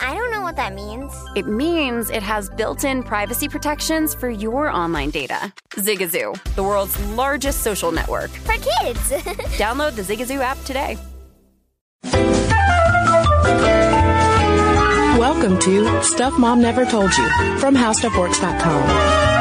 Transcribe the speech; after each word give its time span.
I 0.00 0.14
don't 0.14 0.30
know 0.30 0.42
what 0.42 0.56
that 0.56 0.74
means. 0.74 1.12
It 1.34 1.46
means 1.46 2.10
it 2.10 2.22
has 2.22 2.50
built 2.50 2.84
in 2.84 3.02
privacy 3.02 3.48
protections 3.48 4.14
for 4.14 4.28
your 4.28 4.70
online 4.70 5.10
data. 5.10 5.52
Zigazoo, 5.70 6.36
the 6.54 6.62
world's 6.62 6.98
largest 7.10 7.62
social 7.62 7.92
network. 7.92 8.30
For 8.30 8.54
kids. 8.54 9.10
Download 9.56 9.94
the 9.94 10.02
Zigazoo 10.02 10.40
app 10.40 10.58
today. 10.64 10.98
Welcome 15.18 15.58
to 15.60 16.02
Stuff 16.02 16.38
Mom 16.38 16.60
Never 16.60 16.84
Told 16.84 17.16
You 17.16 17.28
from 17.58 17.74
HowStuffWorks.com. 17.74 19.35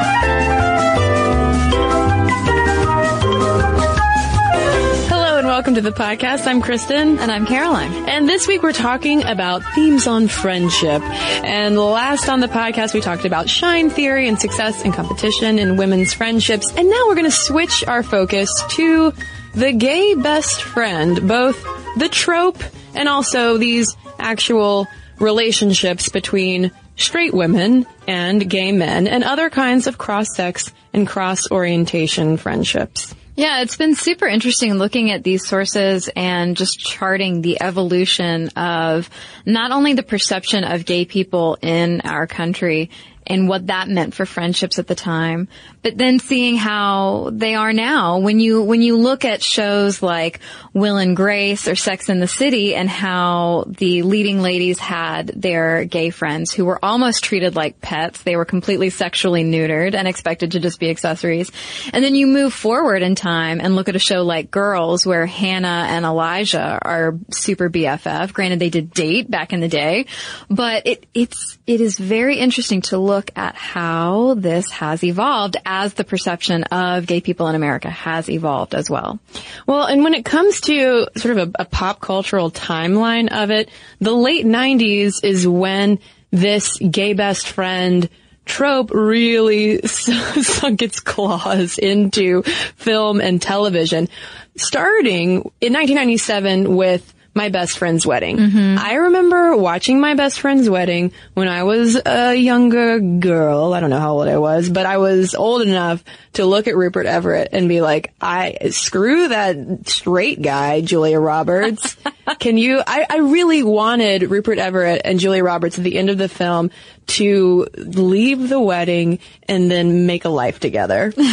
welcome 5.56 5.76
to 5.76 5.80
the 5.80 5.90
podcast. 5.90 6.48
I'm 6.48 6.62
Kristen. 6.62 7.18
And 7.18 7.32
I'm 7.32 7.46
Caroline. 7.46 8.10
And 8.10 8.28
this 8.28 8.46
week 8.46 8.62
we're 8.62 8.74
talking 8.74 9.24
about 9.24 9.64
themes 9.74 10.06
on 10.06 10.28
friendship. 10.28 11.02
And 11.02 11.78
last 11.80 12.28
on 12.28 12.42
the 12.42 12.50
podcast 12.50 12.94
we 12.94 13.00
talked 13.00 13.24
about 13.24 13.48
shine 13.48 13.90
theory 13.90 14.28
and 14.28 14.38
success 14.38 14.84
and 14.84 14.94
competition 14.94 15.58
in 15.58 15.78
women's 15.78 16.14
friendships. 16.14 16.70
And 16.76 16.90
now 16.90 17.08
we're 17.08 17.16
going 17.16 17.24
to 17.24 17.32
switch 17.32 17.86
our 17.88 18.04
focus 18.04 18.50
to 18.72 19.14
the 19.54 19.72
gay 19.72 20.14
best 20.16 20.62
friend, 20.62 21.26
both 21.26 21.66
the 21.96 22.10
trope 22.10 22.62
and 22.94 23.08
also 23.08 23.58
these 23.58 23.96
actual 24.20 24.90
relationships 25.22 26.10
between 26.10 26.70
straight 26.98 27.34
women 27.34 27.86
and 28.10 28.50
gay 28.50 28.74
men 28.74 29.08
and 29.08 29.24
other 29.24 29.50
kinds 29.50 29.88
of 29.88 29.98
cross-sex 29.98 30.74
and 30.92 31.08
cross-orientation 31.08 32.36
friendships. 32.36 33.16
Yeah, 33.38 33.62
it's 33.62 33.76
been 33.76 33.96
super 33.96 34.28
interesting 34.28 34.76
looking 34.76 35.12
at 35.12 35.24
these 35.24 35.46
sources 35.46 36.10
and 36.16 36.56
just 36.56 36.80
charting 36.80 37.42
the 37.42 37.62
evolution 37.62 38.48
of 38.50 39.10
not 39.46 39.72
only 39.72 39.94
the 39.94 40.04
perception 40.04 40.64
of 40.64 40.86
gay 40.86 41.04
people 41.04 41.58
in 41.62 42.00
our 42.02 42.28
country 42.28 42.90
and 43.28 43.50
what 43.50 43.68
that 43.68 43.88
meant 43.88 44.14
for 44.14 44.26
friendships 44.26 44.80
at 44.80 44.88
the 44.88 44.96
time, 44.96 45.48
but 45.82 45.98
then 45.98 46.20
seeing 46.20 46.56
how 46.56 47.30
they 47.32 47.56
are 47.56 47.74
now. 47.74 48.20
When 48.20 48.40
you, 48.40 48.62
when 48.62 48.82
you 48.82 48.98
look 48.98 49.26
at 49.26 49.42
shows 49.42 50.02
like 50.02 50.40
Will 50.74 50.98
and 50.98 51.16
Grace 51.16 51.68
or 51.68 51.76
Sex 51.76 52.10
in 52.10 52.20
the 52.20 52.28
City 52.28 52.76
and 52.76 52.90
how 52.90 53.66
the 53.68 54.04
leading 54.04 54.42
ladies 54.42 54.78
had 54.80 55.28
their 55.28 55.86
gay 55.86 56.10
friends 56.10 56.54
who 56.54 56.66
were 56.66 56.84
almost 56.84 57.24
treated 57.24 57.56
like 57.56 57.82
pets. 57.82 58.24
They 58.24 58.36
were 58.36 58.46
completely 58.46 58.90
sexually 58.90 59.44
neutered 59.44 59.96
and 59.96 60.08
expected 60.08 60.52
to 60.52 60.60
just 60.60 60.80
be 60.80 60.90
accessories. 60.90 61.52
And 61.94 62.04
then 62.04 62.14
you 62.14 62.28
move 62.28 62.54
forward 62.54 63.02
in 63.02 63.16
time 63.16 63.62
and 63.62 63.76
look 63.76 63.90
at 63.90 63.96
a 63.96 64.00
show 64.00 64.24
like 64.24 64.52
Girls 64.52 65.06
where 65.06 65.26
Hannah 65.26 65.86
and 65.90 66.06
Elijah 66.06 66.78
are 66.82 67.18
super 67.32 67.70
BFF. 67.70 68.34
Granted, 68.34 68.60
they 68.60 68.70
did 68.70 68.92
date 68.92 69.32
back 69.32 69.54
in 69.54 69.62
the 69.62 69.68
day, 69.68 70.08
but 70.50 70.86
it, 70.86 71.06
it's, 71.14 71.58
it 71.66 71.82
is 71.82 71.98
very 71.98 72.38
interesting 72.38 72.82
to 72.82 72.98
look 72.98 73.15
look 73.16 73.32
at 73.38 73.56
how 73.56 74.34
this 74.34 74.70
has 74.72 75.04
evolved 75.04 75.56
as 75.66 75.94
the 75.94 76.04
perception 76.04 76.64
of 76.64 77.06
gay 77.06 77.22
people 77.22 77.48
in 77.48 77.56
America 77.56 77.90
has 77.90 78.30
evolved 78.30 78.76
as 78.76 78.90
well. 78.90 79.20
Well, 79.66 79.86
and 79.86 80.04
when 80.04 80.14
it 80.14 80.26
comes 80.26 80.60
to 80.62 81.08
sort 81.16 81.38
of 81.38 81.50
a, 81.50 81.62
a 81.64 81.66
pop 81.66 82.02
cultural 82.02 82.52
timeline 82.52 83.32
of 83.32 83.52
it, 83.52 83.70
the 84.02 84.14
late 84.14 84.46
90s 84.46 85.24
is 85.24 85.48
when 85.48 86.00
this 86.32 86.78
gay 86.78 87.14
best 87.14 87.48
friend 87.48 88.10
trope 88.44 88.92
really 88.92 89.82
sunk 89.88 90.82
its 90.82 91.00
claws 91.00 91.78
into 91.78 92.44
film 92.44 93.22
and 93.22 93.42
television, 93.42 94.10
starting 94.58 95.52
in 95.62 95.74
1997 95.74 96.76
with 96.76 97.15
my 97.36 97.50
best 97.50 97.78
friend's 97.78 98.08
wedding. 98.08 98.38
Mm-hmm. 98.38 98.78
I 98.80 98.94
remember 98.94 99.58
watching 99.58 100.00
my 100.00 100.14
best 100.14 100.40
friend's 100.40 100.70
wedding 100.70 101.12
when 101.34 101.50
I 101.50 101.64
was 101.64 102.00
a 102.06 102.34
younger 102.34 103.00
girl. 103.00 103.74
I 103.74 103.82
don't 103.82 103.90
know 103.90 104.00
how 104.00 104.14
old 104.14 104.30
I 104.30 104.38
was, 104.38 104.70
but 104.70 104.86
I 104.86 104.98
was 104.98 105.36
old 105.36 105.62
enough 105.62 106.02
to 106.34 106.46
look 106.46 106.68
at 106.68 106.78
Rupert 106.78 107.06
Everett 107.06 107.50
and 107.52 107.68
be 107.68 107.82
like, 107.82 108.14
I 108.22 108.70
screw 108.70 109.28
that 109.28 109.88
straight 109.90 110.42
guy, 110.42 110.80
Julia 110.80 111.20
Roberts. 111.20 111.98
Can 112.40 112.58
you, 112.58 112.82
I, 112.86 113.06
I 113.10 113.18
really 113.18 113.64
wanted 113.64 114.24
Rupert 114.24 114.58
Everett 114.58 115.02
and 115.04 115.20
Julia 115.20 115.44
Roberts 115.44 115.78
at 115.78 115.84
the 115.84 115.98
end 115.98 116.10
of 116.10 116.18
the 116.18 116.30
film 116.30 116.72
to 117.08 117.68
leave 117.76 118.48
the 118.48 118.62
wedding 118.62 119.20
and 119.48 119.70
then 119.70 120.06
make 120.06 120.24
a 120.24 120.30
life 120.30 120.62
together. 120.62 121.14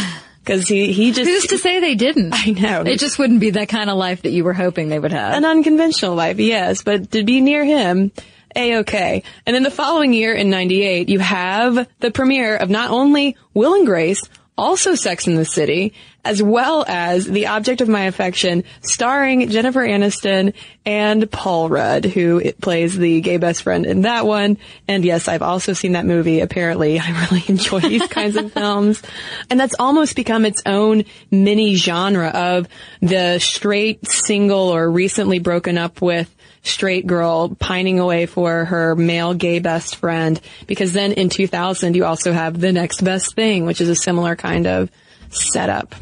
Cause 0.44 0.66
he, 0.66 0.92
he 0.92 1.12
just. 1.12 1.28
Who's 1.28 1.47
to 1.48 1.58
say 1.58 1.80
they 1.80 1.94
didn't? 1.94 2.32
I 2.36 2.50
know. 2.50 2.82
It 2.82 2.98
just 2.98 3.19
wouldn't 3.19 3.41
be 3.41 3.50
that 3.50 3.69
kind 3.69 3.88
of 3.88 3.97
life 3.97 4.22
that 4.22 4.30
you 4.30 4.44
were 4.44 4.53
hoping 4.53 4.88
they 4.88 4.98
would 4.98 5.12
have. 5.12 5.34
An 5.34 5.44
unconventional 5.44 6.14
life, 6.14 6.38
yes, 6.38 6.82
but 6.82 7.12
to 7.12 7.22
be 7.22 7.41
near 7.41 7.64
him, 7.64 8.10
a-okay. 8.56 9.22
And 9.47 9.54
then 9.54 9.62
the 9.62 9.70
following 9.70 10.12
year 10.12 10.34
in 10.34 10.50
98, 10.50 11.08
you 11.08 11.20
have 11.20 11.88
the 12.00 12.10
premiere 12.10 12.56
of 12.56 12.70
not 12.70 12.91
only 12.91 13.36
Will 13.54 13.75
and 13.75 13.86
Grace, 13.86 14.28
also 14.56 14.94
Sex 14.94 15.26
in 15.26 15.34
the 15.34 15.44
City, 15.44 15.94
as 16.24 16.42
well 16.42 16.84
as 16.86 17.26
The 17.26 17.48
Object 17.48 17.80
of 17.80 17.88
My 17.88 18.02
Affection, 18.02 18.64
starring 18.82 19.48
Jennifer 19.48 19.80
Aniston 19.80 20.54
and 20.84 21.30
Paul 21.30 21.68
Rudd, 21.68 22.04
who 22.04 22.52
plays 22.54 22.96
the 22.96 23.20
gay 23.20 23.38
best 23.38 23.62
friend 23.62 23.86
in 23.86 24.02
that 24.02 24.26
one. 24.26 24.58
And 24.86 25.04
yes, 25.04 25.26
I've 25.26 25.42
also 25.42 25.72
seen 25.72 25.92
that 25.92 26.06
movie. 26.06 26.41
Apparently, 26.41 26.98
I 27.00 27.26
really 27.28 27.44
enjoy 27.48 27.80
these 27.80 28.06
kinds 28.06 28.36
of 28.36 28.52
films. 28.52 29.02
And 29.50 29.58
that's 29.58 29.74
almost 29.78 30.16
become 30.16 30.44
its 30.44 30.62
own 30.66 31.04
mini 31.30 31.74
genre 31.74 32.28
of 32.28 32.68
the 33.00 33.38
straight, 33.38 34.06
single, 34.06 34.68
or 34.68 34.91
recently 34.91 35.38
broken 35.38 35.78
up 35.78 36.00
with 36.03 36.32
straight 36.62 37.06
girl 37.06 37.50
pining 37.59 37.98
away 37.98 38.26
for 38.26 38.64
her 38.64 38.94
male 38.94 39.34
gay 39.34 39.59
best 39.59 39.97
friend. 39.97 40.41
Because 40.66 40.92
then 40.92 41.12
in 41.12 41.28
2000, 41.28 41.97
you 41.97 42.04
also 42.04 42.32
have 42.32 42.60
the 42.60 42.72
next 42.72 43.03
best 43.03 43.34
thing, 43.34 43.66
which 43.66 43.80
is 43.80 43.88
a 43.88 43.97
similar 43.97 44.36
kind 44.36 44.66
of 44.66 44.91
setup. 45.32 45.94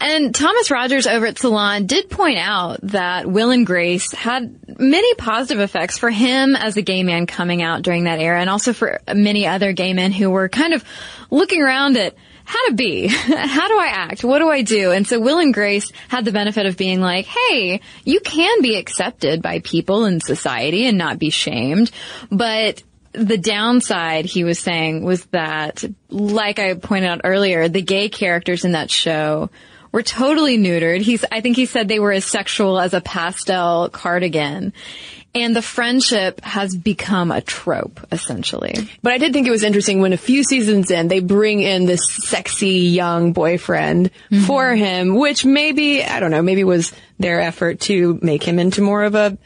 And 0.00 0.34
Thomas 0.34 0.70
Rogers 0.70 1.06
over 1.06 1.26
at 1.26 1.38
Salon 1.38 1.86
did 1.86 2.10
point 2.10 2.38
out 2.38 2.80
that 2.82 3.26
Will 3.26 3.50
and 3.50 3.66
Grace 3.66 4.12
had 4.12 4.58
many 4.80 5.14
positive 5.14 5.60
effects 5.60 5.98
for 5.98 6.10
him 6.10 6.56
as 6.56 6.76
a 6.76 6.82
gay 6.82 7.02
man 7.02 7.26
coming 7.26 7.62
out 7.62 7.82
during 7.82 8.04
that 8.04 8.18
era 8.18 8.40
and 8.40 8.50
also 8.50 8.72
for 8.72 9.00
many 9.14 9.46
other 9.46 9.72
gay 9.72 9.92
men 9.92 10.10
who 10.10 10.30
were 10.30 10.48
kind 10.48 10.72
of 10.72 10.84
looking 11.30 11.62
around 11.62 11.96
at 11.96 12.14
how 12.44 12.68
to 12.68 12.74
be. 12.74 13.06
how 13.08 13.68
do 13.68 13.78
I 13.78 13.88
act? 13.92 14.24
What 14.24 14.38
do 14.38 14.48
I 14.48 14.62
do? 14.62 14.90
And 14.92 15.06
so 15.06 15.20
Will 15.20 15.38
and 15.38 15.54
Grace 15.54 15.92
had 16.08 16.24
the 16.24 16.32
benefit 16.32 16.66
of 16.66 16.76
being 16.76 17.00
like, 17.00 17.26
hey, 17.26 17.80
you 18.04 18.20
can 18.20 18.62
be 18.62 18.76
accepted 18.76 19.42
by 19.42 19.60
people 19.60 20.04
in 20.04 20.20
society 20.20 20.86
and 20.86 20.98
not 20.98 21.18
be 21.18 21.30
shamed, 21.30 21.90
but 22.30 22.82
the 23.12 23.38
downside 23.38 24.24
he 24.24 24.44
was 24.44 24.58
saying 24.58 25.04
was 25.04 25.24
that, 25.26 25.84
like 26.08 26.58
I 26.58 26.74
pointed 26.74 27.08
out 27.08 27.20
earlier, 27.24 27.68
the 27.68 27.82
gay 27.82 28.08
characters 28.08 28.64
in 28.64 28.72
that 28.72 28.90
show 28.90 29.50
were 29.92 30.02
totally 30.02 30.56
neutered. 30.56 31.02
He's, 31.02 31.24
I 31.30 31.42
think 31.42 31.56
he 31.56 31.66
said 31.66 31.86
they 31.86 32.00
were 32.00 32.12
as 32.12 32.24
sexual 32.24 32.80
as 32.80 32.94
a 32.94 33.02
pastel 33.02 33.90
cardigan. 33.90 34.72
And 35.34 35.56
the 35.56 35.62
friendship 35.62 36.42
has 36.42 36.76
become 36.76 37.30
a 37.30 37.40
trope, 37.40 38.00
essentially. 38.12 38.74
But 39.02 39.14
I 39.14 39.18
did 39.18 39.32
think 39.32 39.46
it 39.46 39.50
was 39.50 39.62
interesting 39.62 40.00
when 40.00 40.12
a 40.12 40.18
few 40.18 40.44
seasons 40.44 40.90
in, 40.90 41.08
they 41.08 41.20
bring 41.20 41.60
in 41.60 41.86
this 41.86 42.06
sexy 42.06 42.68
young 42.68 43.32
boyfriend 43.32 44.10
Mm-hmm. 44.30 44.44
for 44.44 44.74
him, 44.74 45.14
which 45.14 45.44
maybe, 45.44 46.04
I 46.04 46.20
don't 46.20 46.30
know, 46.30 46.42
maybe 46.42 46.64
was 46.64 46.92
their 47.18 47.40
effort 47.40 47.80
to 47.80 48.18
make 48.22 48.42
him 48.42 48.58
into 48.58 48.82
more 48.82 49.04
of 49.04 49.14
a, 49.14 49.38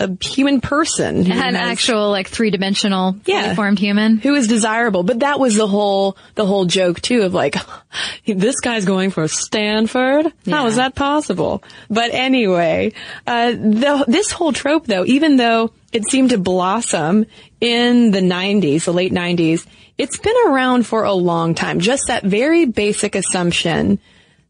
a 0.00 0.10
human 0.24 0.60
person. 0.60 1.18
An 1.18 1.26
has- 1.26 1.54
actual, 1.54 2.10
like, 2.10 2.28
three-dimensional, 2.28 3.16
Yeah. 3.26 3.54
formed 3.54 3.78
human. 3.78 4.16
who 4.18 4.34
is 4.34 4.48
desirable. 4.48 5.02
But 5.04 5.20
that 5.20 5.38
was 5.38 5.54
the 5.56 5.66
whole 5.68 6.16
the 6.34 6.44
whole 6.46 6.64
joke 6.64 7.00
too 7.00 7.22
of 7.22 7.34
like 7.34 7.56
this 8.26 8.60
guy's 8.60 8.84
going 8.84 9.10
for 9.10 9.28
Stanford. 9.28 10.32
How 10.48 10.66
is 10.66 10.76
that 10.76 10.94
possible? 10.94 11.62
But 11.88 12.12
anyway, 12.12 12.92
uh, 13.26 13.52
the, 13.52 14.04
this 14.08 14.30
whole 14.32 14.52
trope 14.52 14.86
though, 14.86 15.04
even 15.06 15.36
though 15.36 15.70
it 15.92 16.02
seemed 16.10 16.30
to 16.30 16.38
blossom 16.38 17.26
in 17.60 18.10
the 18.10 18.20
90s, 18.20 18.84
the 18.84 18.92
late 18.92 19.12
90s, 19.12 19.64
it's 19.96 20.18
been 20.18 20.34
around 20.46 20.86
for 20.86 21.04
a 21.04 21.12
long 21.12 21.54
time. 21.54 21.78
Just 21.78 22.08
that 22.08 22.24
very 22.24 22.64
basic 22.64 23.14
assumption 23.14 24.00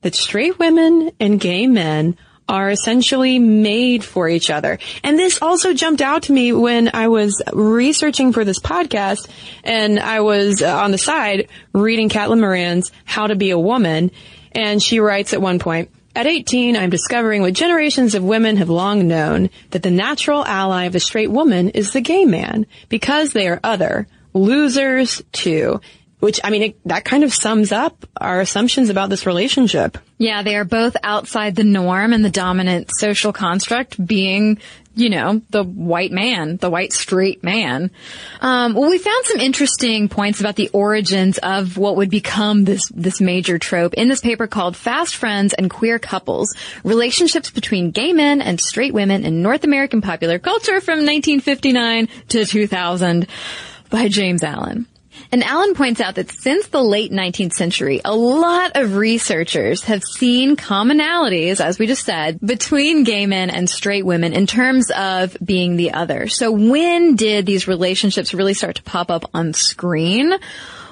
that 0.01 0.15
straight 0.15 0.59
women 0.59 1.11
and 1.21 1.39
gay 1.39 1.67
men 1.67 2.17
are 2.49 2.71
essentially 2.71 3.39
made 3.39 4.05
for 4.05 4.29
each 4.29 4.51
other. 4.51 4.79
And 5.03 5.19
this 5.19 5.41
also 5.41 5.73
jumped 5.73 6.03
out 6.03 6.25
to 6.25 6.33
me 6.33 6.53
when 6.53 6.91
I 6.93 7.09
was 7.09 7.43
researching 7.53 8.33
for 8.33 8.45
this 8.45 8.59
podcast 8.59 9.29
and 9.63 9.99
I 9.99 10.21
was 10.21 10.63
uh, 10.63 10.77
on 10.77 10.91
the 10.91 10.99
side 10.99 11.49
reading 11.73 12.09
Caitlin 12.09 12.41
Moran's 12.41 12.93
How 13.05 13.27
to 13.27 13.35
Be 13.35 13.51
a 13.51 13.59
Woman. 13.59 14.11
And 14.53 14.83
she 14.83 15.01
writes 15.01 15.33
at 15.33 15.41
one 15.41 15.59
point, 15.59 15.91
at 16.17 16.29
18, 16.29 16.77
I'm 16.77 16.91
discovering 16.91 17.43
what 17.43 17.55
generations 17.55 18.15
of 18.15 18.23
women 18.23 18.57
have 18.59 18.69
long 18.69 19.09
known 19.09 19.51
that 19.71 19.83
the 19.83 19.91
natural 19.91 20.45
ally 20.45 20.85
of 20.85 20.95
a 20.95 21.01
straight 21.01 21.31
woman 21.31 21.71
is 21.71 21.93
the 21.93 22.01
gay 22.01 22.25
man 22.25 22.67
because 22.89 23.33
they 23.33 23.49
are 23.49 23.59
other, 23.65 24.07
losers 24.33 25.23
too. 25.33 25.81
Which, 26.25 26.41
I 26.43 26.49
mean, 26.49 26.63
it, 26.63 26.79
that 26.87 27.05
kind 27.05 27.23
of 27.23 27.35
sums 27.35 27.71
up 27.71 28.07
our 28.17 28.41
assumptions 28.41 28.89
about 28.89 29.11
this 29.11 29.27
relationship. 29.27 29.99
Yeah, 30.17 30.43
they 30.43 30.57
are 30.57 30.65
both 30.65 30.97
outside 31.03 31.55
the 31.55 31.65
norm 31.65 32.15
and 32.15 32.25
the 32.25 32.31
dominant 32.31 32.91
social 32.97 33.31
construct 33.31 34.03
being, 34.03 34.59
you 34.95 35.11
know, 35.11 35.43
the 35.51 35.63
white 35.63 36.13
man, 36.13 36.57
the 36.57 36.71
white 36.71 36.95
straight 36.95 37.45
man. 37.45 37.91
Um, 38.41 38.73
well, 38.73 38.89
we 38.89 38.97
found 38.97 39.27
some 39.27 39.39
interesting 39.39 40.09
points 40.09 40.41
about 40.41 40.57
the 40.57 40.71
origins 40.71 41.37
of 41.37 41.77
what 41.77 41.97
would 41.97 42.09
become 42.09 42.65
this, 42.65 42.89
this 42.95 43.21
major 43.21 43.59
trope 43.59 43.93
in 43.93 44.09
this 44.09 44.23
paper 44.23 44.47
called 44.47 44.79
Fast 44.79 45.17
Friends 45.17 45.53
and 45.53 45.69
Queer 45.69 45.99
Couples, 45.99 46.57
Relationships 46.85 47.51
Between 47.51 47.91
Gay 47.91 48.15
Men 48.15 48.41
and 48.41 48.59
Straight 48.59 48.95
Women 48.95 49.27
in 49.27 49.43
North 49.43 49.63
American 49.63 50.01
Popular 50.01 50.39
Culture 50.39 50.81
from 50.81 51.01
1959 51.01 52.09
to 52.29 52.47
2000 52.47 53.27
by 53.91 54.09
James 54.09 54.43
Allen. 54.43 54.87
And 55.35 55.43
Allen 55.43 55.75
points 55.75 56.01
out 56.01 56.15
that 56.15 56.31
since 56.31 56.69
the 56.69 56.81
late 56.81 57.11
19th 57.11 57.55
century, 57.55 58.01
a 58.05 58.15
lot 58.15 58.77
of 58.77 58.95
researchers 58.95 59.83
have 59.83 60.05
seen 60.05 60.55
commonalities, 60.55 61.59
as 61.61 61.77
we 61.77 61.89
just 61.89 62.05
said, 62.05 62.39
between 62.39 63.03
gay 63.03 63.27
men 63.27 63.51
and 63.51 63.69
straight 63.69 64.07
women 64.07 64.33
in 64.33 64.47
terms 64.47 64.93
of 64.93 65.37
being 65.45 65.75
the 65.75 65.91
other. 65.91 66.29
So 66.29 66.53
when 66.53 67.17
did 67.17 67.47
these 67.47 67.67
relationships 67.67 68.33
really 68.33 68.55
start 68.55 68.77
to 68.77 68.85
pop 68.85 69.11
up 69.11 69.29
on 69.35 69.55
screen? 69.55 70.35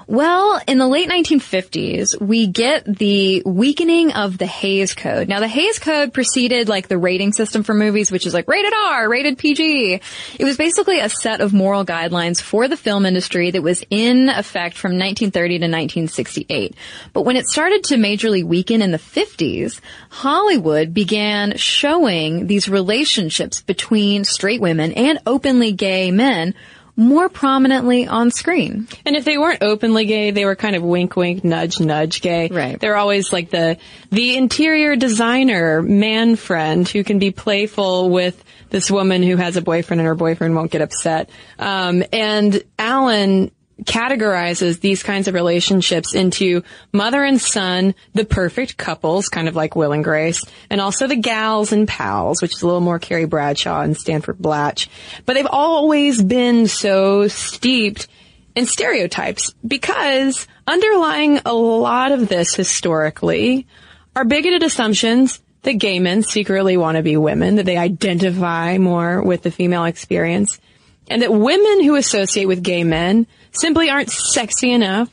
Well, 0.07 0.61
in 0.67 0.79
the 0.79 0.89
late 0.89 1.09
1950s, 1.09 2.21
we 2.21 2.47
get 2.47 2.85
the 2.85 3.43
weakening 3.47 4.13
of 4.13 4.37
the 4.37 4.47
Hays 4.47 4.95
Code. 4.95 5.29
Now, 5.29 5.41
the 5.41 5.49
Hays 5.49 5.79
Code 5.79 6.13
preceded 6.13 6.69
like 6.69 6.89
the 6.89 6.99
rating 6.99 7.33
system 7.33 7.63
for 7.63 7.75
movies, 7.75 8.11
which 8.11 8.27
is 8.27 8.35
like 8.35 8.49
rated 8.49 8.73
R, 8.75 9.09
rated 9.09 9.39
PG. 9.39 10.01
It 10.39 10.45
was 10.45 10.57
basically 10.57 11.01
a 11.01 11.09
set 11.09 11.41
of 11.41 11.53
moral 11.53 11.85
guidelines 11.85 12.41
for 12.43 12.69
the 12.69 12.77
film 12.77 13.07
industry 13.07 13.51
that 13.53 13.63
was 13.63 13.85
in 13.91 14.29
effect 14.29 14.77
from 14.77 14.93
1930 14.93 15.59
to 15.59 15.65
1968. 15.67 16.75
But 17.13 17.23
when 17.23 17.37
it 17.37 17.47
started 17.47 17.85
to 17.85 17.97
majorly 17.97 18.45
weaken 18.45 18.83
in 18.83 18.91
the 18.91 18.99
50s, 18.99 19.81
Hollywood 20.11 20.93
began 20.93 21.57
showing 21.57 22.47
these 22.49 22.69
relationships 22.69 23.63
between 23.63 24.25
straight 24.25 24.61
women 24.61 24.93
and 24.93 25.21
openly 25.27 25.73
gay 25.73 26.11
men 26.11 26.55
more 26.97 27.29
prominently 27.29 28.07
on 28.07 28.31
screen. 28.31 28.87
And 29.07 29.17
if 29.17 29.25
they 29.25 29.39
weren't 29.39 29.63
openly 29.63 30.05
gay, 30.05 30.31
they 30.31 30.45
were 30.45 30.57
kind 30.57 30.77
of 30.77 30.83
wink, 30.83 31.17
wink, 31.17 31.43
nudge, 31.43 31.81
nudge 31.81 32.21
gay. 32.21 32.49
Right. 32.49 32.79
They're 32.79 32.97
always 32.97 33.33
like 33.33 33.51
the, 33.51 33.79
the 34.11 34.37
interior 34.37 34.95
designer 34.97 35.83
man 35.83 36.37
friend 36.37 36.87
who 36.87 37.03
can 37.03 37.19
be 37.19 37.31
playful 37.31 38.11
with 38.11 38.43
this 38.71 38.91
woman 38.91 39.23
who 39.23 39.37
has 39.37 39.57
a 39.57 39.63
boyfriend 39.63 40.01
and 40.01 40.07
her 40.07 40.15
boyfriend 40.15 40.55
won't 40.55 40.71
get 40.71 40.83
upset. 40.83 41.31
Um, 41.59 42.05
and 42.13 42.63
Allen 42.79 43.51
categorizes 43.85 44.81
these 44.81 45.03
kinds 45.03 45.29
of 45.29 45.35
relationships 45.35 46.15
into 46.15 46.63
mother 46.93 47.25
and 47.25 47.41
son, 47.41 47.95
the 48.15 48.25
perfect 48.25 48.77
couples, 48.77 49.29
kind 49.29 49.49
of 49.49 49.57
like 49.57 49.75
Will 49.75 49.93
and 49.93 50.05
Grace, 50.05 50.45
and 50.71 50.81
also 50.81 51.07
the 51.07 51.17
gals 51.17 51.73
and 51.73 51.89
pals, 51.89 52.43
which 52.43 52.55
is 52.55 52.63
a 52.63 52.67
little 52.67 52.81
more 52.81 52.99
Carrie 52.99 53.25
Bradshaw 53.25 53.81
and 53.81 53.97
Stanford 53.97 54.39
Blatch. 54.39 54.89
But 55.27 55.35
they've 55.35 55.47
always 55.47 56.23
been 56.23 56.69
so 56.69 57.29
steeped 57.29 58.09
in 58.55 58.67
stereotypes 58.67 59.55
because 59.67 60.47
underlying 60.67 61.41
a 61.45 61.55
lot 61.55 62.13
of 62.13 62.29
this 62.29 62.55
historically 62.55 63.67
are 64.15 64.25
bigoted 64.25 64.63
assumptions 64.63 65.41
that 65.63 65.75
gay 65.75 65.99
men 65.99 66.23
secretly 66.23 66.77
want 66.77 66.97
to 66.97 67.03
be 67.03 67.17
women, 67.17 67.57
that 67.57 67.67
they 67.67 67.77
identify 67.77 68.79
more 68.79 69.23
with 69.23 69.43
the 69.43 69.51
female 69.51 69.85
experience, 69.85 70.61
and 71.09 71.23
that 71.23 71.33
women 71.33 71.85
who 71.85 71.95
associate 71.95 72.47
with 72.47 72.63
gay 72.63 72.85
men 72.85 73.27
simply 73.53 73.91
aren't 73.91 74.11
sexy 74.11 74.73
enough 74.73 75.11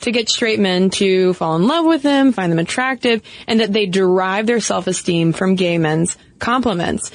to 0.00 0.12
get 0.12 0.28
straight 0.28 0.58
men 0.58 0.90
to 0.90 1.34
fall 1.34 1.56
in 1.56 1.66
love 1.66 1.84
with 1.84 2.02
them, 2.02 2.32
find 2.32 2.50
them 2.50 2.58
attractive, 2.58 3.22
and 3.46 3.60
that 3.60 3.72
they 3.72 3.86
derive 3.86 4.46
their 4.46 4.60
self-esteem 4.60 5.32
from 5.32 5.56
gay 5.56 5.78
men's 5.78 6.16
compliments. 6.38 7.10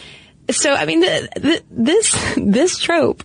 So, 0.52 0.74
I 0.74 0.86
mean, 0.86 1.00
the, 1.00 1.30
the, 1.36 1.64
this, 1.72 2.34
this 2.38 2.80
trope 2.80 3.24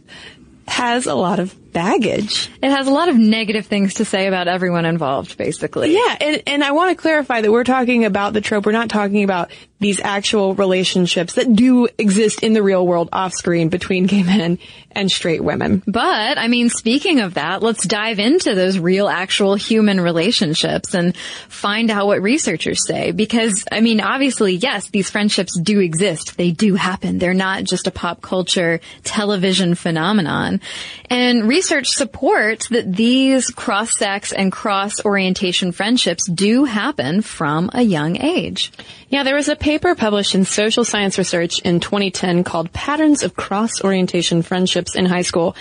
has 0.66 1.06
a 1.06 1.14
lot 1.14 1.38
of 1.38 1.54
baggage. 1.72 2.50
It 2.62 2.70
has 2.70 2.86
a 2.86 2.90
lot 2.90 3.08
of 3.08 3.16
negative 3.16 3.66
things 3.66 3.94
to 3.94 4.04
say 4.04 4.26
about 4.26 4.48
everyone 4.48 4.84
involved, 4.84 5.36
basically. 5.36 5.94
Yeah, 5.94 6.16
and, 6.20 6.42
and 6.46 6.64
I 6.64 6.72
want 6.72 6.96
to 6.96 7.00
clarify 7.00 7.40
that 7.40 7.50
we're 7.50 7.64
talking 7.64 8.04
about 8.04 8.32
the 8.32 8.40
trope. 8.40 8.66
We're 8.66 8.72
not 8.72 8.88
talking 8.88 9.24
about 9.24 9.50
these 9.80 9.98
actual 10.00 10.54
relationships 10.54 11.34
that 11.34 11.54
do 11.56 11.88
exist 11.96 12.42
in 12.42 12.52
the 12.52 12.62
real 12.62 12.86
world 12.86 13.08
off 13.12 13.32
screen 13.32 13.70
between 13.70 14.06
gay 14.06 14.22
men 14.22 14.58
and 14.92 15.10
straight 15.10 15.42
women. 15.42 15.82
But, 15.86 16.36
I 16.36 16.48
mean, 16.48 16.68
speaking 16.68 17.20
of 17.20 17.34
that, 17.34 17.62
let's 17.62 17.86
dive 17.86 18.18
into 18.18 18.54
those 18.54 18.78
real, 18.78 19.08
actual 19.08 19.54
human 19.54 20.00
relationships 20.00 20.94
and 20.94 21.16
find 21.48 21.90
out 21.90 22.06
what 22.06 22.20
researchers 22.20 22.86
say. 22.86 23.12
Because, 23.12 23.64
I 23.72 23.80
mean, 23.80 24.00
obviously, 24.00 24.54
yes, 24.54 24.90
these 24.90 25.08
friendships 25.08 25.58
do 25.58 25.80
exist. 25.80 26.36
They 26.36 26.50
do 26.50 26.74
happen. 26.74 27.18
They're 27.18 27.32
not 27.32 27.64
just 27.64 27.86
a 27.86 27.90
pop 27.90 28.20
culture 28.20 28.80
television 29.04 29.74
phenomenon. 29.74 30.60
And 31.08 31.48
research 31.60 31.88
supports 31.88 32.68
that 32.68 32.90
these 32.90 33.50
cross-sex 33.50 34.32
and 34.32 34.50
cross-orientation 34.50 35.72
friendships 35.72 36.26
do 36.26 36.64
happen 36.64 37.20
from 37.20 37.68
a 37.74 37.82
young 37.82 38.16
age. 38.16 38.72
Yeah, 39.10 39.24
there 39.24 39.34
was 39.34 39.50
a 39.50 39.56
paper 39.56 39.94
published 39.94 40.34
in 40.34 40.46
Social 40.46 40.84
Science 40.86 41.18
Research 41.18 41.58
in 41.58 41.80
2010 41.80 42.44
called 42.44 42.72
Patterns 42.72 43.22
of 43.22 43.36
Cross-Orientation 43.36 44.40
Friendships 44.40 44.96
in 44.96 45.04
High 45.04 45.20
School. 45.20 45.54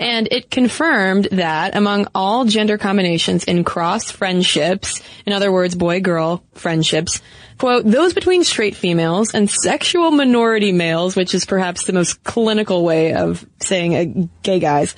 And 0.00 0.26
it 0.32 0.50
confirmed 0.50 1.28
that 1.30 1.76
among 1.76 2.08
all 2.16 2.46
gender 2.46 2.76
combinations 2.76 3.44
in 3.44 3.62
cross 3.62 4.10
friendships, 4.10 5.02
in 5.24 5.32
other 5.32 5.52
words, 5.52 5.76
boy-girl 5.76 6.42
friendships, 6.54 7.22
quote, 7.58 7.84
those 7.84 8.12
between 8.12 8.42
straight 8.42 8.74
females 8.74 9.34
and 9.34 9.48
sexual 9.48 10.10
minority 10.10 10.72
males, 10.72 11.14
which 11.14 11.32
is 11.32 11.44
perhaps 11.44 11.84
the 11.84 11.92
most 11.92 12.24
clinical 12.24 12.82
way 12.84 13.14
of 13.14 13.46
saying 13.60 13.94
uh, 13.94 14.26
gay 14.42 14.58
guys, 14.58 14.96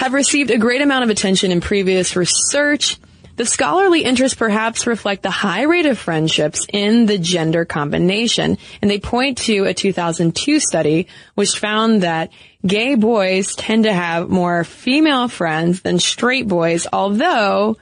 have 0.00 0.14
received 0.14 0.50
a 0.50 0.56
great 0.56 0.80
amount 0.80 1.04
of 1.04 1.10
attention 1.10 1.52
in 1.52 1.60
previous 1.60 2.16
research. 2.16 2.96
The 3.36 3.44
scholarly 3.44 4.02
interests 4.02 4.34
perhaps 4.34 4.86
reflect 4.86 5.22
the 5.22 5.30
high 5.30 5.64
rate 5.64 5.84
of 5.84 5.98
friendships 5.98 6.64
in 6.72 7.04
the 7.04 7.18
gender 7.18 7.66
combination, 7.66 8.56
and 8.80 8.90
they 8.90 8.98
point 8.98 9.36
to 9.44 9.66
a 9.66 9.74
2002 9.74 10.58
study 10.58 11.06
which 11.34 11.58
found 11.58 12.02
that 12.02 12.30
gay 12.66 12.94
boys 12.94 13.54
tend 13.54 13.84
to 13.84 13.92
have 13.92 14.30
more 14.30 14.64
female 14.64 15.28
friends 15.28 15.82
than 15.82 15.98
straight 15.98 16.48
boys, 16.48 16.86
although 16.90 17.76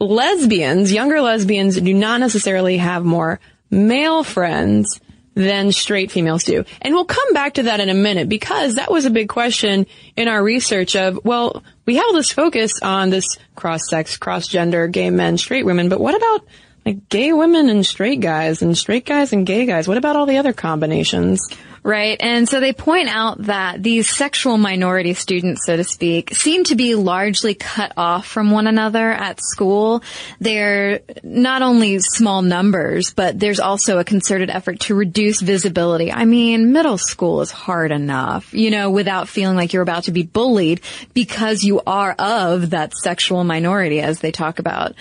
lesbians, 0.00 0.90
younger 0.90 1.20
lesbians, 1.20 1.78
do 1.78 1.92
not 1.92 2.20
necessarily 2.20 2.78
have 2.78 3.04
more 3.04 3.40
male 3.70 4.24
friends 4.24 5.02
than 5.36 5.70
straight 5.70 6.10
females 6.10 6.42
do. 6.44 6.64
And 6.80 6.94
we'll 6.94 7.04
come 7.04 7.34
back 7.34 7.54
to 7.54 7.64
that 7.64 7.78
in 7.78 7.90
a 7.90 7.94
minute 7.94 8.28
because 8.28 8.76
that 8.76 8.90
was 8.90 9.04
a 9.04 9.10
big 9.10 9.28
question 9.28 9.86
in 10.16 10.28
our 10.28 10.42
research 10.42 10.96
of, 10.96 11.20
well, 11.24 11.62
we 11.84 11.96
have 11.96 12.12
this 12.12 12.32
focus 12.32 12.72
on 12.82 13.10
this 13.10 13.36
cross-sex, 13.54 14.16
cross-gender, 14.16 14.88
gay 14.88 15.10
men, 15.10 15.36
straight 15.36 15.66
women, 15.66 15.90
but 15.90 16.00
what 16.00 16.16
about 16.16 16.46
like 16.86 17.08
gay 17.08 17.32
women 17.32 17.68
and 17.68 17.84
straight 17.84 18.20
guys 18.20 18.62
and 18.62 18.78
straight 18.78 19.04
guys 19.04 19.32
and 19.32 19.44
gay 19.44 19.66
guys. 19.66 19.88
What 19.88 19.98
about 19.98 20.14
all 20.14 20.24
the 20.24 20.38
other 20.38 20.52
combinations? 20.52 21.48
Right. 21.86 22.16
And 22.18 22.48
so 22.48 22.58
they 22.58 22.72
point 22.72 23.08
out 23.08 23.44
that 23.44 23.80
these 23.80 24.10
sexual 24.10 24.58
minority 24.58 25.14
students, 25.14 25.64
so 25.64 25.76
to 25.76 25.84
speak, 25.84 26.34
seem 26.34 26.64
to 26.64 26.74
be 26.74 26.96
largely 26.96 27.54
cut 27.54 27.92
off 27.96 28.26
from 28.26 28.50
one 28.50 28.66
another 28.66 29.12
at 29.12 29.40
school. 29.40 30.02
They're 30.40 31.02
not 31.22 31.62
only 31.62 32.00
small 32.00 32.42
numbers, 32.42 33.14
but 33.14 33.38
there's 33.38 33.60
also 33.60 34.00
a 34.00 34.04
concerted 34.04 34.50
effort 34.50 34.80
to 34.80 34.96
reduce 34.96 35.40
visibility. 35.40 36.10
I 36.10 36.24
mean, 36.24 36.72
middle 36.72 36.98
school 36.98 37.40
is 37.40 37.52
hard 37.52 37.92
enough, 37.92 38.52
you 38.52 38.72
know, 38.72 38.90
without 38.90 39.28
feeling 39.28 39.54
like 39.54 39.72
you're 39.72 39.80
about 39.80 40.04
to 40.04 40.10
be 40.10 40.24
bullied 40.24 40.80
because 41.14 41.62
you 41.62 41.82
are 41.86 42.16
of 42.18 42.70
that 42.70 42.94
sexual 42.96 43.44
minority 43.44 44.00
as 44.00 44.18
they 44.18 44.32
talk 44.32 44.58
about. 44.58 44.96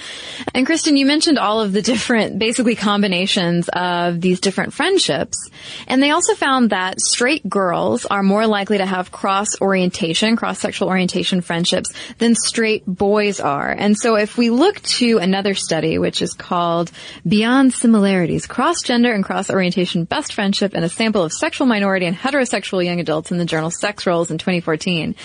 And 0.53 0.67
Kristen, 0.67 0.97
you 0.97 1.07
mentioned 1.07 1.39
all 1.39 1.61
of 1.61 1.73
the 1.73 1.81
different, 1.81 2.37
basically 2.37 2.75
combinations 2.75 3.69
of 3.73 4.21
these 4.21 4.39
different 4.39 4.71
friendships. 4.71 5.49
And 5.87 6.03
they 6.03 6.11
also 6.11 6.35
found 6.35 6.69
that 6.69 6.74
straight 6.99 7.47
girls 7.47 8.05
are 8.05 8.23
more 8.23 8.47
likely 8.47 8.77
to 8.77 8.85
have 8.85 9.11
cross 9.11 9.59
orientation, 9.61 10.35
cross 10.35 10.59
sexual 10.59 10.89
orientation 10.89 11.41
friendships 11.41 11.93
than 12.17 12.35
straight 12.35 12.85
boys 12.85 13.39
are. 13.39 13.69
And 13.69 13.97
so 13.97 14.15
if 14.15 14.37
we 14.37 14.49
look 14.49 14.81
to 14.81 15.17
another 15.17 15.53
study, 15.53 15.97
which 15.97 16.21
is 16.21 16.33
called 16.33 16.91
Beyond 17.27 17.73
Similarities, 17.73 18.45
Cross 18.47 18.83
Gender 18.83 19.13
and 19.13 19.23
Cross 19.23 19.49
Orientation 19.49 20.03
Best 20.03 20.33
Friendship 20.33 20.73
and 20.73 20.85
a 20.85 20.89
sample 20.89 21.23
of 21.23 21.33
sexual 21.33 21.67
minority 21.67 22.05
and 22.05 22.15
heterosexual 22.15 22.83
young 22.83 22.99
adults 22.99 23.31
in 23.31 23.37
the 23.37 23.45
journal 23.45 23.71
Sex 23.71 24.05
Roles 24.05 24.31
in 24.31 24.37
2014, 24.37 25.15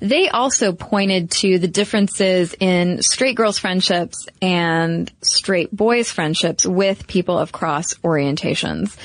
they 0.00 0.28
also 0.28 0.72
pointed 0.72 1.30
to 1.30 1.58
the 1.58 1.68
differences 1.68 2.54
in 2.58 3.02
straight 3.02 3.36
girls 3.36 3.58
friendships 3.58 4.26
and 4.40 5.10
straight 5.22 5.74
boys 5.74 6.10
friendships 6.10 6.66
with 6.66 7.06
people 7.06 7.38
of 7.38 7.52
cross 7.52 7.94
orientations. 7.94 8.96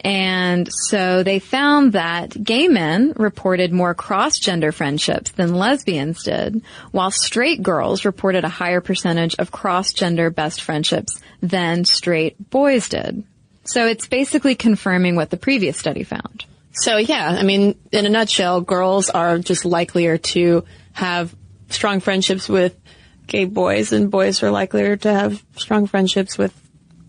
And 0.00 0.68
so 0.72 1.22
they 1.22 1.38
found 1.48 1.94
that 1.94 2.42
gay 2.44 2.68
men 2.68 3.14
reported 3.16 3.72
more 3.72 3.94
cross-gender 3.94 4.70
friendships 4.70 5.30
than 5.30 5.54
lesbians 5.54 6.22
did, 6.22 6.62
while 6.90 7.10
straight 7.10 7.62
girls 7.62 8.04
reported 8.04 8.44
a 8.44 8.50
higher 8.50 8.82
percentage 8.82 9.34
of 9.38 9.50
cross-gender 9.50 10.28
best 10.28 10.60
friendships 10.60 11.18
than 11.40 11.86
straight 11.86 12.50
boys 12.50 12.90
did. 12.90 13.24
So 13.64 13.86
it's 13.86 14.06
basically 14.06 14.56
confirming 14.56 15.16
what 15.16 15.30
the 15.30 15.38
previous 15.38 15.78
study 15.78 16.04
found. 16.04 16.44
So 16.72 16.98
yeah, 16.98 17.26
I 17.26 17.42
mean, 17.42 17.78
in 17.92 18.04
a 18.04 18.10
nutshell, 18.10 18.60
girls 18.60 19.08
are 19.08 19.38
just 19.38 19.64
likelier 19.64 20.18
to 20.18 20.64
have 20.92 21.34
strong 21.70 22.00
friendships 22.00 22.48
with 22.48 22.78
gay 23.26 23.46
boys 23.46 23.92
and 23.92 24.10
boys 24.10 24.42
are 24.42 24.50
likelier 24.50 24.96
to 24.96 25.12
have 25.12 25.42
strong 25.56 25.86
friendships 25.86 26.36
with 26.36 26.54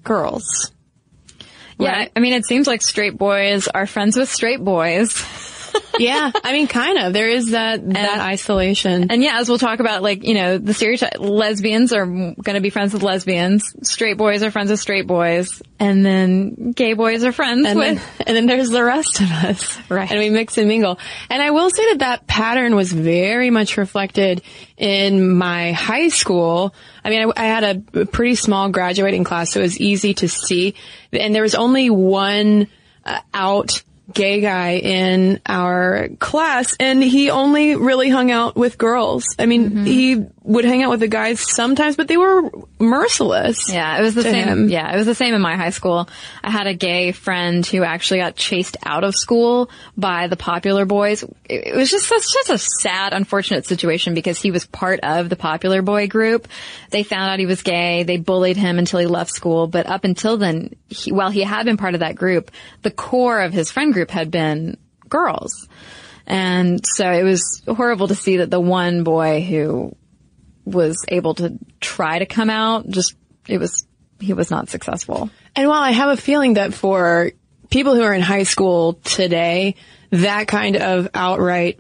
girls. 0.04 0.72
Yeah, 1.80 1.92
Right. 1.92 2.12
I 2.16 2.20
mean, 2.20 2.34
it 2.34 2.46
seems 2.46 2.68
like 2.68 2.82
straight 2.82 3.18
boys 3.18 3.68
are 3.68 3.88
friends 3.88 4.18
with 4.18 4.30
straight 4.30 4.64
boys. 4.64 5.24
yeah, 6.00 6.32
I 6.44 6.54
mean, 6.54 6.68
kind 6.68 6.98
of. 6.98 7.14
There 7.14 7.30
is 7.30 7.52
that 7.52 7.88
that 7.94 8.20
isolation. 8.20 9.12
And 9.12 9.24
yeah, 9.24 9.40
as 9.40 9.50
we'll 9.50 9.60
talk 9.60 9.80
about, 9.80 10.02
like, 10.02 10.24
you 10.24 10.34
know, 10.34 10.58
the 10.58 10.74
stereotype, 10.74 11.20
lesbians 11.20 11.94
are 11.94 12.06
going 12.06 12.56
to 12.56 12.62
be 12.62 12.70
friends 12.70 12.94
with 12.94 13.04
lesbians, 13.04 13.76
straight 13.88 14.18
boys 14.18 14.44
are 14.44 14.52
friends 14.52 14.72
with 14.72 14.80
straight 14.80 15.08
boys, 15.08 15.62
and 15.80 16.06
then 16.06 16.72
gay 16.72 16.94
boys 16.94 17.24
are 17.24 17.32
friends 17.32 17.66
and 17.68 17.80
with, 17.80 17.98
then, 17.98 18.04
and 18.28 18.36
then 18.36 18.46
there's 18.46 18.70
the 18.70 18.84
rest 18.84 19.22
of 19.22 19.32
us. 19.32 19.80
Right. 19.90 20.10
And 20.10 20.20
we 20.20 20.30
mix 20.30 20.58
and 20.58 20.68
mingle. 20.68 21.00
And 21.30 21.42
I 21.42 21.52
will 21.52 21.70
say 21.70 21.86
that 21.92 22.00
that 22.00 22.28
pattern 22.28 22.76
was 22.76 22.92
very 22.92 23.50
much 23.50 23.78
reflected 23.78 24.42
in 24.78 25.38
my 25.38 25.72
high 25.72 26.10
school. 26.10 26.74
I 27.04 27.10
mean, 27.10 27.32
I, 27.36 27.44
I 27.44 27.46
had 27.46 27.86
a 27.94 28.06
pretty 28.06 28.36
small 28.36 28.70
graduating 28.70 29.24
class, 29.24 29.52
so 29.52 29.60
it 29.60 29.64
was 29.64 29.80
easy 29.80 30.14
to 30.16 30.28
see. 30.28 30.76
And 31.12 31.34
there 31.34 31.44
was 31.44 31.56
only 31.56 31.90
one 31.90 32.68
uh, 33.06 33.20
out 33.34 33.84
gay 34.14 34.42
guy 34.42 34.78
in 34.78 35.40
our 35.46 36.10
class 36.20 36.76
and 36.80 37.04
he 37.04 37.30
only 37.30 37.76
really 37.76 38.10
hung 38.10 38.32
out 38.32 38.56
with 38.56 38.78
girls. 38.78 39.24
I 39.38 39.46
mean, 39.46 39.70
Mm-hmm. 39.70 39.84
he 39.86 40.26
would 40.44 40.66
hang 40.66 40.84
out 40.84 40.90
with 40.90 41.00
the 41.00 41.08
guys 41.08 41.40
sometimes, 41.40 41.96
but 41.96 42.08
they 42.08 42.18
were 42.18 42.50
merciless. 42.80 43.72
Yeah, 43.72 43.98
it 44.00 44.02
was 44.02 44.16
the 44.16 44.24
same. 44.24 44.48
him. 44.48 44.70
Yeah, 44.70 44.94
it 44.94 44.98
was 44.98 45.06
the 45.06 45.16
same 45.16 45.34
in 45.34 45.42
my 45.42 45.56
high 45.56 45.70
school. 45.70 46.10
I 46.44 46.50
had 46.50 46.68
a 46.68 46.74
gay 46.74 47.12
friend 47.12 47.66
who 47.66 47.84
actually 47.84 48.20
got 48.20 48.36
chased 48.36 48.78
out 48.86 49.04
of 49.04 49.16
school 49.16 49.70
by 49.98 50.28
the 50.28 50.38
popular 50.38 50.86
boys. 50.86 51.24
It 51.46 51.70
it 51.70 51.76
was 51.76 51.92
just 51.92 52.08
such, 52.08 52.24
such 52.24 52.50
a 52.50 52.58
sad, 52.58 53.14
unfortunate 53.14 53.66
situation 53.66 54.14
because 54.14 54.40
he 54.40 54.52
was 54.52 54.66
part 54.66 55.00
of 55.02 55.30
the 55.30 55.36
popular 55.36 55.82
boy 55.82 56.08
group. 56.08 56.48
They 56.90 57.04
found 57.04 57.30
out 57.30 57.40
he 57.40 57.46
was 57.46 57.62
gay. 57.62 58.04
They 58.04 58.18
bullied 58.18 58.58
him 58.58 58.80
until 58.80 59.00
he 59.00 59.06
left 59.06 59.32
school. 59.32 59.68
But 59.68 59.86
up 59.86 60.04
until 60.04 60.38
then, 60.38 60.76
he, 60.88 61.12
while 61.12 61.30
he 61.30 61.42
had 61.42 61.66
been 61.66 61.78
part 61.78 61.94
of 61.94 62.00
that 62.00 62.16
group, 62.16 62.52
the 62.82 62.92
core 62.92 63.42
of 63.42 63.54
his 63.54 63.72
friend 63.72 63.94
group 63.94 64.10
had 64.10 64.32
been 64.32 64.78
girls. 65.08 65.68
And 66.26 66.86
so 66.86 67.12
it 67.12 67.24
was 67.24 67.62
horrible 67.68 68.08
to 68.08 68.16
see 68.16 68.38
that 68.38 68.52
the 68.52 68.60
one 68.60 69.04
boy 69.04 69.42
who 69.42 69.96
was 70.72 71.06
able 71.08 71.36
to 71.36 71.58
try 71.80 72.20
to 72.20 72.26
come 72.26 72.50
out, 72.50 72.88
just, 72.90 73.16
it 73.48 73.58
was, 73.58 73.88
he 74.20 74.34
was 74.34 74.52
not 74.52 74.70
successful. 74.70 75.30
And 75.56 75.68
while 75.68 75.82
I 75.82 75.92
have 75.92 76.10
a 76.10 76.22
feeling 76.22 76.56
that 76.56 76.74
for 76.74 77.32
people 77.70 77.96
who 77.96 78.04
are 78.04 78.14
in 78.14 78.22
high 78.22 78.44
school 78.44 78.94
today, 79.04 79.76
that 80.12 80.48
kind 80.48 80.76
of 80.76 81.10
outright 81.14 81.80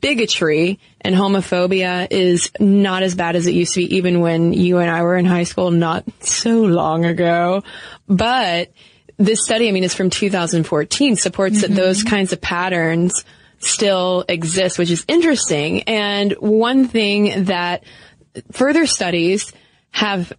bigotry 0.00 0.78
and 1.00 1.14
homophobia 1.14 2.06
is 2.10 2.50
not 2.60 3.02
as 3.02 3.14
bad 3.14 3.36
as 3.36 3.46
it 3.46 3.54
used 3.54 3.74
to 3.74 3.80
be 3.80 3.96
even 3.96 4.20
when 4.20 4.52
you 4.52 4.78
and 4.78 4.90
I 4.90 5.02
were 5.02 5.16
in 5.16 5.24
high 5.24 5.44
school 5.44 5.70
not 5.70 6.04
so 6.20 6.62
long 6.62 7.04
ago. 7.04 7.62
But 8.06 8.72
this 9.16 9.42
study, 9.42 9.68
I 9.68 9.72
mean, 9.72 9.84
is 9.84 9.94
from 9.94 10.10
2014, 10.10 11.16
supports 11.16 11.62
that 11.62 11.68
mm-hmm. 11.68 11.76
those 11.76 12.02
kinds 12.02 12.32
of 12.32 12.40
patterns 12.40 13.24
still 13.60 14.24
exist, 14.28 14.78
which 14.78 14.90
is 14.90 15.04
interesting. 15.08 15.84
And 15.84 16.32
one 16.32 16.86
thing 16.86 17.44
that 17.44 17.84
further 18.52 18.86
studies 18.86 19.52
have 19.90 20.32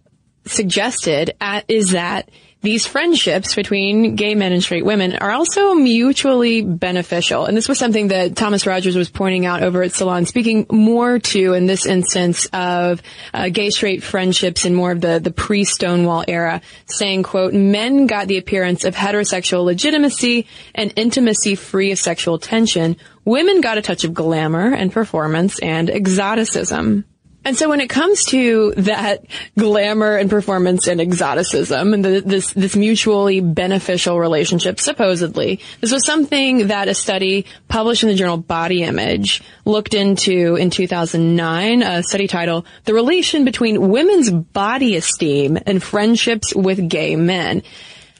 suggested 0.46 1.34
at, 1.40 1.64
is 1.68 1.90
that 1.90 2.30
these 2.62 2.86
friendships 2.86 3.54
between 3.54 4.16
gay 4.16 4.34
men 4.34 4.52
and 4.52 4.60
straight 4.62 4.84
women 4.84 5.14
are 5.16 5.30
also 5.30 5.74
mutually 5.74 6.62
beneficial. 6.62 7.44
And 7.44 7.56
this 7.56 7.68
was 7.68 7.78
something 7.78 8.08
that 8.08 8.34
Thomas 8.34 8.66
Rogers 8.66 8.96
was 8.96 9.08
pointing 9.08 9.46
out 9.46 9.62
over 9.62 9.84
at 9.84 9.92
Salon, 9.92 10.24
speaking 10.24 10.66
more 10.70 11.20
to, 11.20 11.52
in 11.52 11.66
this 11.66 11.86
instance, 11.86 12.46
of 12.52 13.02
uh, 13.32 13.50
gay 13.50 13.70
straight 13.70 14.02
friendships 14.02 14.64
in 14.64 14.74
more 14.74 14.90
of 14.90 15.00
the, 15.00 15.20
the 15.20 15.30
pre-Stonewall 15.30 16.24
era, 16.26 16.60
saying, 16.86 17.22
quote, 17.22 17.52
men 17.52 18.06
got 18.06 18.26
the 18.26 18.38
appearance 18.38 18.84
of 18.84 18.96
heterosexual 18.96 19.64
legitimacy 19.64 20.46
and 20.74 20.92
intimacy 20.96 21.54
free 21.54 21.92
of 21.92 21.98
sexual 21.98 22.38
tension. 22.38 22.96
Women 23.24 23.60
got 23.60 23.78
a 23.78 23.82
touch 23.82 24.02
of 24.02 24.12
glamour 24.12 24.72
and 24.72 24.90
performance 24.90 25.60
and 25.60 25.88
exoticism. 25.88 27.04
And 27.46 27.56
so 27.56 27.68
when 27.68 27.80
it 27.80 27.88
comes 27.88 28.24
to 28.30 28.72
that 28.72 29.24
glamour 29.56 30.16
and 30.16 30.28
performance 30.28 30.88
and 30.88 31.00
exoticism 31.00 31.94
and 31.94 32.04
the, 32.04 32.20
this, 32.20 32.52
this 32.54 32.74
mutually 32.74 33.40
beneficial 33.40 34.18
relationship, 34.18 34.80
supposedly, 34.80 35.60
this 35.80 35.92
was 35.92 36.04
something 36.04 36.66
that 36.66 36.88
a 36.88 36.94
study 36.94 37.46
published 37.68 38.02
in 38.02 38.08
the 38.08 38.16
journal 38.16 38.36
Body 38.36 38.82
Image 38.82 39.44
looked 39.64 39.94
into 39.94 40.56
in 40.56 40.70
2009, 40.70 41.82
a 41.82 42.02
study 42.02 42.26
titled 42.26 42.66
The 42.82 42.94
Relation 42.94 43.44
Between 43.44 43.90
Women's 43.90 44.28
Body 44.28 44.96
Esteem 44.96 45.56
and 45.66 45.80
Friendships 45.80 46.52
with 46.52 46.88
Gay 46.88 47.14
Men. 47.14 47.62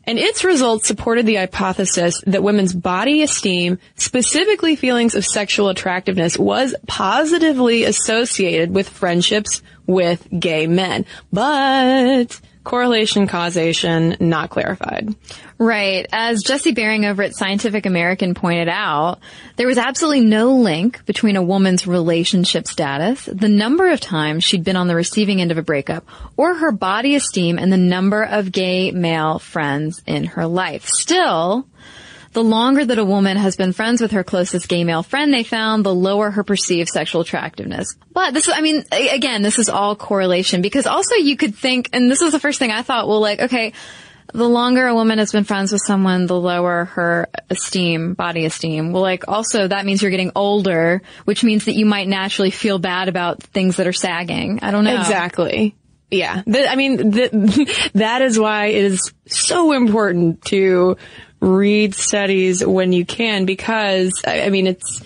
And 0.07 0.19
its 0.19 0.45
results 0.45 0.87
supported 0.87 1.27
the 1.27 1.35
hypothesis 1.35 2.23
that 2.27 2.43
women's 2.43 2.73
body 2.73 3.23
esteem, 3.23 3.79
specifically 3.97 4.77
feelings 4.77 5.17
of 5.17 5.25
sexual 5.25 5.69
attractiveness, 5.69 6.39
was 6.39 6.75
positively 6.87 7.83
associated 7.85 8.73
with 8.73 8.89
friendships 8.89 9.63
with 9.87 10.27
gay 10.39 10.69
men. 10.69 11.07
But 11.33 12.41
correlation 12.67 13.29
causation 13.29 14.17
not 14.19 14.51
clarified. 14.51 15.15
Right. 15.57 16.05
As 16.13 16.43
Jesse 16.43 16.73
Bering 16.73 17.05
over 17.05 17.23
at 17.23 17.37
Scientific 17.37 17.87
American 17.87 18.35
pointed 18.35 18.69
out, 18.69 19.21
there 19.55 19.69
was 19.69 19.79
absolutely 19.79 20.25
no 20.25 20.53
link 20.53 21.07
between 21.07 21.37
a 21.37 21.43
woman's 21.43 21.87
relationship 21.87 22.67
status, 22.67 23.25
the 23.25 23.49
number 23.49 23.89
of 23.89 24.01
times 24.01 24.43
she'd 24.43 24.65
been 24.65 24.77
on 24.77 24.89
the 24.89 24.97
receiving 24.97 25.41
end 25.41 25.53
of 25.53 25.59
a 25.59 25.63
breakup, 25.63 26.07
or 26.37 26.57
her 26.57 26.73
body 26.73 27.15
esteem 27.15 27.57
and 27.57 27.73
the 27.73 27.77
number 27.79 28.25
of 28.25 28.51
gay 28.51 28.91
male 28.91 29.39
friends 29.39 30.03
in 30.05 30.25
her 30.25 30.47
life. 30.49 30.87
Still, 30.87 31.69
the 32.37 32.45
longer 32.45 32.85
that 32.85 32.99
a 32.99 33.05
woman 33.05 33.39
has 33.39 33.57
been 33.57 33.73
friends 33.73 34.03
with 34.03 34.11
her 34.11 34.23
closest 34.23 34.69
gay 34.69 34.85
male 34.85 35.03
friend, 35.03 35.33
they 35.33 35.43
found 35.43 35.87
the 35.87 35.95
lower 35.95 36.31
her 36.31 36.45
perceived 36.45 36.91
sexual 36.91 37.23
attractiveness. 37.23 37.97
But 38.13 38.35
this 38.35 38.47
is, 38.47 38.53
I 38.55 38.61
mean, 38.61 38.85
again, 38.93 39.41
this 39.41 39.59
is 39.59 39.71
all 39.71 39.97
correlation 39.97 40.61
because 40.61 40.87
also 40.87 41.15
you 41.15 41.39
could 41.39 41.55
think, 41.55 41.89
and 41.95 42.11
this 42.11 42.21
is 42.21 42.33
the 42.33 42.39
first 42.39 42.59
thing 42.59 42.71
I 42.71 42.83
thought, 42.83 43.09
well, 43.09 43.21
like, 43.21 43.41
okay, 43.41 43.73
the 44.35 44.47
longer 44.47 44.87
a 44.87 44.95
woman 44.95 45.19
has 45.19 45.33
been 45.33 45.45
friends 45.45 45.73
with 45.73 45.81
someone, 45.87 46.27
the 46.27 46.39
lower 46.39 46.85
her 46.85 47.29
esteem, 47.49 48.13
body 48.13 48.45
esteem. 48.45 48.93
Well, 48.93 49.01
like, 49.01 49.29
also 49.29 49.67
that 49.67 49.87
means 49.87 50.03
you're 50.03 50.11
getting 50.11 50.33
older, 50.37 51.01
which 51.25 51.43
means 51.43 51.65
that 51.65 51.75
you 51.75 51.87
might 51.87 52.07
naturally 52.07 52.51
feel 52.51 52.79
bad 52.79 53.09
about 53.09 53.43
things 53.43 53.77
that 53.77 53.87
are 53.87 53.95
sagging. 53.95 54.59
I 54.61 54.73
don't 54.73 54.85
know. 54.85 54.99
Exactly. 54.99 55.75
Yeah. 56.11 56.43
I 56.47 56.77
mean, 56.77 57.11
that 57.95 58.21
is 58.21 58.39
why 58.39 58.67
it 58.67 58.85
is 58.85 59.15
so 59.27 59.73
important 59.73 60.45
to 60.47 60.99
read 61.47 61.95
studies 61.95 62.65
when 62.65 62.93
you 62.93 63.07
can 63.07 63.47
because, 63.47 64.13
I, 64.27 64.51
mean, 64.51 64.67
it's, 64.67 65.03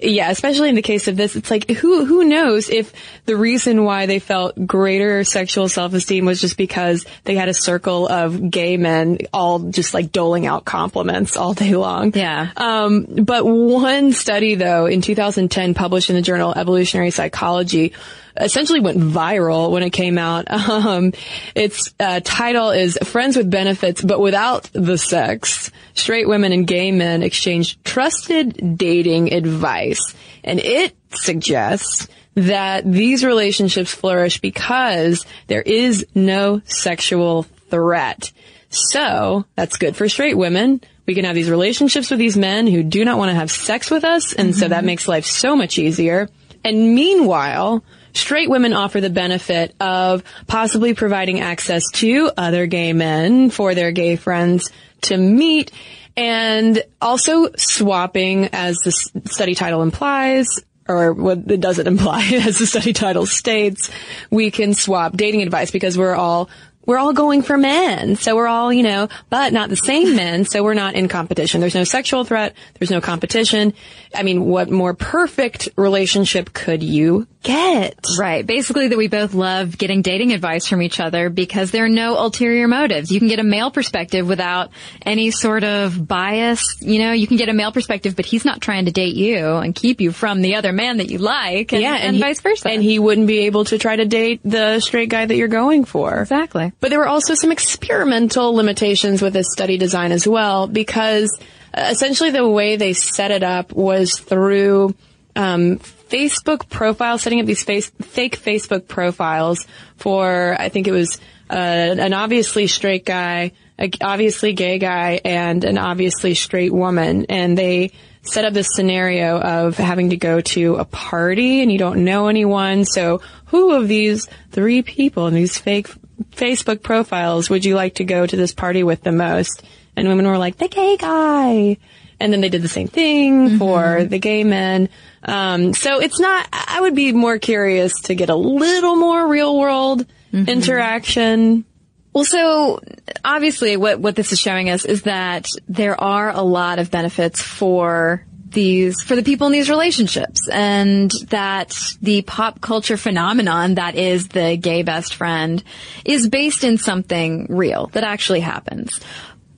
yeah, 0.00 0.30
especially 0.30 0.68
in 0.70 0.74
the 0.74 0.82
case 0.82 1.08
of 1.08 1.16
this, 1.16 1.36
it's 1.36 1.50
like 1.50 1.68
who 1.70 2.04
who 2.06 2.24
knows 2.24 2.70
if 2.70 2.92
the 3.26 3.36
reason 3.36 3.84
why 3.84 4.06
they 4.06 4.18
felt 4.18 4.66
greater 4.66 5.24
sexual 5.24 5.68
self-esteem 5.68 6.24
was 6.24 6.40
just 6.40 6.56
because 6.56 7.04
they 7.24 7.34
had 7.34 7.48
a 7.48 7.54
circle 7.54 8.08
of 8.08 8.50
gay 8.50 8.76
men 8.76 9.18
all 9.32 9.58
just 9.58 9.92
like 9.92 10.10
doling 10.10 10.46
out 10.46 10.64
compliments 10.64 11.36
all 11.36 11.52
day 11.52 11.76
long. 11.76 12.12
Yeah. 12.14 12.50
Um, 12.56 13.04
but 13.24 13.44
one 13.44 14.12
study 14.12 14.54
though 14.54 14.86
in 14.86 15.02
2010 15.02 15.74
published 15.74 16.08
in 16.08 16.16
the 16.16 16.22
journal 16.22 16.54
Evolutionary 16.56 17.10
Psychology 17.10 17.92
essentially 18.40 18.80
went 18.80 18.98
viral 18.98 19.70
when 19.70 19.82
it 19.82 19.90
came 19.90 20.18
out. 20.18 20.46
Um, 20.80 21.12
its 21.54 21.92
uh, 21.98 22.20
title 22.22 22.70
is 22.70 22.96
"Friends 23.04 23.36
with 23.36 23.50
Benefits 23.50 24.02
but 24.02 24.20
Without 24.20 24.70
the 24.72 24.96
Sex." 24.96 25.70
Straight 25.94 26.28
women 26.28 26.52
and 26.52 26.66
gay 26.66 26.92
men 26.92 27.22
exchange 27.22 27.82
trusted 27.82 28.78
dating 28.78 29.32
advice, 29.32 30.14
and 30.44 30.58
it 30.60 30.96
suggests 31.12 32.08
that 32.34 32.90
these 32.90 33.24
relationships 33.24 33.92
flourish 33.92 34.40
because 34.40 35.26
there 35.48 35.62
is 35.62 36.06
no 36.14 36.62
sexual 36.64 37.42
threat. 37.68 38.32
So 38.70 39.44
that's 39.56 39.76
good 39.76 39.96
for 39.96 40.08
straight 40.08 40.38
women. 40.38 40.80
We 41.06 41.14
can 41.14 41.24
have 41.24 41.34
these 41.34 41.50
relationships 41.50 42.10
with 42.10 42.20
these 42.20 42.36
men 42.36 42.66
who 42.68 42.82
do 42.84 43.04
not 43.04 43.18
want 43.18 43.30
to 43.30 43.34
have 43.34 43.50
sex 43.50 43.90
with 43.90 44.04
us, 44.04 44.32
and 44.32 44.54
so 44.54 44.68
that 44.68 44.84
makes 44.84 45.08
life 45.08 45.26
so 45.26 45.56
much 45.56 45.78
easier. 45.78 46.28
And 46.64 46.94
meanwhile, 46.94 47.82
straight 48.14 48.50
women 48.50 48.72
offer 48.72 49.00
the 49.00 49.10
benefit 49.10 49.74
of 49.80 50.22
possibly 50.46 50.94
providing 50.94 51.40
access 51.40 51.84
to 51.94 52.30
other 52.36 52.66
gay 52.66 52.92
men 52.92 53.50
for 53.50 53.74
their 53.74 53.92
gay 53.92 54.16
friends 54.16 54.70
to 55.02 55.16
meet 55.16 55.72
and 56.16 56.82
also 57.00 57.48
swapping 57.56 58.46
as 58.52 58.76
the 58.84 58.92
study 59.30 59.54
title 59.54 59.82
implies 59.82 60.46
or 60.88 61.12
what 61.12 61.50
it 61.50 61.60
doesn't 61.60 61.86
imply 61.86 62.22
as 62.44 62.58
the 62.58 62.66
study 62.66 62.92
title 62.92 63.26
states 63.26 63.90
we 64.30 64.50
can 64.50 64.74
swap 64.74 65.16
dating 65.16 65.42
advice 65.42 65.70
because 65.70 65.96
we're 65.96 66.14
all 66.14 66.50
we're 66.86 66.98
all 66.98 67.12
going 67.12 67.42
for 67.42 67.56
men. 67.56 68.16
So 68.16 68.34
we're 68.34 68.48
all, 68.48 68.72
you 68.72 68.82
know, 68.82 69.08
but 69.28 69.52
not 69.52 69.68
the 69.68 69.76
same 69.76 70.16
men. 70.16 70.44
So 70.44 70.64
we're 70.64 70.74
not 70.74 70.94
in 70.94 71.08
competition. 71.08 71.60
There's 71.60 71.74
no 71.74 71.84
sexual 71.84 72.24
threat. 72.24 72.54
There's 72.78 72.90
no 72.90 73.00
competition. 73.00 73.74
I 74.14 74.22
mean, 74.24 74.46
what 74.46 74.70
more 74.70 74.94
perfect 74.94 75.68
relationship 75.76 76.52
could 76.52 76.82
you 76.82 77.28
get? 77.42 77.98
Right. 78.18 78.46
Basically 78.46 78.88
that 78.88 78.98
we 78.98 79.08
both 79.08 79.34
love 79.34 79.78
getting 79.78 80.02
dating 80.02 80.32
advice 80.32 80.66
from 80.66 80.82
each 80.82 81.00
other 81.00 81.30
because 81.30 81.70
there 81.70 81.84
are 81.84 81.88
no 81.88 82.16
ulterior 82.16 82.68
motives. 82.68 83.10
You 83.10 83.18
can 83.18 83.28
get 83.28 83.38
a 83.38 83.44
male 83.44 83.70
perspective 83.70 84.26
without 84.26 84.70
any 85.02 85.30
sort 85.30 85.64
of 85.64 86.06
bias. 86.06 86.76
You 86.80 86.98
know, 86.98 87.12
you 87.12 87.26
can 87.26 87.36
get 87.36 87.48
a 87.48 87.52
male 87.52 87.72
perspective, 87.72 88.16
but 88.16 88.26
he's 88.26 88.44
not 88.44 88.60
trying 88.60 88.84
to 88.84 88.92
date 88.92 89.14
you 89.16 89.56
and 89.56 89.74
keep 89.74 90.00
you 90.00 90.12
from 90.12 90.42
the 90.42 90.56
other 90.56 90.72
man 90.72 90.98
that 90.98 91.10
you 91.10 91.18
like 91.18 91.72
and, 91.72 91.82
yeah, 91.82 91.94
and, 91.94 92.16
he- 92.16 92.22
vice 92.22 92.40
versa. 92.40 92.68
And 92.68 92.82
he 92.82 92.98
wouldn't 92.98 93.26
be 93.26 93.46
able 93.46 93.64
to 93.66 93.78
try 93.78 93.96
to 93.96 94.04
date 94.04 94.40
the 94.44 94.80
straight 94.80 95.08
guy 95.08 95.26
that 95.26 95.36
you're 95.36 95.48
going 95.48 95.84
for. 95.84 96.20
Exactly. 96.20 96.72
But 96.80 96.90
there 96.90 96.98
were 96.98 97.08
also 97.08 97.34
some 97.34 97.52
experimental 97.52 98.54
limitations 98.54 99.22
with 99.22 99.32
this 99.32 99.46
study 99.50 99.78
design 99.78 100.12
as 100.12 100.26
well, 100.26 100.66
because 100.66 101.38
uh, 101.72 101.88
essentially 101.90 102.30
the 102.30 102.48
way 102.48 102.76
they 102.76 102.92
set 102.92 103.30
it 103.30 103.42
up 103.42 103.72
was 103.72 104.18
through 104.18 104.94
um, 105.36 105.80
Facebook 106.10 106.68
profiles, 106.68 107.22
setting 107.22 107.40
up 107.40 107.46
these 107.46 107.62
face, 107.62 107.90
fake 108.02 108.38
Facebook 108.38 108.88
profiles 108.88 109.66
for, 109.96 110.56
I 110.58 110.68
think 110.68 110.88
it 110.88 110.92
was 110.92 111.18
uh, 111.48 111.54
an 111.54 112.12
obviously 112.12 112.66
straight 112.66 113.06
guy, 113.06 113.52
a 113.78 113.90
obviously 114.02 114.52
gay 114.52 114.78
guy, 114.78 115.20
and 115.24 115.64
an 115.64 115.78
obviously 115.78 116.34
straight 116.34 116.72
woman, 116.72 117.26
and 117.28 117.56
they 117.56 117.92
set 118.22 118.44
up 118.44 118.52
this 118.52 118.68
scenario 118.74 119.40
of 119.40 119.76
having 119.76 120.10
to 120.10 120.16
go 120.16 120.40
to 120.40 120.76
a 120.76 120.84
party 120.84 121.62
and 121.62 121.72
you 121.72 121.78
don't 121.78 122.04
know 122.04 122.28
anyone. 122.28 122.84
So 122.84 123.22
who 123.46 123.72
of 123.72 123.88
these 123.88 124.28
three 124.50 124.82
people 124.82 125.26
in 125.26 125.34
these 125.34 125.56
fake 125.56 125.88
Facebook 126.32 126.82
profiles 126.82 127.48
would 127.48 127.64
you 127.64 127.74
like 127.74 127.94
to 127.94 128.04
go 128.04 128.26
to 128.26 128.36
this 128.36 128.52
party 128.52 128.82
with 128.82 129.02
the 129.02 129.12
most? 129.12 129.62
And 129.96 130.06
women 130.06 130.26
were 130.26 130.38
like, 130.38 130.58
the 130.58 130.68
gay 130.68 130.96
guy. 130.96 131.78
And 132.20 132.32
then 132.32 132.42
they 132.42 132.50
did 132.50 132.62
the 132.62 132.68
same 132.68 132.88
thing 132.88 133.58
for 133.58 134.04
the 134.04 134.18
gay 134.18 134.44
men. 134.44 134.90
Um, 135.22 135.72
so 135.74 136.00
it's 136.00 136.20
not, 136.20 136.46
I 136.52 136.80
would 136.82 136.94
be 136.94 137.12
more 137.12 137.38
curious 137.38 137.92
to 138.02 138.14
get 138.14 138.28
a 138.28 138.34
little 138.34 138.96
more 138.96 139.26
real 139.26 139.58
world 139.58 140.06
interaction. 140.32 141.64
Well, 142.12 142.24
so 142.24 142.80
obviously 143.24 143.76
what, 143.76 144.00
what 144.00 144.16
this 144.16 144.32
is 144.32 144.38
showing 144.38 144.68
us 144.70 144.84
is 144.84 145.02
that 145.02 145.46
there 145.68 146.00
are 146.00 146.30
a 146.30 146.42
lot 146.42 146.78
of 146.78 146.90
benefits 146.90 147.40
for 147.40 148.26
these, 148.50 149.00
for 149.02 149.14
the 149.14 149.22
people 149.22 149.46
in 149.46 149.52
these 149.52 149.70
relationships 149.70 150.48
and 150.48 151.10
that 151.28 151.78
the 152.02 152.22
pop 152.22 152.60
culture 152.60 152.96
phenomenon 152.96 153.76
that 153.76 153.94
is 153.94 154.28
the 154.28 154.56
gay 154.56 154.82
best 154.82 155.14
friend 155.14 155.62
is 156.04 156.28
based 156.28 156.64
in 156.64 156.76
something 156.76 157.46
real 157.48 157.86
that 157.88 158.02
actually 158.02 158.40
happens. 158.40 159.00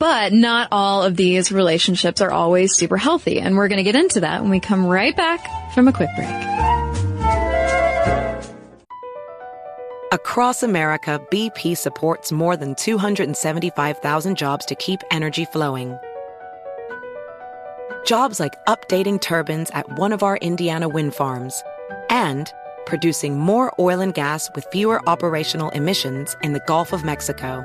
But 0.03 0.33
not 0.33 0.67
all 0.73 1.05
of 1.05 1.15
these 1.15 1.53
relationships 1.53 2.21
are 2.21 2.33
always 2.33 2.75
super 2.75 2.97
healthy. 2.97 3.39
And 3.39 3.57
we're 3.57 3.69
going 3.69 3.77
to 3.77 3.85
get 3.85 3.95
into 3.95 4.19
that 4.19 4.43
when 4.43 4.51
we 4.51 4.59
come 4.59 4.85
right 4.85 5.17
back 5.17 5.47
from 5.75 5.87
a 5.87 5.93
quick 5.93 6.09
break. 6.17 6.29
Across 10.11 10.65
America, 10.65 11.25
BP 11.31 11.77
supports 11.77 12.33
more 12.33 12.57
than 12.57 12.75
275,000 12.75 14.37
jobs 14.37 14.67
to 14.67 14.75
keep 14.75 14.99
energy 15.13 15.45
flowing. 15.45 15.97
Jobs 18.05 18.41
like 18.41 18.55
updating 18.67 19.21
turbines 19.21 19.71
at 19.71 19.89
one 20.01 20.13
of 20.13 20.25
our 20.25 20.37
Indiana 20.39 20.89
wind 20.89 21.15
farms 21.15 21.63
and 22.11 22.53
producing 22.87 23.39
more 23.39 23.73
oil 23.79 24.01
and 24.01 24.15
gas 24.15 24.51
with 24.57 24.67
fewer 24.73 25.01
operational 25.09 25.71
emissions 25.71 26.35
in 26.43 26.55
the 26.55 26.65
Gulf 26.67 26.93
of 26.93 27.05
Mexico. 27.05 27.65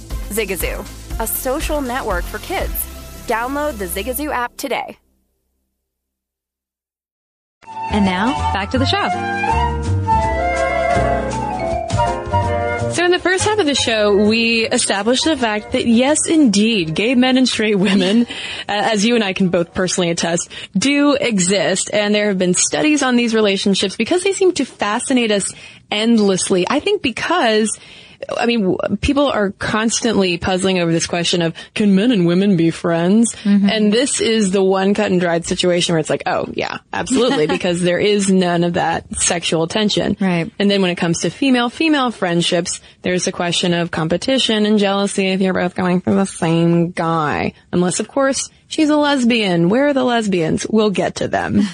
Zigazoo, 0.31 0.79
a 1.19 1.27
social 1.27 1.81
network 1.81 2.23
for 2.23 2.39
kids. 2.39 2.73
Download 3.27 3.77
the 3.77 3.85
Zigazoo 3.85 4.31
app 4.31 4.55
today. 4.57 4.97
And 7.91 8.05
now, 8.05 8.27
back 8.53 8.71
to 8.71 8.79
the 8.79 8.85
show. 8.85 9.09
So 12.93 13.05
in 13.05 13.11
the 13.11 13.19
first 13.19 13.45
half 13.45 13.57
of 13.57 13.65
the 13.65 13.75
show, 13.75 14.27
we 14.27 14.67
established 14.67 15.23
the 15.23 15.37
fact 15.37 15.71
that 15.71 15.87
yes, 15.87 16.27
indeed, 16.27 16.93
gay 16.93 17.15
men 17.15 17.37
and 17.37 17.47
straight 17.47 17.75
women, 17.75 18.21
uh, 18.27 18.27
as 18.67 19.05
you 19.05 19.15
and 19.15 19.23
I 19.23 19.31
can 19.33 19.49
both 19.49 19.73
personally 19.73 20.09
attest, 20.09 20.49
do 20.77 21.13
exist. 21.13 21.89
And 21.93 22.13
there 22.13 22.27
have 22.27 22.37
been 22.37 22.53
studies 22.53 23.01
on 23.01 23.15
these 23.15 23.33
relationships 23.33 23.95
because 23.95 24.23
they 24.23 24.33
seem 24.33 24.53
to 24.53 24.65
fascinate 24.65 25.31
us 25.31 25.53
endlessly. 25.89 26.65
I 26.69 26.79
think 26.81 27.01
because 27.01 27.69
I 28.37 28.45
mean, 28.45 28.77
people 29.01 29.27
are 29.27 29.51
constantly 29.51 30.37
puzzling 30.37 30.79
over 30.79 30.91
this 30.91 31.07
question 31.07 31.41
of 31.41 31.55
can 31.73 31.95
men 31.95 32.11
and 32.11 32.25
women 32.25 32.57
be 32.57 32.71
friends? 32.71 33.35
Mm-hmm. 33.43 33.69
And 33.69 33.93
this 33.93 34.21
is 34.21 34.51
the 34.51 34.63
one 34.63 34.93
cut 34.93 35.11
and 35.11 35.19
dried 35.19 35.45
situation 35.45 35.93
where 35.93 35.99
it's 35.99 36.09
like, 36.09 36.23
oh 36.25 36.47
yeah, 36.53 36.79
absolutely, 36.93 37.47
because 37.47 37.81
there 37.81 37.99
is 37.99 38.29
none 38.29 38.63
of 38.63 38.73
that 38.73 39.13
sexual 39.15 39.67
tension. 39.67 40.17
Right. 40.19 40.51
And 40.59 40.69
then 40.69 40.81
when 40.81 40.91
it 40.91 40.95
comes 40.95 41.21
to 41.21 41.29
female 41.29 41.69
female 41.69 42.11
friendships, 42.11 42.81
there's 43.01 43.27
a 43.27 43.31
question 43.31 43.73
of 43.73 43.91
competition 43.91 44.65
and 44.65 44.79
jealousy 44.79 45.27
if 45.27 45.41
you're 45.41 45.53
both 45.53 45.75
going 45.75 46.01
for 46.01 46.13
the 46.13 46.25
same 46.25 46.91
guy. 46.91 47.53
Unless 47.71 47.99
of 47.99 48.07
course 48.07 48.49
she's 48.67 48.89
a 48.89 48.97
lesbian. 48.97 49.69
Where 49.69 49.87
are 49.87 49.93
the 49.93 50.03
lesbians? 50.03 50.65
We'll 50.67 50.91
get 50.91 51.15
to 51.15 51.27
them. 51.27 51.61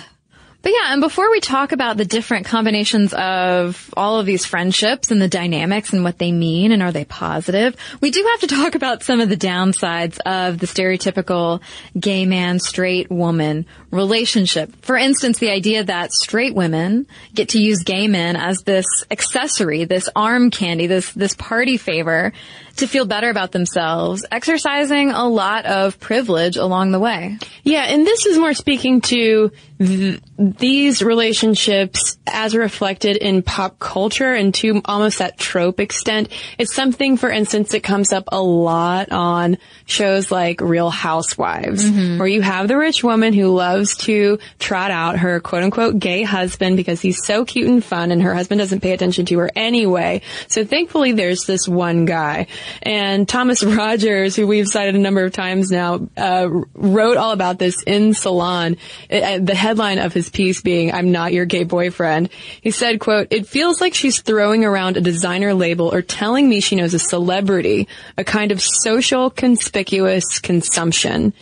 But 0.67 0.73
yeah, 0.73 0.91
and 0.91 0.99
before 0.99 1.31
we 1.31 1.39
talk 1.39 1.71
about 1.71 1.95
the 1.95 2.03
different 2.03 2.45
combinations 2.45 3.13
of 3.13 3.89
all 3.95 4.19
of 4.19 4.25
these 4.25 4.45
friendships 4.45 5.11
and 5.11 5.21
the 5.21 5.29
dynamics 5.29 5.93
and 5.93 6.03
what 6.03 6.17
they 6.17 6.33
mean 6.33 6.73
and 6.73 6.83
are 6.83 6.91
they 6.91 7.05
positive, 7.05 7.73
we 8.01 8.11
do 8.11 8.21
have 8.31 8.41
to 8.41 8.47
talk 8.53 8.75
about 8.75 9.01
some 9.01 9.21
of 9.21 9.29
the 9.29 9.37
downsides 9.37 10.19
of 10.25 10.59
the 10.59 10.65
stereotypical 10.65 11.61
gay 11.97 12.25
man, 12.25 12.59
straight 12.59 13.09
woman 13.09 13.65
relationship. 13.91 14.75
For 14.81 14.97
instance, 14.97 15.39
the 15.39 15.51
idea 15.51 15.85
that 15.85 16.11
straight 16.11 16.53
women 16.53 17.07
get 17.33 17.47
to 17.49 17.61
use 17.61 17.83
gay 17.83 18.09
men 18.09 18.35
as 18.35 18.57
this 18.63 18.85
accessory, 19.09 19.85
this 19.85 20.09
arm 20.17 20.51
candy, 20.51 20.87
this, 20.87 21.13
this 21.13 21.33
party 21.33 21.77
favor 21.77 22.33
to 22.77 22.87
feel 22.87 23.05
better 23.05 23.29
about 23.29 23.51
themselves, 23.51 24.25
exercising 24.31 25.11
a 25.11 25.27
lot 25.27 25.65
of 25.65 25.99
privilege 25.99 26.57
along 26.57 26.91
the 26.91 26.99
way. 26.99 27.37
Yeah, 27.63 27.83
and 27.83 28.05
this 28.05 28.25
is 28.25 28.37
more 28.37 28.53
speaking 28.53 29.01
to 29.01 29.51
th- 29.79 30.21
these 30.37 31.01
relationships 31.01 32.17
as 32.25 32.55
reflected 32.55 33.17
in 33.17 33.41
pop 33.41 33.79
culture 33.79 34.33
and 34.33 34.53
to 34.55 34.81
almost 34.85 35.19
that 35.19 35.37
trope 35.37 35.79
extent. 35.79 36.29
It's 36.57 36.73
something, 36.73 37.17
for 37.17 37.29
instance, 37.29 37.71
that 37.71 37.83
comes 37.83 38.13
up 38.13 38.25
a 38.27 38.41
lot 38.41 39.11
on 39.11 39.57
shows 39.85 40.31
like 40.31 40.61
Real 40.61 40.89
Housewives, 40.89 41.83
mm-hmm. 41.83 42.19
where 42.19 42.27
you 42.27 42.41
have 42.41 42.67
the 42.67 42.77
rich 42.77 43.03
woman 43.03 43.33
who 43.33 43.47
loves 43.47 43.97
to 43.97 44.39
trot 44.59 44.91
out 44.91 45.17
her 45.19 45.39
quote 45.39 45.63
unquote 45.63 45.99
gay 45.99 46.23
husband 46.23 46.77
because 46.77 47.01
he's 47.01 47.23
so 47.23 47.45
cute 47.45 47.67
and 47.67 47.83
fun 47.83 48.11
and 48.11 48.21
her 48.21 48.33
husband 48.33 48.59
doesn't 48.59 48.81
pay 48.81 48.91
attention 48.91 49.25
to 49.25 49.39
her 49.39 49.49
anyway. 49.55 50.21
So 50.47 50.65
thankfully 50.65 51.13
there's 51.13 51.45
this 51.45 51.67
one 51.67 52.05
guy. 52.05 52.47
And 52.81 53.27
Thomas 53.27 53.63
Rogers, 53.63 54.35
who 54.35 54.47
we've 54.47 54.67
cited 54.67 54.95
a 54.95 54.99
number 54.99 55.23
of 55.23 55.33
times 55.33 55.71
now, 55.71 56.07
uh, 56.17 56.49
wrote 56.73 57.17
all 57.17 57.31
about 57.31 57.59
this 57.59 57.81
in 57.83 58.13
Salon. 58.13 58.77
It, 59.09 59.23
uh, 59.23 59.43
the 59.43 59.55
headline 59.55 59.99
of 59.99 60.13
his 60.13 60.29
piece 60.29 60.61
being, 60.61 60.91
I'm 60.91 61.11
not 61.11 61.33
your 61.33 61.45
gay 61.45 61.63
boyfriend. 61.63 62.29
He 62.61 62.71
said, 62.71 62.99
quote, 62.99 63.27
it 63.31 63.47
feels 63.47 63.81
like 63.81 63.93
she's 63.93 64.21
throwing 64.21 64.65
around 64.65 64.97
a 64.97 65.01
designer 65.01 65.53
label 65.53 65.93
or 65.93 66.01
telling 66.01 66.47
me 66.47 66.59
she 66.59 66.75
knows 66.75 66.93
a 66.93 66.99
celebrity, 66.99 67.87
a 68.17 68.23
kind 68.23 68.51
of 68.51 68.61
social 68.61 69.29
conspicuous 69.29 70.39
consumption. 70.39 71.33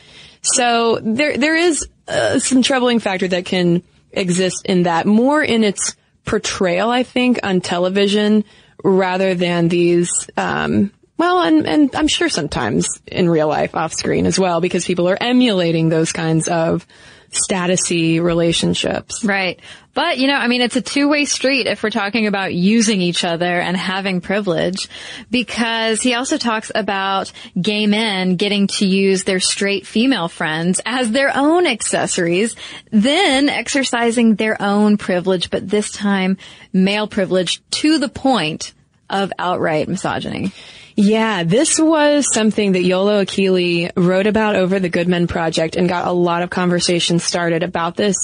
So 0.42 1.00
there, 1.02 1.38
there 1.38 1.56
is 1.56 1.88
uh, 2.08 2.40
some 2.40 2.62
troubling 2.62 3.00
factor 3.00 3.28
that 3.28 3.46
can 3.46 3.84
exist 4.12 4.66
in 4.66 4.84
that 4.84 5.06
more 5.06 5.44
in 5.44 5.64
its 5.64 5.96
portrayal, 6.26 6.90
I 6.90 7.04
think, 7.04 7.40
on 7.44 7.62
television 7.62 8.44
rather 8.84 9.36
than 9.36 9.68
these, 9.68 10.30
um, 10.38 10.92
well, 11.18 11.42
and, 11.42 11.68
and 11.68 11.96
I'm 11.96 12.08
sure 12.08 12.30
sometimes 12.30 12.88
in 13.08 13.30
real 13.30 13.48
life 13.48 13.76
off 13.76 13.94
screen 13.94 14.26
as 14.26 14.40
well, 14.40 14.62
because 14.62 14.86
people 14.86 15.08
are 15.10 15.18
emulating 15.20 15.90
those 15.90 16.12
kinds 16.12 16.48
of 16.48 16.86
statusy 17.32 18.22
relationships. 18.22 19.24
Right. 19.24 19.60
But, 19.94 20.18
you 20.18 20.28
know, 20.28 20.36
I 20.36 20.48
mean, 20.48 20.62
it's 20.62 20.76
a 20.76 20.82
two-way 20.82 21.26
street 21.26 21.68
if 21.68 21.82
we're 21.82 21.90
talking 21.90 22.28
about 22.28 22.54
using 22.54 23.02
each 23.02 23.24
other 23.24 23.60
and 23.60 23.78
having 23.78 24.20
privilege 24.20 24.90
because 25.32 26.02
he 26.02 26.14
also 26.14 26.38
talks 26.38 26.72
about 26.74 27.32
gay 27.60 27.88
men 27.88 28.36
getting 28.36 28.68
to 28.68 28.86
use 28.86 29.24
their 29.24 29.40
straight 29.40 29.88
female 29.88 30.28
friends 30.28 30.82
as 30.86 31.12
their 31.12 31.36
own 31.36 31.66
accessories, 31.66 32.56
then 32.92 33.48
exercising 33.48 34.36
their 34.36 34.62
own 34.62 34.98
privilege, 34.98 35.50
but 35.50 35.70
this 35.70 35.92
time 35.92 36.38
male 36.74 37.08
privilege 37.08 37.62
to 37.72 38.00
the 38.00 38.10
point 38.10 38.74
of 39.10 39.32
outright 39.40 39.88
misogyny. 39.88 40.52
Yeah, 40.96 41.44
this 41.44 41.78
was 41.78 42.26
something 42.34 42.72
that 42.72 42.84
Yolo 42.84 43.24
Akili 43.24 43.92
wrote 43.98 44.28
about 44.28 44.56
over 44.56 44.80
the 44.80 44.88
Good 44.88 45.10
Men 45.10 45.28
Project 45.28 45.76
and 45.76 45.90
got 45.90 46.08
a 46.08 46.12
lot 46.12 46.42
of 46.42 46.50
conversation 46.50 47.20
started 47.20 47.64
about 47.64 47.98
this 47.98 48.16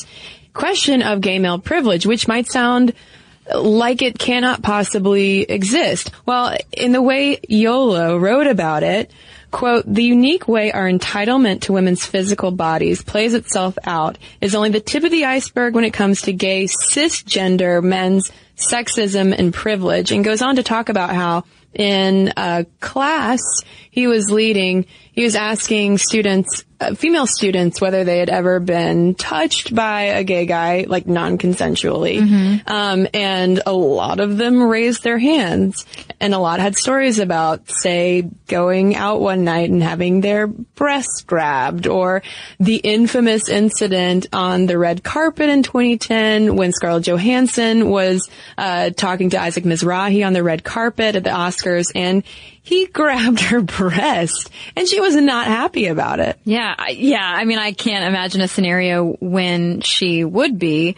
question 0.54 1.02
of 1.02 1.20
gay 1.20 1.38
male 1.38 1.60
privilege, 1.60 2.06
which 2.06 2.30
might 2.30 2.50
sound 2.50 2.94
like 3.54 4.02
it 4.02 4.18
cannot 4.18 4.62
possibly 4.62 5.42
exist. 5.42 6.12
Well, 6.26 6.56
in 6.72 6.94
the 6.94 7.02
way 7.02 7.40
Yolo 7.50 8.18
wrote 8.18 8.48
about 8.48 8.84
it, 8.84 9.12
quote, 9.52 9.84
the 9.86 10.04
unique 10.04 10.48
way 10.48 10.72
our 10.72 10.90
entitlement 10.90 11.62
to 11.62 11.74
women's 11.74 12.06
physical 12.06 12.52
bodies 12.52 13.02
plays 13.02 13.34
itself 13.34 13.78
out 13.84 14.18
is 14.40 14.56
only 14.56 14.70
the 14.70 14.80
tip 14.80 15.04
of 15.04 15.12
the 15.12 15.26
iceberg 15.26 15.76
when 15.76 15.84
it 15.84 15.92
comes 15.92 16.22
to 16.22 16.32
gay 16.32 16.66
cisgender 16.66 17.84
men's 17.84 18.32
sexism 18.56 19.38
and 19.38 19.54
privilege 19.54 20.12
and 20.12 20.24
goes 20.24 20.42
on 20.42 20.56
to 20.56 20.64
talk 20.64 20.88
about 20.88 21.10
how 21.10 21.44
in 21.74 22.34
a 22.38 22.66
class 22.80 23.42
he 23.90 24.08
was 24.08 24.32
leading, 24.32 24.86
he 25.14 25.26
was 25.26 25.36
asking 25.36 25.98
students, 25.98 26.64
uh, 26.80 26.96
female 26.96 27.28
students, 27.28 27.82
whether 27.82 28.06
they 28.06 28.20
had 28.20 28.30
ever 28.30 28.62
been 28.62 29.14
touched 29.14 29.76
by 29.76 30.04
a 30.04 30.24
gay 30.24 30.46
guy, 30.46 30.86
like 30.88 31.06
non-consensually. 31.06 32.20
Mm-hmm. 32.20 32.70
Um, 32.72 33.08
and 33.14 33.62
a 33.66 33.74
lot 33.74 34.22
of 34.22 34.38
them 34.38 34.64
raised 34.64 35.04
their 35.04 35.18
hands. 35.18 35.86
And 36.22 36.34
a 36.34 36.40
lot 36.40 36.62
had 36.62 36.78
stories 36.78 37.20
about, 37.20 37.70
say, 37.70 38.30
going 38.48 38.96
out 38.96 39.20
one 39.20 39.44
night 39.44 39.70
and 39.70 39.84
having 39.84 40.22
their 40.22 40.48
breasts 40.48 41.24
grabbed, 41.24 41.88
or 41.88 42.24
the 42.60 42.78
infamous 42.78 43.50
incident 43.50 44.28
on 44.32 44.66
the 44.66 44.78
red 44.78 45.04
carpet 45.04 45.50
in 45.50 45.62
2010 45.62 46.56
when 46.56 46.72
Scarlett 46.72 47.08
Johansson 47.08 47.90
was 47.90 48.30
uh, 48.58 48.92
talking 48.92 49.32
to 49.32 49.42
Isaac 49.42 49.66
Mizrahi 49.66 50.26
on 50.26 50.32
the 50.32 50.44
red 50.44 50.64
carpet 50.64 51.16
at 51.18 51.26
the 51.26 51.32
Oscars, 51.32 51.92
and 51.96 52.24
he 52.62 52.86
grabbed 52.86 53.40
her 53.40 53.62
breast 53.62 54.50
and 54.76 54.88
she 54.88 55.00
was 55.00 55.16
not 55.16 55.48
happy 55.48 55.88
about 55.88 56.20
it. 56.20 56.40
Yeah. 56.44 56.76
Yeah. 56.90 57.20
I 57.24 57.46
mean, 57.46 57.60
I 57.60 57.72
can't 57.72 58.06
imagine 58.06 58.42
a 58.42 58.48
scenario 58.48 59.14
when 59.20 59.82
she 59.82 60.24
would 60.24 60.60
be, 60.60 60.96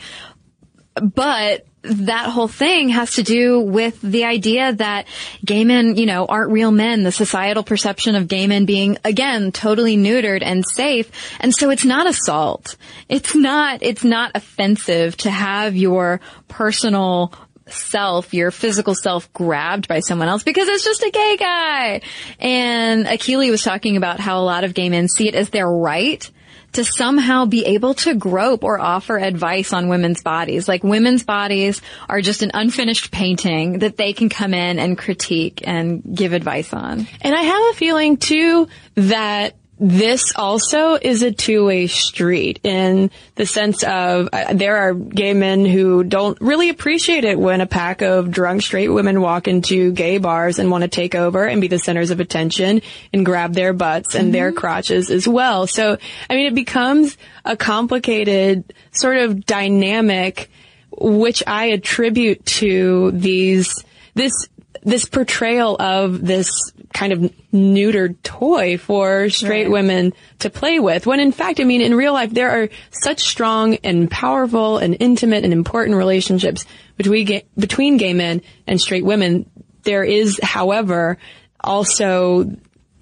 but 0.96 1.66
that 1.84 2.30
whole 2.30 2.48
thing 2.48 2.90
has 2.90 3.16
to 3.16 3.24
do 3.24 3.60
with 3.60 4.02
the 4.02 4.24
idea 4.24 4.74
that 4.74 5.06
gay 5.44 5.66
men, 5.66 5.98
you 5.98 6.06
know, 6.06 6.26
aren't 6.26 6.52
real 6.52 6.72
men, 6.72 7.04
the 7.04 7.12
societal 7.12 7.64
perception 7.64 8.16
of 8.16 8.30
gay 8.30 8.48
men 8.48 8.66
being, 8.66 8.98
again, 9.04 9.52
totally 9.52 9.98
neutered 9.98 10.42
and 10.44 10.66
safe. 10.66 11.12
And 11.42 11.54
so 11.54 11.70
it's 11.72 11.84
not 11.84 12.08
assault. 12.08 12.78
It's 13.10 13.36
not, 13.36 13.80
it's 13.84 14.06
not 14.06 14.32
offensive 14.34 15.18
to 15.18 15.30
have 15.30 15.76
your 15.76 16.22
personal 16.48 17.34
self, 17.68 18.34
your 18.34 18.52
physical 18.52 18.96
self 18.96 19.32
grabbed 19.34 19.88
by 19.88 20.00
someone 20.00 20.28
else 20.28 20.44
because 20.44 20.68
it's 20.68 20.84
just 20.84 21.04
a 21.04 21.12
gay 21.12 21.38
guy. 21.38 22.02
And 22.40 23.06
Akili 23.06 23.50
was 23.50 23.64
talking 23.64 23.98
about 23.98 24.20
how 24.20 24.40
a 24.40 24.44
lot 24.44 24.64
of 24.64 24.74
gay 24.74 24.90
men 24.90 25.08
see 25.08 25.28
it 25.28 25.36
as 25.36 25.50
their 25.50 25.70
right 25.70 26.30
to 26.74 26.84
somehow 26.84 27.46
be 27.46 27.66
able 27.66 27.94
to 27.94 28.16
grope 28.16 28.64
or 28.64 28.80
offer 28.80 29.18
advice 29.18 29.74
on 29.74 29.90
women's 29.90 30.22
bodies. 30.22 30.68
Like 30.68 30.84
women's 30.84 31.24
bodies 31.24 31.82
are 32.10 32.22
just 32.22 32.42
an 32.42 32.52
unfinished 32.54 33.12
painting 33.12 33.80
that 33.80 33.98
they 33.98 34.14
can 34.14 34.30
come 34.30 34.54
in 34.54 34.80
and 34.80 34.98
critique 34.98 35.62
and 35.64 36.02
give 36.16 36.34
advice 36.34 36.74
on. 36.74 37.08
And 37.22 37.36
I 37.36 37.42
have 37.42 37.64
a 37.72 37.78
feeling 37.78 38.18
too 38.18 38.68
that 38.96 39.56
this 39.86 40.32
also 40.38 40.96
is 40.96 41.24
a 41.24 41.32
two-way 41.34 41.88
street 41.88 42.62
in 42.64 43.12
the 43.36 43.46
sense 43.46 43.84
of 43.84 44.30
uh, 44.32 44.54
there 44.54 44.78
are 44.78 44.94
gay 44.94 45.34
men 45.34 45.66
who 45.66 46.06
don't 46.06 46.40
really 46.40 46.70
appreciate 46.70 47.26
it 47.26 47.38
when 47.38 47.60
a 47.60 47.66
pack 47.66 48.02
of 48.02 48.32
drunk 48.32 48.62
straight 48.62 48.88
women 48.88 49.20
walk 49.20 49.50
into 49.50 49.92
gay 49.92 50.20
bars 50.20 50.58
and 50.58 50.72
want 50.72 50.84
to 50.84 50.88
take 50.88 51.16
over 51.16 51.46
and 51.46 51.60
be 51.60 51.68
the 51.68 51.78
centers 51.78 52.12
of 52.12 52.22
attention 52.22 52.82
and 53.12 53.26
grab 53.26 53.54
their 53.54 53.74
butts 53.74 54.16
and 54.16 54.28
mm-hmm. 54.28 54.32
their 54.32 54.52
crotches 54.54 55.10
as 55.10 55.28
well. 55.28 55.68
So, 55.68 55.98
I 56.30 56.36
mean, 56.36 56.46
it 56.46 56.56
becomes 56.56 57.18
a 57.44 57.58
complicated 57.58 58.74
sort 58.94 59.18
of 59.18 59.46
dynamic 59.46 60.50
which 60.92 61.44
I 61.46 61.66
attribute 61.66 62.46
to 62.46 63.12
these 63.12 63.84
this 64.16 64.48
this 64.86 65.06
portrayal 65.06 65.76
of 65.80 66.26
this 66.26 66.50
kind 66.94 67.14
of 67.14 67.20
neutered 67.54 68.22
toy 68.24 68.78
for 68.78 69.30
straight 69.30 69.64
Right. 69.64 69.72
women 69.72 70.14
to 70.40 70.50
play 70.50 70.80
with. 70.80 71.06
When 71.08 71.20
in 71.20 71.32
fact, 71.32 71.60
I 71.60 71.64
mean, 71.64 71.82
in 71.82 71.96
real 71.96 72.14
life, 72.14 72.32
there 72.32 72.52
are 72.52 72.70
such 72.92 73.22
strong 73.22 73.78
and 73.84 74.10
powerful 74.10 74.78
and 74.78 74.98
intimate 75.00 75.44
and 75.44 75.54
important 75.54 75.98
relationships 75.98 76.66
between 76.98 77.26
gay, 77.26 77.44
between 77.58 77.98
gay 77.98 78.14
men 78.14 78.42
and 78.68 78.80
straight 78.80 79.06
women. 79.06 79.50
There 79.84 80.04
is, 80.04 80.40
however, 80.44 81.18
also 81.60 82.52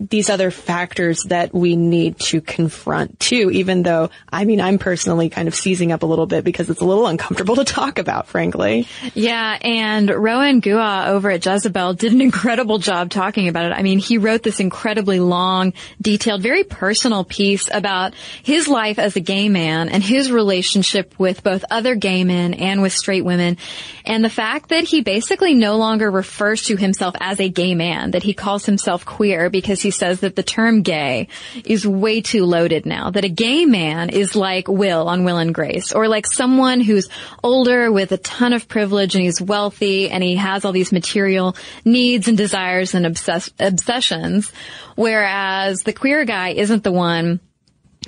these 0.10 0.30
other 0.30 0.50
factors 0.52 1.24
that 1.26 1.54
we 1.54 1.76
need 1.76 2.18
to 2.20 2.42
confront 2.42 3.20
too, 3.20 3.52
even 3.52 3.84
though, 3.84 4.10
I 4.32 4.46
mean, 4.46 4.60
I'm 4.60 4.80
personally 4.80 5.30
kind 5.30 5.48
of 5.48 5.56
seizing 5.56 5.92
up 5.92 6.04
a 6.04 6.06
little 6.06 6.26
bit 6.26 6.44
because 6.44 6.70
it's 6.70 6.82
a 6.82 6.86
little 6.86 7.06
uncomfortable 7.06 7.56
to 7.58 7.64
talk 7.64 8.00
about, 8.00 8.28
frankly. 8.28 8.88
Yeah, 9.14 9.58
and 9.62 10.10
Rohin 10.10 10.62
Guha 10.62 11.08
over 11.08 11.30
at 11.30 11.46
Jezebel 11.46 11.94
did 11.96 12.14
an 12.14 12.22
incredible 12.22 12.80
job 12.80 13.10
talking 13.10 13.48
about 13.48 13.66
it. 13.66 13.74
I 13.74 13.84
mean, 13.84 14.00
he 14.00 14.18
wrote 14.18 14.44
this 14.44 14.60
incredibly 14.60 15.20
long, 15.20 15.74
detailed, 16.02 16.42
very 16.42 16.64
personal 16.64 17.24
piece 17.24 17.70
about 17.72 18.14
his 18.44 18.68
life 18.68 18.98
as 18.98 19.16
a 19.16 19.22
gay 19.22 19.50
man 19.50 19.90
and 19.90 20.02
his 20.02 20.32
relationship 20.32 21.14
with 21.20 21.44
both 21.44 21.64
other 21.70 21.96
gay 21.96 22.24
men 22.24 22.54
and 22.56 22.82
with 22.82 22.94
straight 22.94 23.24
women. 23.24 23.58
And 24.06 24.24
the 24.24 24.30
fact 24.30 24.70
that 24.70 24.86
he 24.86 25.02
basically 25.02 25.54
no 25.54 25.78
longer 25.78 26.10
refers 26.10 26.64
to 26.64 26.76
himself 26.76 27.16
as 27.20 27.40
a 27.40 27.50
gay 27.50 27.76
man, 27.76 28.12
that 28.12 28.24
he 28.24 28.34
calls 28.34 28.66
himself 28.66 29.06
queer 29.06 29.50
because 29.50 29.82
says 29.92 30.22
that 30.22 30.36
the 30.36 30.44
term 30.44 30.82
gay 30.82 31.28
is 31.66 31.88
way 31.88 32.22
too 32.22 32.46
loaded 32.46 32.86
now, 32.86 33.12
that 33.12 33.26
a 33.26 33.30
gay 33.30 33.66
man 33.66 34.10
is 34.10 34.36
like 34.36 34.68
Will 34.68 35.08
on 35.08 35.24
Will 35.24 35.38
and 35.38 35.54
Grace, 35.54 35.94
or 35.94 36.08
like 36.08 36.26
someone 36.26 36.82
who's 36.82 37.10
older 37.44 37.92
with 37.92 38.12
a 38.12 38.18
ton 38.18 38.54
of 38.54 38.68
privilege 38.68 39.16
and 39.16 39.24
he's 39.24 39.42
wealthy 39.42 40.10
and 40.10 40.24
he 40.24 40.36
has 40.36 40.66
all 40.66 40.72
these 40.72 40.92
material 40.92 41.56
needs 41.86 42.28
and 42.28 42.38
desires 42.38 42.96
and 42.96 43.06
obsess- 43.06 43.52
obsessions, 43.60 44.52
whereas 44.96 45.82
the 45.84 45.94
queer 45.94 46.26
guy 46.26 46.50
isn't 46.50 46.84
the 46.84 46.92
one 46.92 47.40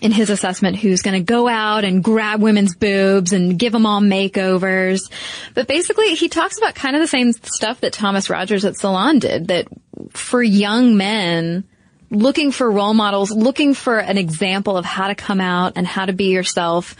in 0.01 0.11
his 0.11 0.29
assessment 0.29 0.75
who's 0.75 1.01
going 1.01 1.13
to 1.13 1.23
go 1.23 1.47
out 1.47 1.85
and 1.85 2.03
grab 2.03 2.41
women's 2.41 2.75
boobs 2.75 3.31
and 3.31 3.57
give 3.59 3.71
them 3.71 3.85
all 3.85 4.01
makeovers. 4.01 5.11
But 5.53 5.67
basically, 5.67 6.15
he 6.15 6.29
talks 6.29 6.57
about 6.57 6.75
kind 6.75 6.95
of 6.95 7.01
the 7.01 7.07
same 7.07 7.31
stuff 7.31 7.81
that 7.81 7.93
Thomas 7.93 8.29
Rogers 8.29 8.65
at 8.65 8.75
Salon 8.75 9.19
did, 9.19 9.47
that 9.47 9.67
for 10.09 10.41
young 10.41 10.97
men, 10.97 11.63
looking 12.13 12.51
for 12.51 12.69
role 12.69 12.93
models, 12.93 13.31
looking 13.31 13.73
for 13.73 13.97
an 13.97 14.17
example 14.17 14.77
of 14.77 14.85
how 14.85 15.07
to 15.07 15.15
come 15.15 15.41
out 15.41 15.73
and 15.75 15.85
how 15.85 16.05
to 16.05 16.13
be 16.13 16.25
yourself, 16.25 16.95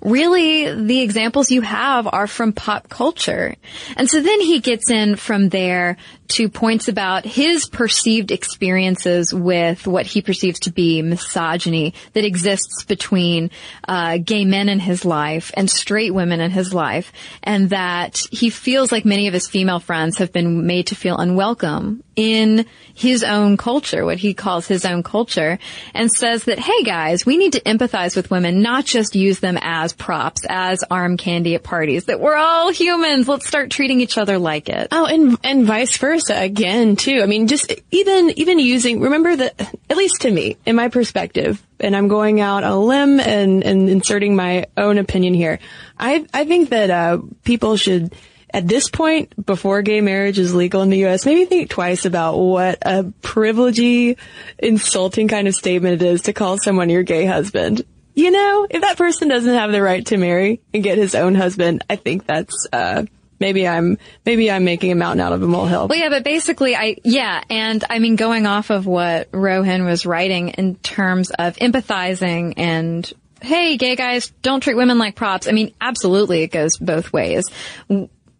really 0.00 0.72
the 0.74 1.00
examples 1.00 1.50
you 1.50 1.62
have 1.62 2.06
are 2.06 2.26
from 2.26 2.52
pop 2.52 2.88
culture. 2.88 3.56
And 3.96 4.08
so 4.08 4.20
then 4.20 4.40
he 4.40 4.60
gets 4.60 4.90
in 4.90 5.16
from 5.16 5.48
there 5.48 5.96
to 6.28 6.48
points 6.48 6.88
about 6.88 7.24
his 7.24 7.68
perceived 7.68 8.32
experiences 8.32 9.32
with 9.32 9.86
what 9.86 10.06
he 10.06 10.22
perceives 10.22 10.60
to 10.60 10.72
be 10.72 11.02
misogyny 11.02 11.94
that 12.14 12.24
exists 12.24 12.84
between 12.84 13.50
uh, 13.86 14.18
gay 14.18 14.44
men 14.44 14.68
in 14.68 14.80
his 14.80 15.04
life 15.04 15.52
and 15.54 15.70
straight 15.70 16.12
women 16.12 16.40
in 16.40 16.50
his 16.50 16.74
life, 16.74 17.12
and 17.42 17.70
that 17.70 18.20
he 18.32 18.50
feels 18.50 18.90
like 18.90 19.04
many 19.04 19.28
of 19.28 19.34
his 19.34 19.48
female 19.48 19.78
friends 19.78 20.18
have 20.18 20.32
been 20.32 20.66
made 20.66 20.88
to 20.88 20.94
feel 20.94 21.16
unwelcome 21.16 22.02
in 22.16 22.66
his 22.94 23.22
own 23.22 23.56
culture, 23.56 24.04
what 24.04 24.18
he 24.18 24.32
calls 24.32 24.66
his 24.66 24.84
own 24.84 25.02
culture, 25.02 25.58
and 25.94 26.10
says 26.10 26.44
that, 26.44 26.58
hey 26.58 26.82
guys, 26.82 27.26
we 27.26 27.36
need 27.36 27.52
to 27.52 27.60
empathize 27.60 28.16
with 28.16 28.30
women, 28.30 28.62
not 28.62 28.86
just 28.86 29.14
use 29.14 29.38
them 29.40 29.58
as 29.60 29.85
props, 29.92 30.42
as 30.48 30.84
arm 30.90 31.16
candy 31.16 31.54
at 31.54 31.62
parties, 31.62 32.06
that 32.06 32.20
we're 32.20 32.36
all 32.36 32.70
humans. 32.70 33.28
Let's 33.28 33.46
start 33.46 33.70
treating 33.70 34.00
each 34.00 34.18
other 34.18 34.38
like 34.38 34.68
it. 34.68 34.88
Oh, 34.92 35.06
and 35.06 35.38
and 35.42 35.66
vice 35.66 35.96
versa 35.96 36.34
again 36.36 36.96
too. 36.96 37.20
I 37.22 37.26
mean, 37.26 37.46
just 37.46 37.72
even 37.90 38.30
even 38.36 38.58
using. 38.58 39.00
Remember 39.00 39.34
that 39.36 39.74
at 39.88 39.96
least 39.96 40.22
to 40.22 40.30
me, 40.30 40.56
in 40.66 40.76
my 40.76 40.88
perspective, 40.88 41.64
and 41.80 41.96
I'm 41.96 42.08
going 42.08 42.40
out 42.40 42.64
on 42.64 42.72
a 42.72 42.78
limb 42.78 43.20
and 43.20 43.62
and 43.62 43.88
inserting 43.88 44.36
my 44.36 44.66
own 44.76 44.98
opinion 44.98 45.34
here. 45.34 45.58
I 45.98 46.26
I 46.32 46.44
think 46.44 46.70
that 46.70 46.90
uh, 46.90 47.18
people 47.44 47.76
should. 47.76 48.14
At 48.48 48.68
this 48.68 48.88
point, 48.88 49.44
before 49.44 49.82
gay 49.82 50.00
marriage 50.00 50.38
is 50.38 50.54
legal 50.54 50.80
in 50.80 50.88
the 50.88 50.98
U.S., 50.98 51.26
maybe 51.26 51.44
think 51.44 51.68
twice 51.68 52.06
about 52.06 52.38
what 52.38 52.78
a 52.80 53.02
privilegey, 53.20 54.16
insulting 54.58 55.28
kind 55.28 55.46
of 55.46 55.54
statement 55.54 56.00
it 56.00 56.06
is 56.06 56.22
to 56.22 56.32
call 56.32 56.56
someone 56.56 56.88
your 56.88 57.02
gay 57.02 57.26
husband. 57.26 57.84
You 58.16 58.30
know, 58.30 58.66
if 58.68 58.80
that 58.80 58.96
person 58.96 59.28
doesn't 59.28 59.54
have 59.54 59.70
the 59.70 59.82
right 59.82 60.04
to 60.06 60.16
marry 60.16 60.62
and 60.72 60.82
get 60.82 60.96
his 60.96 61.14
own 61.14 61.34
husband, 61.34 61.84
I 61.90 61.96
think 61.96 62.24
that's, 62.26 62.66
uh, 62.72 63.04
maybe 63.38 63.68
I'm, 63.68 63.98
maybe 64.24 64.50
I'm 64.50 64.64
making 64.64 64.90
a 64.90 64.94
mountain 64.94 65.20
out 65.20 65.34
of 65.34 65.42
a 65.42 65.46
molehill. 65.46 65.88
Well, 65.88 65.98
yeah, 65.98 66.08
but 66.08 66.24
basically, 66.24 66.74
I, 66.74 66.96
yeah, 67.04 67.44
and 67.50 67.84
I 67.90 67.98
mean, 67.98 68.16
going 68.16 68.46
off 68.46 68.70
of 68.70 68.86
what 68.86 69.30
Rohin 69.32 69.84
was 69.84 70.06
writing 70.06 70.48
in 70.48 70.76
terms 70.76 71.30
of 71.30 71.56
empathizing 71.56 72.54
and, 72.56 73.12
hey, 73.42 73.76
gay 73.76 73.96
guys, 73.96 74.32
don't 74.40 74.60
treat 74.60 74.76
women 74.76 74.98
like 74.98 75.14
props. 75.14 75.46
I 75.46 75.52
mean, 75.52 75.74
absolutely, 75.78 76.42
it 76.42 76.48
goes 76.48 76.78
both 76.78 77.12
ways. 77.12 77.44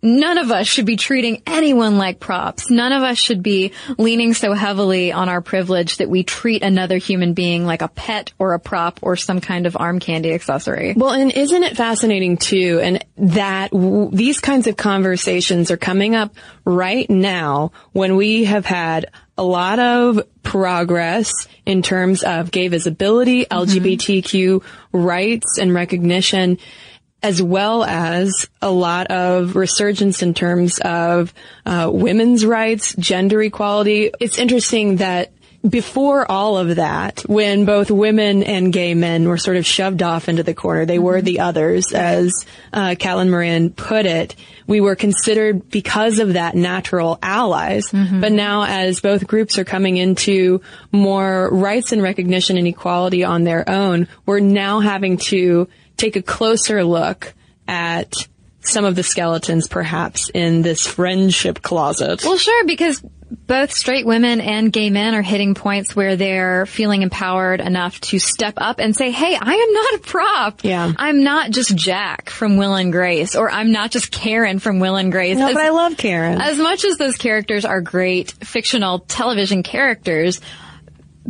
None 0.06 0.38
of 0.38 0.52
us 0.52 0.68
should 0.68 0.86
be 0.86 0.94
treating 0.94 1.42
anyone 1.48 1.98
like 1.98 2.20
props. 2.20 2.70
None 2.70 2.92
of 2.92 3.02
us 3.02 3.18
should 3.18 3.42
be 3.42 3.72
leaning 3.98 4.34
so 4.34 4.52
heavily 4.52 5.10
on 5.10 5.28
our 5.28 5.40
privilege 5.40 5.96
that 5.96 6.08
we 6.08 6.22
treat 6.22 6.62
another 6.62 6.96
human 6.96 7.34
being 7.34 7.66
like 7.66 7.82
a 7.82 7.88
pet 7.88 8.32
or 8.38 8.54
a 8.54 8.60
prop 8.60 9.00
or 9.02 9.16
some 9.16 9.40
kind 9.40 9.66
of 9.66 9.76
arm 9.76 9.98
candy 9.98 10.32
accessory. 10.32 10.94
Well, 10.96 11.10
and 11.10 11.32
isn't 11.32 11.60
it 11.60 11.76
fascinating 11.76 12.36
too, 12.36 12.78
and 12.80 13.04
that 13.16 13.72
w- 13.72 14.10
these 14.12 14.38
kinds 14.38 14.68
of 14.68 14.76
conversations 14.76 15.72
are 15.72 15.76
coming 15.76 16.14
up 16.14 16.36
right 16.64 17.10
now 17.10 17.72
when 17.90 18.14
we 18.14 18.44
have 18.44 18.64
had 18.64 19.10
a 19.36 19.42
lot 19.42 19.80
of 19.80 20.22
progress 20.44 21.32
in 21.66 21.82
terms 21.82 22.22
of 22.22 22.52
gay 22.52 22.68
visibility, 22.68 23.44
mm-hmm. 23.44 23.58
LGBTQ 23.58 24.62
rights 24.92 25.58
and 25.58 25.74
recognition, 25.74 26.58
as 27.26 27.42
well 27.42 27.82
as 27.82 28.48
a 28.62 28.70
lot 28.70 29.08
of 29.08 29.56
resurgence 29.56 30.22
in 30.22 30.32
terms 30.32 30.78
of 30.78 31.34
uh, 31.66 31.90
women's 31.92 32.46
rights, 32.46 32.94
gender 32.94 33.42
equality. 33.42 34.12
It's 34.20 34.38
interesting 34.38 34.98
that 34.98 35.32
before 35.68 36.30
all 36.30 36.56
of 36.56 36.76
that, 36.76 37.22
when 37.26 37.64
both 37.64 37.90
women 37.90 38.44
and 38.44 38.72
gay 38.72 38.94
men 38.94 39.26
were 39.28 39.38
sort 39.38 39.56
of 39.56 39.66
shoved 39.66 40.04
off 40.04 40.28
into 40.28 40.44
the 40.44 40.54
corner, 40.54 40.86
they 40.86 41.00
were 41.00 41.20
the 41.20 41.40
others, 41.40 41.92
as 41.92 42.32
uh, 42.72 42.94
Callan 42.96 43.28
Moran 43.28 43.70
put 43.70 44.06
it. 44.06 44.36
We 44.68 44.80
were 44.80 44.94
considered 44.94 45.68
because 45.68 46.20
of 46.20 46.34
that 46.34 46.54
natural 46.54 47.18
allies. 47.20 47.90
But 48.20 48.30
now 48.30 48.66
as 48.66 49.00
both 49.00 49.26
groups 49.26 49.58
are 49.58 49.64
coming 49.64 49.96
into 49.96 50.60
more 50.92 51.48
rights 51.50 51.90
and 51.90 52.00
recognition 52.00 52.56
and 52.56 52.68
equality 52.68 53.24
on 53.24 53.42
their 53.42 53.68
own, 53.68 54.06
we're 54.26 54.38
now 54.38 54.78
having 54.78 55.16
to 55.16 55.66
take 55.96 56.16
a 56.16 56.22
closer 56.22 56.84
look 56.84 57.34
at 57.68 58.14
some 58.60 58.84
of 58.84 58.96
the 58.96 59.02
skeletons 59.02 59.68
perhaps 59.68 60.28
in 60.30 60.62
this 60.62 60.86
friendship 60.86 61.62
closet. 61.62 62.24
Well, 62.24 62.36
sure, 62.36 62.66
because 62.66 63.02
both 63.30 63.72
straight 63.72 64.06
women 64.06 64.40
and 64.40 64.72
gay 64.72 64.90
men 64.90 65.14
are 65.14 65.22
hitting 65.22 65.54
points 65.54 65.94
where 65.96 66.16
they're 66.16 66.66
feeling 66.66 67.02
empowered 67.02 67.60
enough 67.60 68.00
to 68.00 68.18
step 68.18 68.54
up 68.56 68.78
and 68.78 68.94
say, 68.94 69.10
hey, 69.10 69.36
I 69.40 69.54
am 69.54 69.72
not 69.72 69.94
a 69.94 69.98
prop. 69.98 70.64
Yeah. 70.64 70.92
I'm 70.96 71.22
not 71.24 71.50
just 71.50 71.74
Jack 71.74 72.30
from 72.30 72.56
Will 72.56 72.74
and 72.74 72.92
Grace, 72.92 73.34
or 73.34 73.50
I'm 73.50 73.72
not 73.72 73.90
just 73.90 74.10
Karen 74.10 74.58
from 74.58 74.78
Will 74.80 74.96
and 74.96 75.10
Grace. 75.10 75.38
No, 75.38 75.48
As- 75.48 75.54
but 75.54 75.62
I 75.62 75.70
love 75.70 75.96
Karen. 75.96 76.40
As 76.40 76.58
much 76.58 76.84
as 76.84 76.98
those 76.98 77.16
characters 77.16 77.64
are 77.64 77.80
great 77.80 78.30
fictional 78.30 79.00
television 79.00 79.62
characters, 79.62 80.40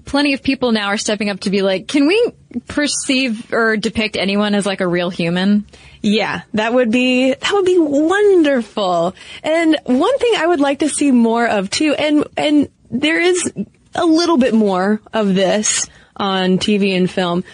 plenty 0.05 0.35
of 0.35 0.43
people 0.43 0.73
now 0.73 0.89
are 0.89 0.99
stepping 0.99 1.31
up 1.31 1.41
to 1.41 1.51
be 1.51 1.63
like, 1.63 1.89
can 1.89 2.07
we 2.07 2.33
perceive 2.67 3.53
or 3.53 3.77
depict 3.77 4.17
anyone 4.17 4.55
as 4.55 4.67
like 4.67 4.81
a 4.81 4.87
real 4.87 5.11
human? 5.11 5.67
Yeah, 6.03 6.43
that 6.55 6.73
would 6.73 6.91
be 6.91 7.35
that 7.35 7.53
would 7.53 7.65
be 7.65 7.79
wonderful. 7.79 9.15
And 9.43 9.77
one 9.85 10.19
thing 10.19 10.35
I 10.37 10.47
would 10.47 10.61
like 10.61 10.81
to 10.81 10.89
see 10.89 11.11
more 11.11 11.47
of 11.47 11.71
too, 11.71 11.95
and 11.95 12.25
and 12.37 12.69
there 12.91 13.21
is 13.21 13.53
a 13.95 14.05
little 14.05 14.37
bit 14.37 14.55
more 14.55 15.01
of 15.13 15.35
this 15.35 15.89
on 16.17 16.59
TV 16.59 16.97
and 16.97 17.11
film, 17.11 17.45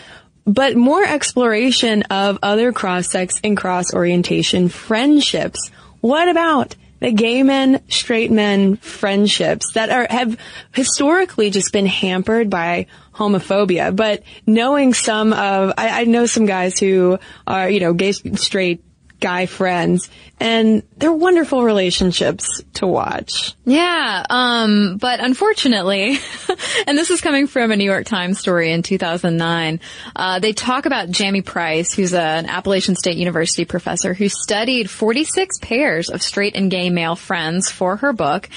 but 0.44 0.76
more 0.76 1.04
exploration 1.04 2.02
of 2.04 2.38
other 2.42 2.72
cross 2.72 3.08
sex 3.08 3.40
and 3.42 3.56
cross 3.56 3.94
orientation 3.94 4.68
friendships. 4.68 5.70
What 6.00 6.28
about 6.28 6.74
the 7.02 7.10
gay 7.10 7.42
men, 7.42 7.82
straight 7.88 8.30
men 8.30 8.76
friendships 8.76 9.72
that 9.72 9.90
are 9.90 10.06
have 10.08 10.38
historically 10.72 11.50
just 11.50 11.72
been 11.72 11.86
hampered 11.86 12.48
by 12.48 12.86
homophobia. 13.12 13.94
But 13.94 14.22
knowing 14.46 14.94
some 14.94 15.32
of, 15.32 15.72
I, 15.76 16.02
I 16.02 16.04
know 16.04 16.26
some 16.26 16.46
guys 16.46 16.78
who 16.78 17.18
are, 17.46 17.68
you 17.68 17.80
know, 17.80 17.92
gay, 17.92 18.12
straight 18.12 18.84
guy 19.22 19.46
friends, 19.46 20.10
and 20.38 20.82
they're 20.98 21.12
wonderful 21.12 21.62
relationships 21.62 22.62
to 22.74 22.86
watch. 22.86 23.54
Yeah, 23.64 24.26
um, 24.28 24.98
but 24.98 25.20
unfortunately, 25.20 26.18
and 26.86 26.98
this 26.98 27.10
is 27.10 27.22
coming 27.22 27.46
from 27.46 27.70
a 27.70 27.76
New 27.76 27.84
York 27.84 28.04
Times 28.04 28.38
story 28.38 28.72
in 28.72 28.82
2009, 28.82 29.80
uh, 30.14 30.38
they 30.40 30.52
talk 30.52 30.84
about 30.84 31.10
Jamie 31.10 31.42
Price, 31.42 31.94
who's 31.94 32.12
a, 32.12 32.20
an 32.20 32.46
Appalachian 32.46 32.96
State 32.96 33.16
University 33.16 33.64
professor 33.64 34.12
who 34.12 34.28
studied 34.28 34.90
46 34.90 35.58
pairs 35.58 36.10
of 36.10 36.22
straight 36.22 36.56
and 36.56 36.70
gay 36.70 36.90
male 36.90 37.16
friends 37.16 37.70
for 37.70 37.96
her 37.96 38.12
book. 38.12 38.50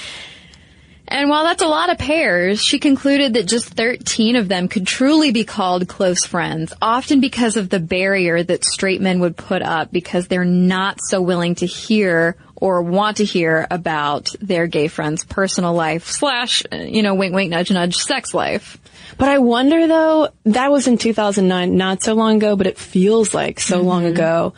And 1.08 1.30
while 1.30 1.44
that's 1.44 1.62
a 1.62 1.68
lot 1.68 1.90
of 1.90 1.98
pairs, 1.98 2.60
she 2.62 2.78
concluded 2.78 3.34
that 3.34 3.46
just 3.46 3.68
13 3.68 4.36
of 4.36 4.48
them 4.48 4.66
could 4.68 4.86
truly 4.86 5.30
be 5.30 5.44
called 5.44 5.86
close 5.86 6.24
friends, 6.24 6.72
often 6.82 7.20
because 7.20 7.56
of 7.56 7.68
the 7.68 7.78
barrier 7.78 8.42
that 8.42 8.64
straight 8.64 9.00
men 9.00 9.20
would 9.20 9.36
put 9.36 9.62
up 9.62 9.92
because 9.92 10.26
they're 10.26 10.44
not 10.44 10.98
so 11.00 11.22
willing 11.22 11.54
to 11.56 11.66
hear 11.66 12.36
or 12.56 12.82
want 12.82 13.18
to 13.18 13.24
hear 13.24 13.66
about 13.70 14.34
their 14.40 14.66
gay 14.66 14.88
friend's 14.88 15.24
personal 15.24 15.74
life 15.74 16.06
slash, 16.06 16.64
you 16.72 17.02
know, 17.02 17.14
wink 17.14 17.34
wink 17.34 17.50
nudge 17.50 17.70
nudge 17.70 17.96
sex 17.98 18.34
life. 18.34 18.78
But 19.18 19.28
I 19.28 19.38
wonder 19.38 19.86
though, 19.86 20.28
that 20.46 20.70
was 20.72 20.88
in 20.88 20.98
2009, 20.98 21.76
not 21.76 22.02
so 22.02 22.14
long 22.14 22.36
ago, 22.36 22.56
but 22.56 22.66
it 22.66 22.78
feels 22.78 23.32
like 23.32 23.60
so 23.60 23.80
long 23.82 24.02
Mm-hmm. 24.02 24.14
ago 24.14 24.54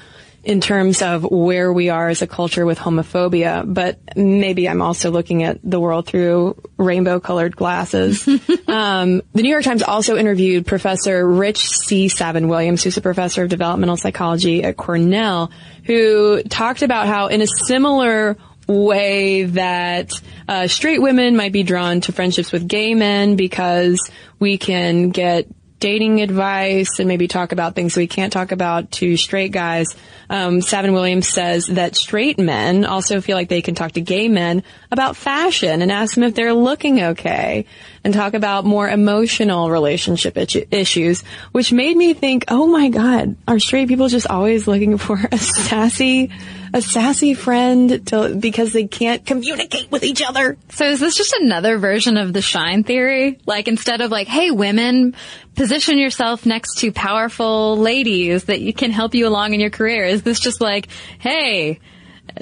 in 0.49 0.63
terms 0.63 1.03
of 1.03 1.25
where 1.25 1.71
we 1.71 1.91
are 1.91 2.09
as 2.09 2.23
a 2.23 2.27
culture 2.27 2.65
with 2.65 2.79
homophobia. 2.79 3.63
But 3.67 4.01
maybe 4.17 4.67
I'm 4.67 4.81
also 4.81 5.11
looking 5.11 5.43
at 5.43 5.59
the 5.63 5.79
world 5.79 6.07
through 6.07 6.59
rainbow 6.79 7.21
colored 7.21 7.55
glasses. 7.55 8.27
um, 8.67 9.21
the 9.35 9.43
New 9.43 9.51
York 9.51 9.63
Times 9.63 9.83
also 9.83 10.17
interviewed 10.17 10.65
Professor 10.67 11.29
Ritch 11.29 11.69
C. 11.69 12.09
Savin 12.09 12.49
Williams, 12.49 12.83
who's 12.83 12.97
a 12.97 13.03
professor 13.03 13.43
of 13.43 13.51
developmental 13.51 13.99
psychology 13.99 14.65
at 14.65 14.79
Cornell, 14.79 15.53
who 15.85 16.43
talked 16.45 16.81
about 16.81 17.09
how 17.09 17.27
in 17.27 17.43
a 17.43 17.47
similar 17.47 18.39
way 18.67 19.45
that 19.45 20.13
uh, 20.49 20.67
straight 20.67 21.03
women 21.03 21.37
might 21.37 21.53
be 21.53 21.63
drawn 21.63 22.01
to 22.01 22.13
friendships 22.13 22.53
with 22.53 22.67
gay 22.67 22.95
men 22.95 23.37
because 23.37 24.11
we 24.39 24.57
can 24.57 25.11
get 25.11 25.47
dating 25.81 26.21
advice 26.21 26.99
and 26.99 27.09
maybe 27.09 27.29
talk 27.29 27.53
about 27.53 27.75
things 27.75 27.97
we 27.97 28.07
can't 28.07 28.33
talk 28.33 28.53
about 28.53 28.91
to 28.91 29.17
straight 29.17 29.53
guys. 29.53 29.87
Um, 30.31 30.61
Savin 30.61 30.93
Williams 30.93 31.29
says 31.29 31.67
that 31.67 31.97
straight 31.97 32.39
men 32.39 32.85
also 32.85 33.21
feel 33.21 33.37
like 33.37 33.49
they 33.49 33.63
can 33.63 33.75
talk 33.75 33.93
to 33.93 34.01
gay 34.01 34.29
men 34.29 34.63
about 34.91 35.17
fashion 35.17 35.81
and 35.81 35.91
ask 35.91 36.15
them 36.15 36.25
if 36.25 36.35
they're 36.35 36.53
looking 36.53 37.01
okay 37.01 37.65
and 38.05 38.13
talk 38.13 38.35
about 38.35 38.65
more 38.65 38.89
emotional 38.89 39.71
relationship 39.71 40.37
issues, 40.37 41.23
which 41.53 41.73
made 41.73 41.97
me 41.97 42.15
think, 42.15 42.45
oh 42.49 42.67
my 42.67 42.89
God, 42.89 43.37
are 43.47 43.59
straight 43.59 43.89
people 43.89 44.09
just 44.09 44.27
always 44.27 44.67
looking 44.67 44.99
for 44.99 45.19
a 45.31 45.39
sassy, 45.39 46.31
a 46.73 46.83
sassy 46.83 47.35
friend 47.35 48.07
to, 48.09 48.37
because 48.39 48.73
they 48.73 48.87
can't 48.87 49.25
communicate 49.25 49.91
with 49.91 50.03
each 50.03 50.23
other? 50.23 50.57
So 50.71 50.87
is 50.87 51.01
this 51.01 51.17
just 51.17 51.33
another 51.35 51.79
version 51.79 52.17
of 52.17 52.33
the 52.33 52.43
shine 52.43 52.85
theory? 52.85 53.39
Like 53.47 53.69
instead 53.69 54.01
of 54.01 54.11
like, 54.11 54.29
hey 54.29 54.51
women, 54.51 55.15
position 55.55 55.99
yourself 55.99 56.47
next 56.47 56.79
to 56.79 56.93
powerful 56.93 57.77
ladies 57.77 58.45
that 58.45 58.61
you 58.61 58.73
can 58.73 58.91
help 58.91 59.15
you 59.15 59.27
along 59.27 59.55
in 59.55 59.61
your 59.61 59.71
career. 59.71 60.05
Is 60.05 60.23
this 60.23 60.41
just 60.41 60.61
like, 60.61 60.89
hey, 61.19 61.81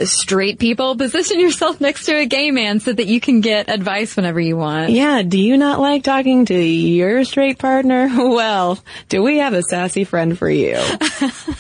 straight 0.05 0.59
people, 0.59 0.97
position 0.97 1.41
yourself 1.41 1.81
next 1.81 2.07
to 2.07 2.17
a 2.17 2.27
gay 2.27 2.51
man 2.51 2.81
so 2.81 2.93
that 2.93 3.07
you 3.07 3.21
can 3.21 3.41
get 3.41 3.69
advice 3.69 4.17
whenever 4.17 4.41
you 4.41 4.57
want? 4.57 4.91
Yeah, 4.91 5.23
do 5.23 5.39
you 5.39 5.57
not 5.57 5.81
like 5.81 6.03
talking 6.03 6.45
to 6.47 6.55
your 6.55 7.25
straight 7.25 7.59
partner? 7.59 8.11
Well, 8.37 8.79
do 9.09 9.23
we 9.23 9.39
have 9.39 9.55
a 9.55 9.63
sassy 9.63 10.05
friend 10.05 10.39
for 10.39 10.51
you? 10.51 10.75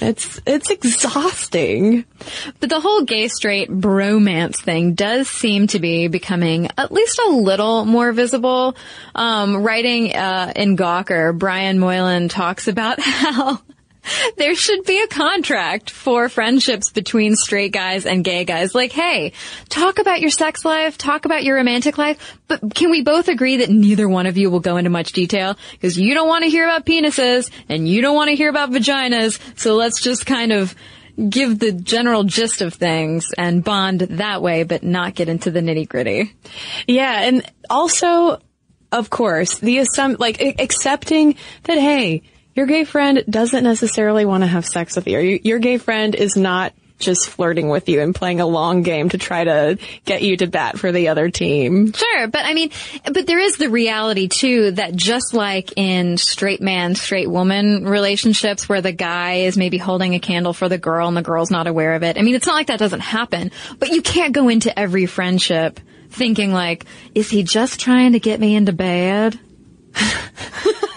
it's 0.00 0.40
it's 0.46 0.68
exhausting. 0.68 2.04
But 2.60 2.68
the 2.68 2.80
whole 2.80 3.02
gay 3.02 3.28
straight 3.28 3.70
bromance 3.70 4.56
thing 4.56 4.94
does 4.94 5.28
seem 5.28 5.68
to 5.68 5.78
be 5.78 6.08
becoming 6.08 6.68
at 6.76 6.92
least 6.92 7.18
a 7.26 7.30
little 7.30 7.84
more 7.84 8.12
visible. 8.12 8.76
Um, 9.14 9.62
writing 9.62 10.14
uh, 10.14 10.52
in 10.54 10.76
Gawker, 10.76 11.36
Brian 11.38 11.78
Moylan 11.78 12.28
talks 12.28 12.68
about 12.68 13.00
how 13.00 13.60
there 14.36 14.54
should 14.54 14.84
be 14.84 15.00
a 15.00 15.06
contract 15.06 15.90
for 15.90 16.28
friendships 16.28 16.90
between 16.90 17.34
straight 17.34 17.72
guys 17.72 18.06
and 18.06 18.24
gay 18.24 18.44
guys. 18.44 18.74
Like, 18.74 18.92
hey, 18.92 19.32
talk 19.68 19.98
about 19.98 20.20
your 20.20 20.30
sex 20.30 20.64
life, 20.64 20.98
talk 20.98 21.24
about 21.24 21.44
your 21.44 21.56
romantic 21.56 21.98
life, 21.98 22.38
but 22.48 22.74
can 22.74 22.90
we 22.90 23.02
both 23.02 23.28
agree 23.28 23.58
that 23.58 23.70
neither 23.70 24.08
one 24.08 24.26
of 24.26 24.36
you 24.36 24.50
will 24.50 24.60
go 24.60 24.76
into 24.76 24.90
much 24.90 25.12
detail? 25.12 25.56
Because 25.72 25.98
you 25.98 26.14
don't 26.14 26.28
want 26.28 26.44
to 26.44 26.50
hear 26.50 26.64
about 26.64 26.86
penises 26.86 27.50
and 27.68 27.88
you 27.88 28.02
don't 28.02 28.16
want 28.16 28.30
to 28.30 28.36
hear 28.36 28.50
about 28.50 28.70
vaginas, 28.70 29.40
so 29.58 29.74
let's 29.74 30.00
just 30.00 30.26
kind 30.26 30.52
of 30.52 30.74
give 31.28 31.58
the 31.58 31.72
general 31.72 32.24
gist 32.24 32.60
of 32.60 32.74
things 32.74 33.32
and 33.38 33.64
bond 33.64 34.00
that 34.00 34.42
way, 34.42 34.64
but 34.64 34.82
not 34.82 35.14
get 35.14 35.28
into 35.28 35.50
the 35.50 35.60
nitty 35.60 35.88
gritty. 35.88 36.34
Yeah, 36.86 37.22
and 37.22 37.42
also, 37.70 38.38
of 38.92 39.10
course, 39.10 39.58
the 39.58 39.78
assum- 39.78 40.18
like 40.18 40.40
accepting 40.40 41.36
that 41.64 41.78
hey, 41.78 42.22
your 42.56 42.66
gay 42.66 42.84
friend 42.84 43.22
doesn't 43.28 43.62
necessarily 43.62 44.24
want 44.24 44.42
to 44.42 44.46
have 44.46 44.66
sex 44.66 44.96
with 44.96 45.06
you. 45.06 45.18
Your 45.18 45.58
gay 45.58 45.76
friend 45.78 46.14
is 46.14 46.36
not 46.36 46.72
just 46.98 47.28
flirting 47.28 47.68
with 47.68 47.90
you 47.90 48.00
and 48.00 48.14
playing 48.14 48.40
a 48.40 48.46
long 48.46 48.80
game 48.80 49.10
to 49.10 49.18
try 49.18 49.44
to 49.44 49.78
get 50.06 50.22
you 50.22 50.36
to 50.38 50.46
bat 50.46 50.78
for 50.78 50.92
the 50.92 51.08
other 51.08 51.28
team. 51.28 51.92
Sure, 51.92 52.26
but 52.26 52.46
I 52.46 52.54
mean, 52.54 52.70
but 53.04 53.26
there 53.26 53.38
is 53.38 53.58
the 53.58 53.68
reality 53.68 54.28
too 54.28 54.70
that 54.72 54.96
just 54.96 55.34
like 55.34 55.74
in 55.76 56.16
straight 56.16 56.62
man, 56.62 56.94
straight 56.94 57.28
woman 57.28 57.86
relationships 57.86 58.66
where 58.68 58.80
the 58.80 58.92
guy 58.92 59.34
is 59.40 59.58
maybe 59.58 59.76
holding 59.76 60.14
a 60.14 60.20
candle 60.20 60.54
for 60.54 60.70
the 60.70 60.78
girl 60.78 61.08
and 61.08 61.16
the 61.16 61.22
girl's 61.22 61.50
not 61.50 61.66
aware 61.66 61.94
of 61.94 62.02
it. 62.02 62.16
I 62.16 62.22
mean, 62.22 62.34
it's 62.34 62.46
not 62.46 62.54
like 62.54 62.68
that 62.68 62.78
doesn't 62.78 63.00
happen, 63.00 63.50
but 63.78 63.90
you 63.90 64.00
can't 64.00 64.32
go 64.32 64.48
into 64.48 64.76
every 64.76 65.04
friendship 65.04 65.78
thinking 66.08 66.52
like, 66.52 66.86
is 67.14 67.28
he 67.28 67.42
just 67.42 67.78
trying 67.78 68.12
to 68.12 68.20
get 68.20 68.40
me 68.40 68.56
into 68.56 68.72
bed? 68.72 69.38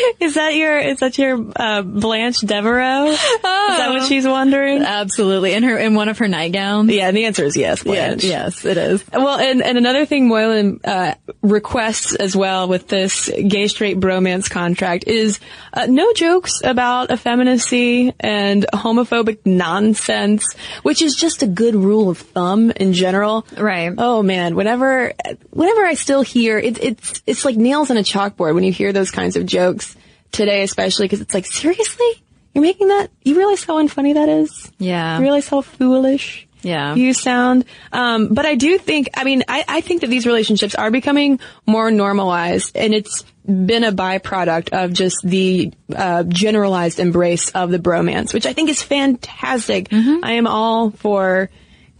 Is 0.20 0.34
that 0.34 0.54
your 0.54 0.78
is 0.78 0.98
that 1.00 1.18
your 1.18 1.46
uh, 1.56 1.82
Blanche 1.82 2.38
Devereaux? 2.38 3.06
Is 3.06 3.18
that 3.20 3.90
what 3.90 4.06
she's 4.06 4.26
wondering? 4.26 4.82
Absolutely. 4.82 5.54
In 5.54 5.62
her, 5.62 5.78
in 5.78 5.94
one 5.94 6.08
of 6.08 6.18
her 6.18 6.28
nightgowns. 6.28 6.92
Yeah, 6.92 7.08
and 7.08 7.16
the 7.16 7.24
answer 7.24 7.44
is 7.44 7.56
yes, 7.56 7.82
Blanche. 7.82 8.24
yes, 8.24 8.64
it 8.64 8.76
is. 8.76 9.04
Well, 9.12 9.38
and, 9.38 9.62
and 9.62 9.78
another 9.78 10.06
thing 10.06 10.28
Moylan 10.28 10.80
uh, 10.84 11.14
requests 11.42 12.14
as 12.14 12.36
well 12.36 12.68
with 12.68 12.88
this 12.88 13.28
gay 13.28 13.68
straight 13.68 13.98
bromance 13.98 14.50
contract 14.50 15.04
is 15.06 15.40
uh, 15.72 15.86
no 15.86 16.12
jokes 16.12 16.60
about 16.64 17.10
effeminacy 17.10 18.12
and 18.20 18.66
homophobic 18.72 19.38
nonsense, 19.44 20.54
which 20.82 21.02
is 21.02 21.14
just 21.14 21.42
a 21.42 21.46
good 21.46 21.74
rule 21.74 22.10
of 22.10 22.18
thumb 22.18 22.70
in 22.70 22.92
general. 22.92 23.46
Right. 23.56 23.92
Oh 23.96 24.22
man, 24.22 24.54
whenever 24.54 25.12
whenever 25.50 25.84
I 25.84 25.94
still 25.94 26.22
hear 26.22 26.58
it, 26.58 26.82
it's 26.82 27.22
it's 27.26 27.44
like 27.44 27.56
nails 27.56 27.90
on 27.90 27.96
a 27.96 28.02
chalkboard 28.02 28.54
when 28.54 28.64
you 28.64 28.72
hear 28.72 28.92
those 28.92 29.10
kinds 29.10 29.36
of 29.36 29.46
jokes 29.46 29.89
today, 30.32 30.62
especially 30.62 31.06
because 31.06 31.20
it's 31.20 31.34
like 31.34 31.46
seriously. 31.46 32.22
You're 32.54 32.62
making 32.62 32.88
that? 32.88 33.08
You 33.22 33.36
realize 33.36 33.62
how 33.62 33.80
unfunny 33.82 34.14
that 34.14 34.28
is? 34.28 34.70
Yeah. 34.78 35.16
You 35.16 35.22
realize 35.22 35.48
how 35.48 35.60
foolish? 35.60 36.48
Yeah. 36.62 36.94
you 36.94 37.14
sound. 37.14 37.64
Um, 37.92 38.34
but 38.34 38.44
I 38.44 38.54
do 38.54 38.76
think, 38.76 39.08
I 39.14 39.24
mean, 39.24 39.44
I, 39.48 39.64
I 39.66 39.80
think 39.80 40.02
that 40.02 40.08
these 40.10 40.26
relationships 40.26 40.74
are 40.74 40.90
becoming 40.90 41.40
more 41.66 41.90
normalized 41.90 42.76
and 42.76 42.92
it's 42.92 43.24
been 43.46 43.82
a 43.82 43.92
byproduct 43.92 44.68
of 44.70 44.92
just 44.92 45.16
the 45.24 45.72
uh, 45.94 46.24
generalized 46.24 46.98
embrace 46.98 47.50
of 47.50 47.70
the 47.70 47.78
bromance, 47.78 48.34
which 48.34 48.44
I 48.46 48.52
think 48.52 48.68
is 48.68 48.82
fantastic. 48.82 49.88
I 49.90 50.32
am 50.32 50.46
all 50.46 50.90
for 50.90 51.48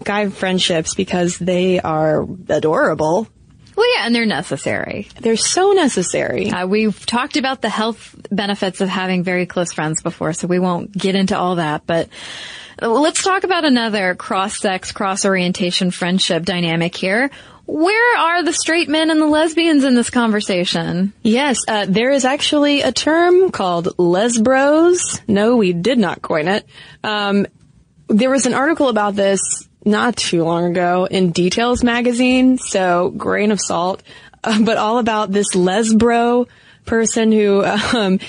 guy 0.05 0.29
friendships 0.29 0.95
because 0.95 1.39
they 1.39 1.81
are 1.81 2.27
adorable. 2.49 3.29
Well, 3.77 3.87
yeah, 3.95 4.07
and 4.07 4.15
they're 4.15 4.27
necessary. 4.27 5.09
They're 5.21 5.37
so 5.37 5.73
necessary. 5.73 6.51
Uh, 6.51 6.67
we've 6.67 7.07
talked 7.07 7.37
about 7.37 7.63
the 7.63 7.69
health 7.69 8.15
benefits 8.31 8.81
of 8.81 8.89
having 8.89 9.23
very 9.23 9.47
close 9.47 9.73
friends 9.73 10.03
before, 10.03 10.33
so 10.33 10.47
we 10.47 10.59
won't 10.59 10.93
get 10.93 11.15
into 11.15 11.39
all 11.39 11.57
that, 11.57 11.87
but 11.87 12.09
let's 12.81 13.23
talk 13.23 13.45
about 13.45 13.65
another 13.65 14.15
cross-sex, 14.15 14.93
cross-orientation 14.93 15.91
friendship 15.91 16.45
dynamic 16.45 16.97
here. 16.97 17.31
Where 17.67 18.19
are 18.19 18.43
the 18.43 18.53
straight 18.53 18.89
men 18.89 19.11
and 19.11 19.21
the 19.21 19.27
lesbians 19.27 19.85
in 19.85 19.95
this 19.95 20.11
conversation? 20.11 21.13
Yes, 21.23 21.59
uh, 21.69 21.87
there 21.89 22.11
is 22.11 22.25
actually 22.25 22.83
a 22.83 22.91
term 22.91 23.53
called 23.53 23.97
lesbros. 23.97 25.21
No, 25.29 25.57
we 25.57 25.73
did 25.73 25.97
not 25.97 26.21
coin 26.21 26.49
it. 26.49 26.67
Um, 27.05 27.47
there 28.09 28.31
was 28.31 28.47
an 28.47 28.55
article 28.55 28.89
about 28.89 29.15
this 29.15 29.69
not 29.85 30.17
too 30.17 30.45
long 30.45 30.71
ago 30.71 31.07
in 31.11 31.33
Details 31.33 31.83
magazine, 31.83 32.59
so 32.59 33.11
grain 33.11 33.51
of 33.51 33.61
salt, 33.61 34.03
uh, 34.45 34.61
but 34.65 34.77
all 34.77 34.99
about 34.99 35.33
this 35.33 35.55
lesbro 35.55 36.49
person 36.85 37.33
who 37.33 37.65
um, 37.95 38.21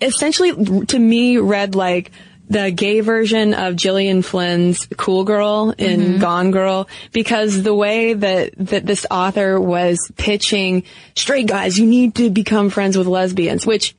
essentially, 0.00 0.84
to 0.86 0.98
me, 0.98 1.38
read 1.38 1.74
like 1.74 2.10
the 2.48 2.70
gay 2.70 3.00
version 3.00 3.54
of 3.54 3.74
Gillian 3.74 4.22
Flynn's 4.22 4.86
Cool 4.96 5.24
Girl 5.24 5.74
in 5.76 6.18
Gone 6.20 6.52
Girl 6.52 6.88
because 7.12 7.62
the 7.62 7.74
way 7.74 8.14
that, 8.14 8.52
that 8.58 8.86
this 8.86 9.04
author 9.10 9.60
was 9.60 9.98
pitching 10.16 10.84
straight 11.16 11.48
guys, 11.48 11.78
you 11.78 11.86
need 11.86 12.14
to 12.16 12.30
become 12.30 12.70
friends 12.70 12.96
with 12.96 13.08
lesbians, 13.08 13.66
which 13.66 13.96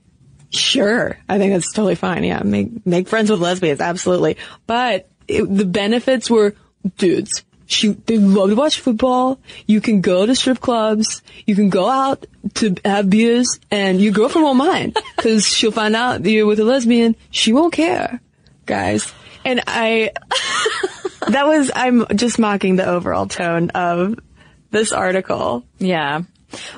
sure, 0.50 1.18
I 1.28 1.38
think 1.38 1.54
that's 1.54 1.74
totally 1.74 1.96
fine. 1.96 2.24
Yeah, 2.24 2.42
make, 2.44 2.86
make 2.86 3.10
friends 3.10 3.30
with 3.30 3.42
lesbians, 3.42 3.82
absolutely. 3.82 4.38
But 4.66 5.10
it, 5.28 5.44
the 5.44 5.66
benefits 5.66 6.30
were 6.30 6.56
dudes. 6.98 7.44
Shoot, 7.70 8.08
they 8.08 8.18
love 8.18 8.50
to 8.50 8.56
watch 8.56 8.80
football. 8.80 9.40
You 9.66 9.82
can 9.82 10.00
go 10.00 10.26
to 10.26 10.36
strip 10.36 10.62
clubs. 10.62 11.22
You 11.46 11.54
can 11.54 11.70
go 11.70 11.90
out 11.90 12.26
to 12.56 12.76
have 12.86 13.10
beers, 13.10 13.60
and 13.70 14.00
your 14.00 14.14
girlfriend 14.14 14.46
won't 14.46 14.58
mind 14.58 14.98
because 15.18 15.46
she'll 15.54 15.72
find 15.72 15.94
out 15.94 16.24
that 16.24 16.32
you're 16.32 16.46
with 16.46 16.60
a 16.62 16.64
lesbian. 16.64 17.18
She 17.30 17.52
won't 17.52 17.74
care, 17.74 18.22
guys. 18.66 19.14
And 19.44 19.62
I, 19.68 20.12
that 21.28 21.46
was 21.46 21.70
I'm 21.76 22.06
just 22.16 22.40
mocking 22.40 22.78
the 22.78 22.88
overall 22.88 23.28
tone 23.28 23.70
of 23.72 24.18
this 24.72 24.94
article. 24.94 25.66
Yeah. 25.78 26.22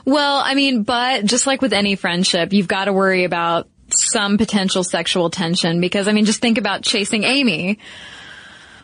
Well, 0.06 0.42
I 0.44 0.56
mean, 0.56 0.84
but 0.84 1.26
just 1.26 1.46
like 1.46 1.62
with 1.62 1.74
any 1.74 1.96
friendship, 1.96 2.54
you've 2.54 2.68
got 2.68 2.86
to 2.86 2.94
worry 2.94 3.24
about 3.24 3.68
some 3.92 4.38
potential 4.38 4.84
sexual 4.84 5.30
tension 5.30 5.82
because, 5.82 6.08
I 6.08 6.12
mean, 6.12 6.26
just 6.26 6.42
think 6.42 6.58
about 6.58 6.84
chasing 6.84 7.24
Amy. 7.24 7.80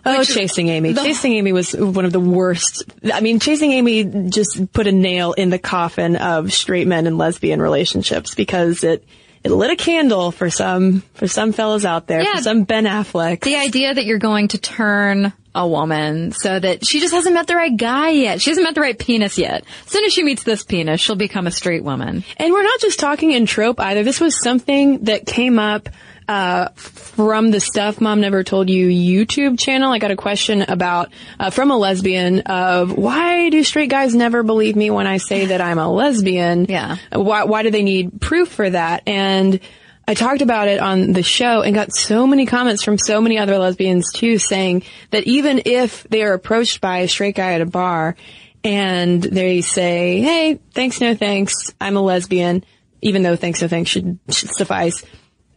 Oh, 0.06 0.24
Chasing 0.24 0.70
Amy. 0.70 0.94
Chasing 0.94 1.34
Amy 1.34 1.52
was 1.52 1.74
one 1.74 2.06
of 2.06 2.12
the 2.12 2.20
worst. 2.20 2.84
I 3.12 3.22
mean, 3.22 3.40
Chasing 3.40 3.72
Amy 3.72 4.04
just 4.30 4.72
put 4.72 4.88
a 4.88 4.92
nail 4.92 5.34
in 5.34 5.50
the 5.50 5.60
coffin 5.60 6.16
of 6.16 6.54
straight 6.54 6.88
men 6.88 7.08
and 7.08 7.18
lesbian 7.18 7.62
relationships 7.62 8.36
because 8.36 8.84
it, 8.84 9.04
it 9.44 9.52
lit 9.52 9.72
a 9.72 9.76
candle 9.76 10.32
for 10.32 10.50
some, 10.50 11.02
for 11.16 11.28
some 11.28 11.52
fellas 11.54 11.86
out 11.86 12.08
there, 12.08 12.22
Yeah. 12.22 12.36
for 12.36 12.42
some 12.44 12.64
Ben 12.64 12.86
Affleck. 12.86 13.42
The 13.42 13.56
idea 13.56 13.94
that 13.94 14.06
you're 14.06 14.20
going 14.20 14.50
to 14.50 14.58
turn 14.60 15.34
a 15.58 15.66
woman 15.68 16.34
so 16.34 16.60
that 16.60 16.86
she 16.86 17.00
just 17.00 17.14
hasn't 17.14 17.34
met 17.34 17.48
the 17.48 17.56
right 17.56 17.78
guy 17.78 18.10
yet. 18.10 18.42
She 18.42 18.50
hasn't 18.50 18.66
met 18.66 18.76
the 18.76 18.82
right 18.82 19.00
penis 19.00 19.38
yet. 19.38 19.64
As 19.86 19.92
soon 19.92 20.04
as 20.04 20.12
she 20.12 20.22
meets 20.24 20.44
this 20.44 20.64
penis, 20.66 21.00
she'll 21.00 21.16
become 21.16 21.48
a 21.48 21.52
straight 21.52 21.82
woman. 21.84 22.26
And 22.38 22.52
we're 22.54 22.64
not 22.64 22.80
just 22.82 23.00
talking 23.00 23.32
in 23.32 23.46
trope 23.46 23.80
either. 23.80 24.04
This 24.04 24.20
was 24.20 24.38
something 24.44 25.06
that 25.06 25.26
came 25.26 25.58
up 25.58 25.88
uh, 26.28 26.70
from 26.70 27.52
the 27.52 27.60
Stuff 27.60 28.02
Mom 28.02 28.22
Never 28.22 28.44
Told 28.44 28.70
You 28.70 28.88
YouTube 28.88 29.60
channel. 29.60 29.92
I 29.92 30.00
got 30.00 30.12
a 30.12 30.16
question 30.16 30.62
about 30.62 31.12
uh, 31.40 31.50
from 31.50 31.72
a 31.72 31.78
lesbian 31.78 32.42
of 32.42 32.92
why 32.98 33.50
do 33.50 33.64
straight 33.64 33.90
guys 33.90 34.16
never 34.16 34.44
believe 34.44 34.76
me 34.76 34.90
when 34.90 35.08
I 35.08 35.18
say 35.18 35.48
that 35.48 35.62
I'm 35.62 35.80
a 35.80 35.92
lesbian? 35.92 36.66
Yeah. 36.76 36.98
Why, 37.12 37.46
why 37.46 37.64
do 37.64 37.72
they 37.72 37.84
need 37.84 38.20
proof 38.20 38.50
for 38.50 38.70
that? 38.70 39.04
And 39.08 39.62
I 40.08 40.14
talked 40.14 40.42
about 40.42 40.68
it 40.68 40.80
on 40.80 41.14
the 41.14 41.24
show 41.24 41.62
and 41.62 41.74
got 41.74 41.96
so 41.96 42.28
many 42.28 42.46
comments 42.46 42.84
from 42.84 42.98
so 42.98 43.22
many 43.22 43.38
other 43.38 43.58
lesbians 43.58 44.12
too 44.12 44.38
saying 44.38 44.84
that 45.12 45.24
even 45.24 45.62
if 45.66 46.04
they 46.04 46.24
are 46.24 46.34
approached 46.34 46.82
by 46.82 47.00
a 47.00 47.08
straight 47.08 47.36
guy 47.36 47.54
at 47.54 47.62
a 47.62 47.66
bar 47.66 48.16
and 48.64 49.22
they 49.22 49.62
say, 49.62 50.22
hey, 50.22 50.60
thanks, 50.74 51.00
no 51.00 51.16
thanks, 51.16 51.54
I'm 51.80 51.98
a 51.98 52.02
lesbian, 52.02 52.66
even 53.02 53.24
though 53.24 53.36
thanks, 53.36 53.62
no 53.62 53.68
thanks 53.68 53.92
should, 53.92 54.20
should 54.30 54.50
suffice, 54.50 55.04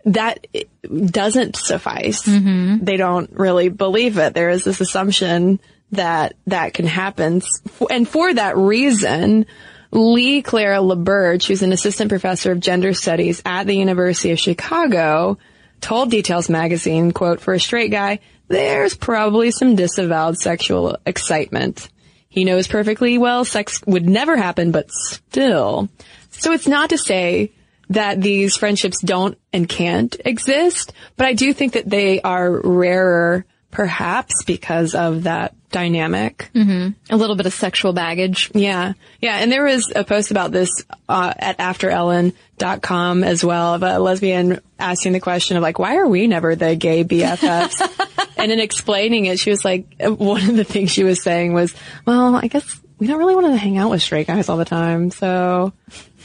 that 0.05 0.47
doesn't 0.83 1.57
suffice. 1.57 2.23
Mm-hmm. 2.23 2.85
They 2.85 2.97
don't 2.97 3.31
really 3.33 3.69
believe 3.69 4.19
it. 4.19 4.35
There 4.35 4.51
is 4.51 4.65
this 4.65 4.81
assumption 4.81 5.61
that 5.93 6.35
that 6.47 6.75
can 6.75 6.87
happen. 6.87 7.43
And 7.91 8.09
for 8.09 8.33
that 8.33 8.57
reason, 8.57 9.47
Lee 9.91 10.43
Clara 10.43 10.79
LeBurge, 10.79 11.47
who's 11.47 11.63
an 11.63 11.73
assistant 11.73 12.11
professor 12.11 12.53
of 12.53 12.61
gender 12.61 12.93
studies 12.93 13.43
at 13.45 13.67
the 13.67 13.77
University 13.77 14.31
of 14.31 14.39
Chicago, 14.39 15.39
told 15.81 16.11
Details 16.11 16.49
magazine, 16.49 17.13
quote, 17.13 17.41
for 17.41 17.55
a 17.55 17.61
straight 17.61 17.91
guy, 17.91 18.21
there's 18.49 18.95
probably 18.95 19.51
some 19.51 19.77
disavowed 19.77 20.39
sexual 20.39 20.99
excitement. 21.07 21.89
He 22.29 22.45
knows 22.45 22.69
perfectly 22.69 23.17
well 23.19 23.45
sex 23.45 23.81
would 23.87 24.09
never 24.09 24.37
happen, 24.37 24.71
but 24.73 24.91
still. 24.91 25.89
So 26.31 26.53
it's 26.53 26.69
not 26.69 26.91
to 26.91 26.99
say 26.99 27.53
that 27.91 28.21
these 28.21 28.57
friendships 28.57 29.01
don't 29.01 29.39
and 29.53 29.69
can't 29.69 30.17
exist, 30.25 30.93
but 31.17 31.27
I 31.27 31.33
do 31.33 31.53
think 31.53 31.73
that 31.75 31.89
they 31.89 32.21
are 32.21 32.51
rarer, 32.51 33.45
perhaps 33.71 34.45
because 34.45 34.95
of 34.95 35.25
that 35.25 35.55
dynamic. 35.71 36.51
Mm-hmm. 36.55 37.13
A 37.13 37.17
little 37.17 37.37
bit 37.37 37.47
of 37.47 37.53
sexual 37.53 37.93
baggage. 37.93 38.51
Yeah. 38.55 38.95
Yeah. 39.21 39.37
And 39.37 39.53
there 39.53 39.65
was 39.65 39.93
a 39.95 40.05
post 40.05 40.31
about 40.31 40.51
this, 40.51 40.71
uh, 41.09 41.33
at 41.37 41.59
afterellen.com 41.59 43.25
as 43.25 43.45
well 43.45 43.75
of 43.75 43.83
a 43.83 43.99
lesbian 43.99 44.61
asking 44.79 45.13
the 45.13 45.21
question 45.21 45.57
of 45.57 45.63
like, 45.63 45.79
why 45.79 45.97
are 45.97 46.07
we 46.07 46.27
never 46.27 46.57
the 46.57 46.75
gay 46.77 47.05
BFFs? 47.05 48.27
and 48.37 48.51
in 48.51 48.61
explaining 48.61 49.27
it, 49.27 49.39
she 49.39 49.51
was 49.51 49.65
like, 49.65 49.87
one 50.01 50.49
of 50.49 50.57
the 50.57 50.65
things 50.65 50.91
she 50.91 51.05
was 51.05 51.23
saying 51.23 51.53
was, 51.53 51.75
well, 52.07 52.37
I 52.37 52.49
guess 52.49 52.81
we 52.99 53.07
don't 53.07 53.19
really 53.19 53.35
want 53.35 53.47
to 53.49 53.57
hang 53.57 53.79
out 53.79 53.91
with 53.91 54.03
straight 54.03 54.27
guys 54.27 54.49
all 54.49 54.57
the 54.57 54.65
time. 54.65 55.11
So 55.11 55.73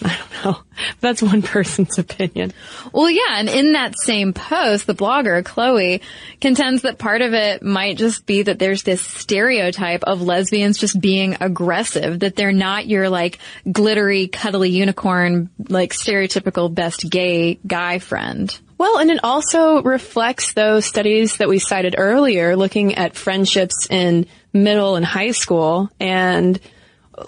I 0.05 0.17
don't 0.17 0.45
know. 0.45 0.63
That's 0.99 1.21
one 1.21 1.41
person's 1.41 1.97
opinion. 1.97 2.53
Well, 2.91 3.09
yeah, 3.09 3.37
and 3.37 3.49
in 3.49 3.73
that 3.73 3.93
same 3.97 4.33
post, 4.33 4.85
the 4.85 4.95
blogger, 4.95 5.43
Chloe, 5.45 6.01
contends 6.41 6.81
that 6.81 6.97
part 6.97 7.21
of 7.21 7.33
it 7.33 7.63
might 7.63 7.97
just 7.97 8.25
be 8.25 8.43
that 8.43 8.59
there's 8.59 8.83
this 8.83 9.01
stereotype 9.01 10.03
of 10.03 10.21
lesbians 10.21 10.77
just 10.77 10.99
being 10.99 11.37
aggressive, 11.39 12.19
that 12.19 12.35
they're 12.35 12.51
not 12.51 12.87
your 12.87 13.09
like 13.09 13.39
glittery, 13.71 14.27
cuddly 14.27 14.69
unicorn, 14.69 15.49
like 15.69 15.93
stereotypical 15.93 16.73
best 16.73 17.09
gay 17.09 17.59
guy 17.65 17.99
friend. 17.99 18.57
Well, 18.77 18.97
and 18.97 19.09
it 19.11 19.23
also 19.23 19.81
reflects 19.83 20.53
those 20.53 20.85
studies 20.85 21.37
that 21.37 21.47
we 21.47 21.59
cited 21.59 21.95
earlier, 21.97 22.57
looking 22.57 22.95
at 22.95 23.15
friendships 23.15 23.87
in 23.89 24.25
middle 24.51 24.95
and 24.95 25.05
high 25.05 25.31
school 25.31 25.89
and 25.99 26.59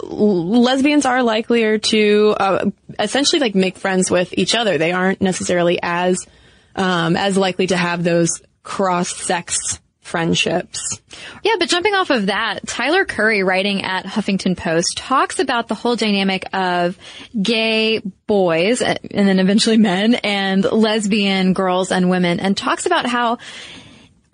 lesbians 0.02 1.06
are 1.06 1.22
likelier 1.22 1.78
to 1.78 2.34
uh, 2.38 2.70
essentially 2.98 3.40
like 3.40 3.54
make 3.54 3.76
friends 3.76 4.10
with 4.10 4.36
each 4.36 4.54
other. 4.54 4.78
They 4.78 4.92
aren't 4.92 5.20
necessarily 5.20 5.78
as 5.82 6.26
um, 6.74 7.16
as 7.16 7.36
likely 7.36 7.68
to 7.68 7.76
have 7.76 8.04
those 8.04 8.42
cross 8.62 9.14
sex 9.14 9.80
friendships. 10.06 11.00
Yeah, 11.42 11.54
but 11.58 11.68
jumping 11.68 11.94
off 11.94 12.10
of 12.10 12.26
that, 12.26 12.60
Tyler 12.66 13.04
Curry 13.04 13.42
writing 13.42 13.82
at 13.82 14.06
Huffington 14.06 14.56
Post 14.56 14.96
talks 14.96 15.40
about 15.40 15.66
the 15.66 15.74
whole 15.74 15.96
dynamic 15.96 16.44
of 16.52 16.96
gay 17.40 18.00
boys 18.26 18.82
and 18.82 18.98
then 19.10 19.40
eventually 19.40 19.78
men 19.78 20.14
and 20.14 20.64
lesbian 20.64 21.54
girls 21.54 21.90
and 21.90 22.08
women 22.08 22.38
and 22.38 22.56
talks 22.56 22.86
about 22.86 23.06
how 23.06 23.38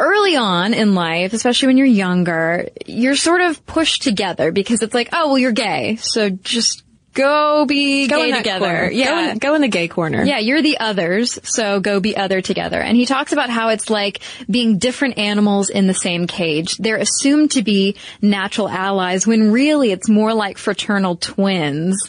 early 0.03 0.37
on 0.37 0.75
in 0.75 0.95
life, 0.95 1.33
especially 1.33 1.69
when 1.69 1.77
you're 1.79 1.87
younger, 1.87 2.69
you're 2.87 3.17
sort 3.17 3.41
of 3.41 3.65
pushed 3.67 4.03
together 4.03 4.53
because 4.53 4.83
it's 4.83 4.95
like, 4.95 5.09
oh, 5.13 5.29
well, 5.29 5.39
you're 5.39 5.53
gay. 5.53 5.97
So 5.97 6.29
just 6.31 6.83
go 7.15 7.67
be 7.67 8.07
Go 8.09 8.17
gay 8.25 8.33
together. 8.37 8.65
corner. 8.67 8.91
Yeah. 8.91 9.07
Go 9.07 9.31
in, 9.33 9.39
go 9.39 9.55
in 9.55 9.61
the 9.63 9.69
gay 9.69 9.87
corner. 9.89 10.25
Yeah, 10.25 10.39
you're 10.39 10.63
the 10.63 10.79
others, 10.79 11.39
so 11.45 11.79
go 11.81 12.01
be 12.01 12.17
other 12.17 12.41
together. 12.41 12.81
And 12.81 12.97
he 12.97 13.05
talks 13.07 13.33
about 13.33 13.51
how 13.51 13.69
it's 13.69 13.91
like 13.91 14.21
being 14.51 14.79
different 14.79 15.19
animals 15.19 15.69
in 15.71 15.87
the 15.87 15.95
same 15.95 16.27
cage. 16.27 16.77
They're 16.79 16.97
assumed 16.97 17.53
to 17.53 17.63
be 17.63 17.97
natural 18.21 18.69
allies 18.69 19.27
when 19.27 19.53
really 19.53 19.91
it's 19.93 20.09
more 20.09 20.33
like 20.35 20.57
fraternal 20.59 21.17
twins. 21.17 22.09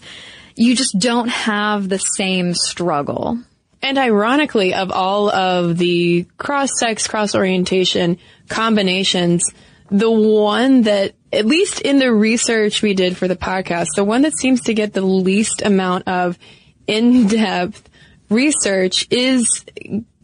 You 0.56 0.76
just 0.76 0.98
don't 1.00 1.30
have 1.30 1.90
the 1.90 1.98
same 1.98 2.54
struggle. 2.54 3.40
And 3.84 3.98
ironically, 3.98 4.74
of 4.74 4.92
all 4.92 5.30
of 5.30 5.78
the 5.78 6.26
cross-sex, 6.38 7.08
cross-orientation 7.08 8.18
combinations, 8.48 9.44
the 9.92 10.10
one 10.10 10.84
that, 10.84 11.14
at 11.34 11.46
least 11.46 11.82
in 11.82 12.00
the 12.00 12.12
research 12.12 12.82
we 12.82 12.94
did 12.94 13.18
for 13.18 13.28
the 13.28 13.36
podcast, 13.36 13.90
the 13.96 14.06
one 14.06 14.22
that 14.22 14.38
seems 14.38 14.62
to 14.62 14.74
get 14.74 14.94
the 14.94 15.02
least 15.02 15.62
amount 15.62 16.08
of 16.08 16.40
in-depth 16.88 17.90
research 18.30 19.06
is 19.12 19.66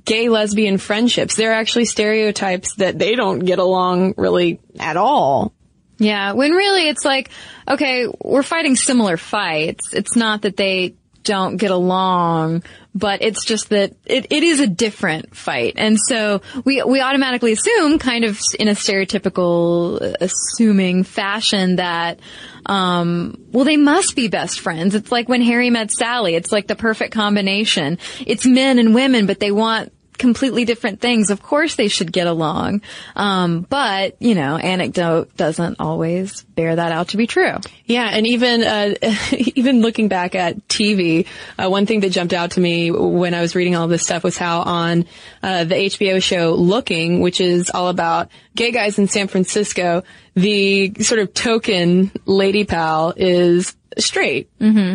gay 0.05 0.29
lesbian 0.29 0.77
friendships. 0.77 1.35
They're 1.35 1.53
actually 1.53 1.85
stereotypes 1.85 2.75
that 2.75 2.97
they 2.97 3.15
don't 3.15 3.39
get 3.39 3.59
along 3.59 4.15
really 4.17 4.59
at 4.79 4.95
all. 4.97 5.53
Yeah, 5.97 6.31
when 6.31 6.53
really 6.53 6.87
it's 6.87 7.03
like, 7.03 7.29
okay, 7.67 8.07
we're 8.23 8.41
fighting 8.41 8.77
similar 8.77 9.17
fights. 9.17 9.93
It's 9.93 10.15
not 10.15 10.43
that 10.43 10.55
they 10.55 10.95
don't 11.23 11.57
get 11.57 11.71
along, 11.71 12.63
but 12.95 13.21
it's 13.21 13.45
just 13.45 13.69
that 13.69 13.93
it, 14.05 14.27
it 14.31 14.43
is 14.43 14.59
a 14.59 14.67
different 14.67 15.35
fight. 15.35 15.73
And 15.77 15.97
so 15.99 16.41
we, 16.65 16.81
we 16.83 17.01
automatically 17.01 17.51
assume 17.51 17.99
kind 17.99 18.25
of 18.25 18.39
in 18.59 18.67
a 18.67 18.71
stereotypical 18.71 20.01
uh, 20.01 20.15
assuming 20.21 21.03
fashion 21.03 21.77
that, 21.77 22.19
um, 22.65 23.45
well, 23.51 23.65
they 23.65 23.77
must 23.77 24.15
be 24.15 24.27
best 24.27 24.59
friends. 24.59 24.95
It's 24.95 25.11
like 25.11 25.29
when 25.29 25.41
Harry 25.41 25.69
met 25.69 25.91
Sally. 25.91 26.35
It's 26.35 26.51
like 26.51 26.67
the 26.67 26.75
perfect 26.75 27.13
combination. 27.13 27.99
It's 28.25 28.45
men 28.45 28.79
and 28.79 28.95
women, 28.95 29.27
but 29.27 29.39
they 29.39 29.51
want 29.51 29.93
completely 30.19 30.65
different 30.65 31.01
things. 31.01 31.31
Of 31.31 31.41
course 31.41 31.75
they 31.75 31.87
should 31.87 32.11
get 32.11 32.27
along. 32.27 32.81
Um, 33.15 33.61
but, 33.61 34.21
you 34.21 34.35
know, 34.35 34.57
anecdote 34.57 35.35
doesn't 35.35 35.77
always 35.79 36.43
bear 36.43 36.75
that 36.75 36.91
out 36.91 37.09
to 37.09 37.17
be 37.17 37.25
true. 37.25 37.55
Yeah, 37.85 38.07
and 38.07 38.27
even 38.27 38.63
uh, 38.63 38.93
even 39.31 39.81
looking 39.81 40.09
back 40.09 40.35
at 40.35 40.67
TV, 40.67 41.25
uh, 41.57 41.69
one 41.69 41.85
thing 41.85 42.01
that 42.01 42.11
jumped 42.11 42.33
out 42.33 42.51
to 42.51 42.59
me 42.59 42.91
when 42.91 43.33
I 43.33 43.41
was 43.41 43.55
reading 43.55 43.75
all 43.75 43.87
this 43.87 44.03
stuff 44.03 44.23
was 44.23 44.37
how 44.37 44.61
on 44.61 45.05
uh, 45.41 45.63
the 45.63 45.75
HBO 45.75 46.21
show 46.21 46.53
Looking, 46.53 47.21
which 47.21 47.41
is 47.41 47.71
all 47.73 47.87
about 47.87 48.29
gay 48.59 48.71
guys 48.71 48.99
in 48.99 49.07
San 49.07 49.29
Francisco, 49.29 50.03
the 50.35 50.93
sort 50.95 51.21
of 51.21 51.33
token 51.33 52.11
lady 52.25 52.65
pal 52.65 53.13
is 53.15 53.73
straight, 53.97 54.49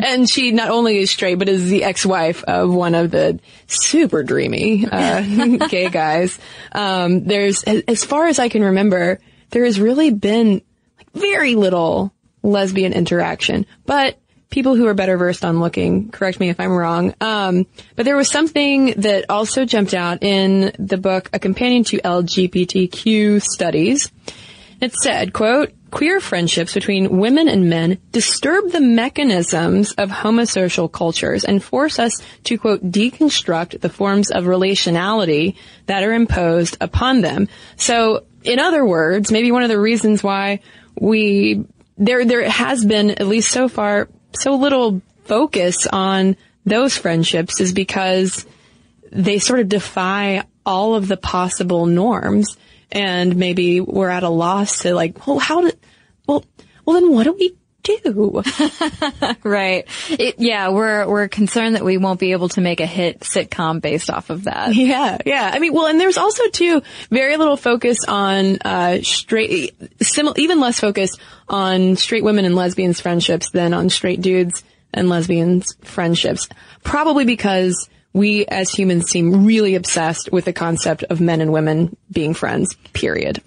and 0.05 0.29
she 0.29 0.53
not 0.53 0.69
only 0.69 0.99
is 0.99 1.11
straight 1.11 1.37
but 1.37 1.49
is 1.49 1.71
the 1.71 1.83
ex-wife 1.83 2.45
of 2.45 2.71
one 2.71 2.95
of 2.95 3.11
the 3.11 3.41
super 3.67 4.23
dreamy 4.23 4.87
uh, 4.87 5.67
gay 5.69 5.89
guys. 5.89 6.39
Um, 6.73 7.25
there's, 7.25 7.65
as 7.65 8.05
far 8.05 8.27
as 8.27 8.39
I 8.39 8.51
can 8.51 8.63
remember, 8.63 9.19
there 9.49 9.65
has 9.65 9.81
really 9.81 10.11
been 10.11 10.61
very 11.15 11.55
little 11.55 12.13
lesbian 12.43 12.93
interaction, 12.93 13.65
but 13.87 14.19
people 14.55 14.77
who 14.77 14.87
are 14.87 14.95
better 14.95 15.17
versed 15.17 15.45
on 15.45 15.59
looking, 15.59 16.11
correct 16.11 16.39
me 16.39 16.49
if 16.49 16.61
I'm 16.61 16.71
wrong. 16.71 17.13
Um, 17.21 17.67
but 17.97 18.05
there 18.05 18.15
was 18.15 18.31
something 18.31 18.95
that 18.99 19.29
also 19.29 19.65
jumped 19.65 19.95
out 19.95 20.23
in 20.23 20.73
the 20.79 20.97
book, 20.97 21.29
A 21.33 21.41
Companion 21.41 21.83
to 21.85 21.99
LGBTQ 21.99 23.43
Studies. 23.43 24.13
It 24.81 24.95
said, 24.95 25.33
quote, 25.33 25.73
queer 25.91 26.21
friendships 26.21 26.73
between 26.73 27.19
women 27.19 27.49
and 27.49 27.69
men 27.69 27.99
disturb 28.13 28.71
the 28.71 28.81
mechanisms 28.81 29.91
of 29.95 30.11
homosocial 30.11 30.91
cultures 30.91 31.45
and 31.45 31.63
force 31.63 31.99
us 31.99 32.23
to, 32.45 32.57
quote, 32.57 32.93
deconstruct 32.93 33.81
the 33.81 33.89
forms 33.89 34.31
of 34.31 34.45
relationality 34.45 35.57
that 35.87 36.05
are 36.05 36.13
imposed 36.13 36.77
upon 36.81 37.23
them. 37.23 37.49
So, 37.75 38.27
in 38.45 38.61
other 38.61 38.87
words, 38.87 39.33
maybe 39.33 39.51
one 39.51 39.65
of 39.65 39.69
the 39.69 39.81
reasons 39.81 40.23
why 40.23 40.61
we, 40.97 41.65
there, 41.99 42.25
there 42.25 42.49
has 42.49 42.85
been, 42.85 43.11
at 43.11 43.27
least 43.27 43.51
so 43.51 43.69
far, 43.69 44.09
so 44.37 44.55
little 44.57 45.03
focus 45.25 45.87
on 45.87 46.37
those 46.65 46.97
friendships 46.97 47.61
is 47.61 47.73
because 47.73 48.47
they 49.11 49.39
sort 49.39 49.61
of 49.61 49.69
defy 49.69 50.45
all 50.67 50.95
of 50.95 51.09
the 51.09 51.17
possible 51.17 51.87
norms. 51.87 52.57
And 52.91 53.37
maybe 53.37 53.81
we're 53.81 54.09
at 54.09 54.23
a 54.23 54.29
loss 54.29 54.81
to 54.83 54.95
like, 54.95 55.27
well, 55.27 55.39
how 55.39 55.63
did, 55.63 55.79
well, 56.27 56.45
well 56.85 57.01
then 57.01 57.13
what 57.13 57.25
do 57.25 57.33
we 57.33 57.57
do? 57.85 58.43
right. 59.45 59.87
It, 60.11 60.37
yeah, 60.39 60.71
we're 60.71 61.09
we're 61.09 61.29
concerned 61.29 61.77
that 61.77 61.85
we 61.85 61.99
won't 61.99 62.19
be 62.19 62.33
able 62.33 62.49
to 62.51 62.61
make 62.61 62.81
a 62.81 62.87
hit 62.87 63.21
sitcom 63.21 63.81
based 63.81 64.11
off 64.11 64.31
of 64.31 64.45
that. 64.45 64.75
Yeah, 64.75 65.19
yeah. 65.25 65.51
I 65.53 65.59
mean, 65.61 65.73
well, 65.73 65.87
and 65.87 66.01
there's 66.01 66.19
also 66.19 66.49
too 66.49 66.83
very 67.11 67.37
little 67.37 67.57
focus 67.57 67.99
on 68.07 68.59
uh, 68.65 69.03
straight, 69.03 69.75
even 70.37 70.61
less 70.61 70.81
focus 70.81 71.17
on 71.49 71.97
straight 71.97 72.25
women 72.25 72.45
and 72.45 72.57
lesbians 72.57 73.01
friendships 73.01 73.51
than 73.51 73.73
on 73.75 73.91
straight 73.91 74.21
dudes 74.21 74.65
and 74.93 75.09
lesbians 75.09 75.75
friendships. 75.83 76.49
Probably 76.83 77.25
because 77.25 77.89
we 78.13 78.47
as 78.47 78.71
humans 78.71 79.11
seem 79.11 79.45
really 79.45 79.75
obsessed 79.75 80.33
with 80.33 80.45
the 80.45 80.53
concept 80.53 81.03
of 81.05 81.21
men 81.21 81.41
and 81.41 81.53
women 81.53 81.97
being 82.11 82.33
friends, 82.33 82.75
period. 82.93 83.43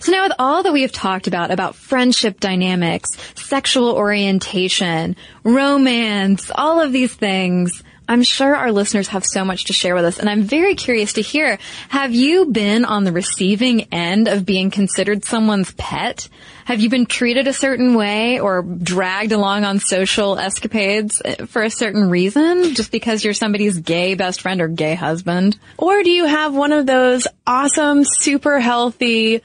So 0.00 0.12
now 0.12 0.24
with 0.24 0.32
all 0.38 0.62
that 0.62 0.72
we 0.72 0.82
have 0.82 0.92
talked 0.92 1.26
about, 1.26 1.50
about 1.50 1.74
friendship 1.74 2.40
dynamics, 2.40 3.10
sexual 3.34 3.92
orientation, 3.92 5.14
romance, 5.44 6.50
all 6.54 6.80
of 6.80 6.90
these 6.90 7.14
things, 7.14 7.82
I'm 8.10 8.24
sure 8.24 8.56
our 8.56 8.72
listeners 8.72 9.06
have 9.08 9.24
so 9.24 9.44
much 9.44 9.66
to 9.66 9.72
share 9.72 9.94
with 9.94 10.04
us, 10.04 10.18
and 10.18 10.28
I'm 10.28 10.42
very 10.42 10.74
curious 10.74 11.12
to 11.12 11.22
hear, 11.22 11.60
have 11.90 12.12
you 12.12 12.46
been 12.46 12.84
on 12.84 13.04
the 13.04 13.12
receiving 13.12 13.82
end 13.92 14.26
of 14.26 14.44
being 14.44 14.72
considered 14.72 15.24
someone's 15.24 15.70
pet? 15.74 16.28
Have 16.64 16.80
you 16.80 16.90
been 16.90 17.06
treated 17.06 17.46
a 17.46 17.52
certain 17.52 17.94
way 17.94 18.40
or 18.40 18.62
dragged 18.62 19.30
along 19.30 19.64
on 19.64 19.78
social 19.78 20.38
escapades 20.38 21.22
eh, 21.24 21.44
for 21.44 21.62
a 21.62 21.70
certain 21.70 22.10
reason 22.10 22.74
just 22.74 22.90
because 22.90 23.22
you're 23.22 23.32
somebody's 23.32 23.78
gay 23.78 24.16
best 24.16 24.40
friend 24.40 24.60
or 24.60 24.66
gay 24.66 24.96
husband? 24.96 25.56
Or 25.78 26.02
do 26.02 26.10
you 26.10 26.24
have 26.24 26.52
one 26.52 26.72
of 26.72 26.86
those 26.86 27.28
awesome, 27.46 28.02
super 28.02 28.58
healthy, 28.58 29.42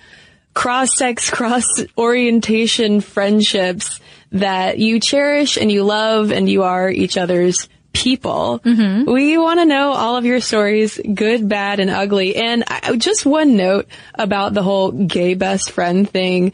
cross-sex, 0.56 1.30
cross-orientation 1.30 3.02
friendships 3.02 4.00
that 4.32 4.80
you 4.80 5.00
cherish 5.00 5.58
and 5.58 5.72
you 5.72 5.84
love 5.84 6.32
and 6.32 6.50
you 6.50 6.64
are 6.64 6.90
each 6.90 7.18
other's 7.18 7.70
people. 7.94 8.60
Mm-hmm. 8.66 9.12
We 9.12 9.38
want 9.38 9.60
to 9.60 9.66
know 9.66 9.92
all 9.92 10.18
of 10.18 10.26
your 10.26 10.42
stories, 10.42 11.00
good, 11.14 11.48
bad, 11.48 11.80
and 11.80 11.90
ugly. 11.90 12.36
And 12.36 12.64
I, 12.68 12.96
just 12.96 13.26
one 13.26 13.56
note 13.56 13.88
about 14.16 14.54
the 14.54 14.64
whole 14.64 14.92
gay 14.92 15.36
best 15.36 15.72
friend 15.72 16.10
thing. 16.10 16.54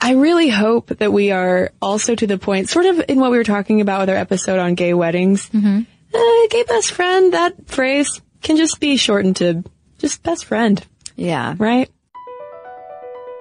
I 0.00 0.14
really 0.14 0.48
hope 0.48 0.88
that 0.88 1.12
we 1.12 1.30
are 1.30 1.70
also 1.80 2.14
to 2.14 2.26
the 2.26 2.38
point, 2.38 2.68
sort 2.68 2.86
of 2.86 3.04
in 3.08 3.20
what 3.20 3.30
we 3.30 3.36
were 3.36 3.44
talking 3.44 3.80
about 3.80 4.00
with 4.00 4.10
our 4.10 4.16
episode 4.16 4.58
on 4.58 4.74
gay 4.74 4.94
weddings. 4.94 5.48
Mm-hmm. 5.50 5.82
Uh, 6.14 6.48
gay 6.48 6.64
best 6.64 6.90
friend, 6.90 7.32
that 7.32 7.68
phrase 7.68 8.20
can 8.40 8.56
just 8.56 8.80
be 8.80 8.96
shortened 8.96 9.36
to 9.36 9.62
just 9.98 10.22
best 10.24 10.46
friend. 10.46 10.84
Yeah. 11.14 11.54
Right? 11.58 11.88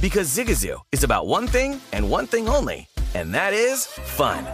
Because 0.00 0.34
Zigazoo 0.34 0.80
is 0.92 1.04
about 1.04 1.26
one 1.26 1.46
thing 1.46 1.78
and 1.92 2.10
one 2.10 2.26
thing 2.26 2.48
only, 2.48 2.88
and 3.14 3.34
that 3.34 3.52
is 3.52 3.84
fun. 3.84 4.44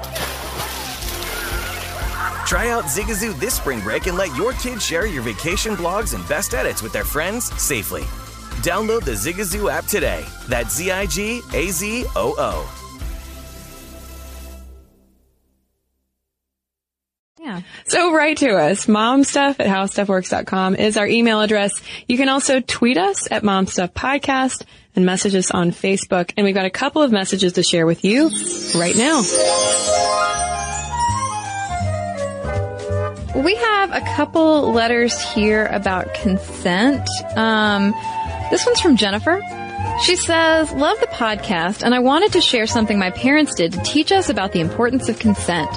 Try 2.46 2.70
out 2.70 2.84
Zigazoo 2.84 3.38
this 3.38 3.54
spring 3.54 3.80
break 3.80 4.06
and 4.06 4.16
let 4.16 4.34
your 4.36 4.52
kids 4.54 4.84
share 4.84 5.06
your 5.06 5.22
vacation 5.22 5.76
blogs 5.76 6.14
and 6.14 6.28
best 6.28 6.54
edits 6.54 6.82
with 6.82 6.92
their 6.92 7.04
friends 7.04 7.44
safely. 7.62 8.02
Download 8.62 9.04
the 9.04 9.12
Zigazoo 9.12 9.70
app 9.70 9.84
today. 9.84 10.24
That's 10.48 10.74
Z 10.74 10.90
I 10.90 11.06
G 11.06 11.40
A 11.54 11.70
Z 11.70 12.06
O 12.16 12.34
O. 12.38 12.82
Yeah. 17.40 17.60
So 17.86 18.12
write 18.12 18.38
to 18.38 18.56
us. 18.56 18.86
Momstuff 18.86 19.60
at 19.60 19.66
howstuffworks.com 19.68 20.74
is 20.74 20.96
our 20.96 21.06
email 21.06 21.40
address. 21.40 21.80
You 22.08 22.16
can 22.16 22.28
also 22.28 22.58
tweet 22.58 22.98
us 22.98 23.30
at 23.30 23.44
momstuffpodcast 23.44 24.64
and 24.96 25.06
message 25.06 25.34
us 25.34 25.50
on 25.50 25.70
Facebook. 25.70 26.32
And 26.36 26.44
we've 26.44 26.54
got 26.54 26.66
a 26.66 26.70
couple 26.70 27.02
of 27.02 27.12
messages 27.12 27.52
to 27.54 27.62
share 27.62 27.86
with 27.86 28.04
you 28.04 28.30
right 28.74 28.96
now. 28.96 29.22
We 33.36 33.54
have 33.54 33.92
a 33.92 34.00
couple 34.16 34.72
letters 34.72 35.20
here 35.20 35.66
about 35.66 36.14
consent. 36.14 37.06
Um, 37.36 37.92
this 38.50 38.64
one's 38.64 38.80
from 38.80 38.96
Jennifer. 38.96 39.42
She 40.02 40.16
says, 40.16 40.72
love 40.72 40.98
the 41.00 41.06
podcast 41.06 41.82
and 41.82 41.94
I 41.94 42.00
wanted 42.00 42.32
to 42.32 42.40
share 42.40 42.66
something 42.66 42.98
my 42.98 43.10
parents 43.10 43.54
did 43.54 43.72
to 43.72 43.80
teach 43.80 44.12
us 44.12 44.28
about 44.30 44.52
the 44.52 44.60
importance 44.60 45.08
of 45.08 45.18
consent. 45.18 45.70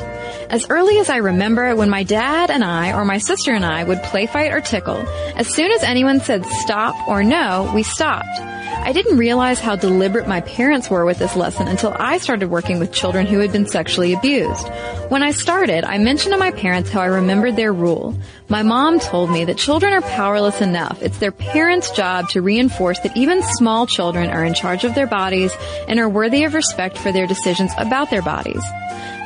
As 0.49 0.70
early 0.70 0.97
as 0.99 1.09
I 1.09 1.17
remember, 1.17 1.76
when 1.76 1.89
my 1.89 2.03
dad 2.03 2.49
and 2.49 2.63
I 2.63 2.93
or 2.93 3.05
my 3.05 3.17
sister 3.17 3.51
and 3.53 3.65
I 3.65 3.84
would 3.84 4.01
play 4.03 4.26
fight 4.26 4.51
or 4.51 4.61
tickle, 4.61 5.07
as 5.36 5.47
soon 5.47 5.72
as 5.72 5.84
anyone 5.84 6.22
said 6.22 6.45
stop 6.45 7.07
or 7.07 7.24
no, 7.24 7.72
we 7.74 7.84
stopped. 7.84 8.39
I 8.72 8.91
didn't 8.91 9.17
realize 9.17 9.59
how 9.59 9.76
deliberate 9.76 10.28
my 10.28 10.41
parents 10.41 10.89
were 10.89 11.05
with 11.05 11.20
this 11.20 11.36
lesson 11.36 11.67
until 11.67 11.95
I 11.99 12.17
started 12.17 12.49
working 12.49 12.80
with 12.80 12.91
children 12.91 13.26
who 13.26 13.39
had 13.39 13.51
been 13.51 13.67
sexually 13.67 14.13
abused. 14.13 14.67
When 15.09 15.24
I 15.24 15.32
started, 15.32 15.84
I 15.84 15.97
mentioned 15.97 16.34
to 16.34 16.39
my 16.39 16.51
parents 16.51 16.89
how 16.89 17.01
I 17.01 17.07
remembered 17.07 17.55
their 17.55 17.74
rule. 17.74 18.15
My 18.50 18.64
mom 18.64 19.00
told 19.00 19.30
me 19.30 19.45
that 19.45 19.60
children 19.60 19.93
are 19.93 20.02
powerless 20.02 20.60
enough. 20.60 21.04
It's 21.04 21.20
their 21.20 21.32
parents' 21.32 21.91
job 21.91 22.30
to 22.30 22.41
reinforce 22.41 22.97
that 23.02 23.16
even 23.16 23.43
small 23.43 23.86
children 23.86 24.32
are 24.32 24.43
in 24.43 24.56
charge 24.56 24.84
of 24.84 24.95
their 24.95 25.06
bodies 25.06 25.56
and 25.88 26.00
are 26.00 26.10
worthy 26.10 26.43
of 26.45 26.56
respect 26.56 26.97
for 26.97 27.12
their 27.12 27.28
decisions 27.28 27.72
about 27.78 28.10
their 28.10 28.24
bodies. 28.24 28.64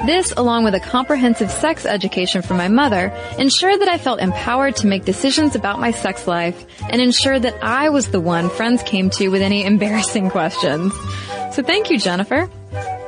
This, 0.06 0.34
along 0.36 0.66
with 0.66 0.76
a 0.76 0.82
comprehensive 0.82 1.50
sex 1.50 1.86
education 1.86 2.42
from 2.42 2.58
my 2.58 2.68
mother, 2.68 3.18
ensured 3.40 3.80
that 3.80 3.88
I 3.88 3.98
felt 3.98 4.20
empowered 4.20 4.76
to 4.78 4.88
make 4.88 5.06
decisions 5.06 5.56
about 5.56 5.80
my 5.80 5.92
sex 5.92 6.28
life 6.28 6.66
and 6.90 7.02
ensured 7.02 7.44
that 7.44 7.64
I 7.64 7.88
was 7.88 8.10
the 8.10 8.20
one 8.20 8.50
friends 8.50 8.84
came 8.84 9.10
to 9.12 9.30
with 9.30 9.42
any 9.42 9.64
embarrassing 9.64 10.32
questions. 10.32 10.94
So 11.54 11.64
thank 11.64 11.90
you, 11.90 11.98
Jennifer. 11.98 12.50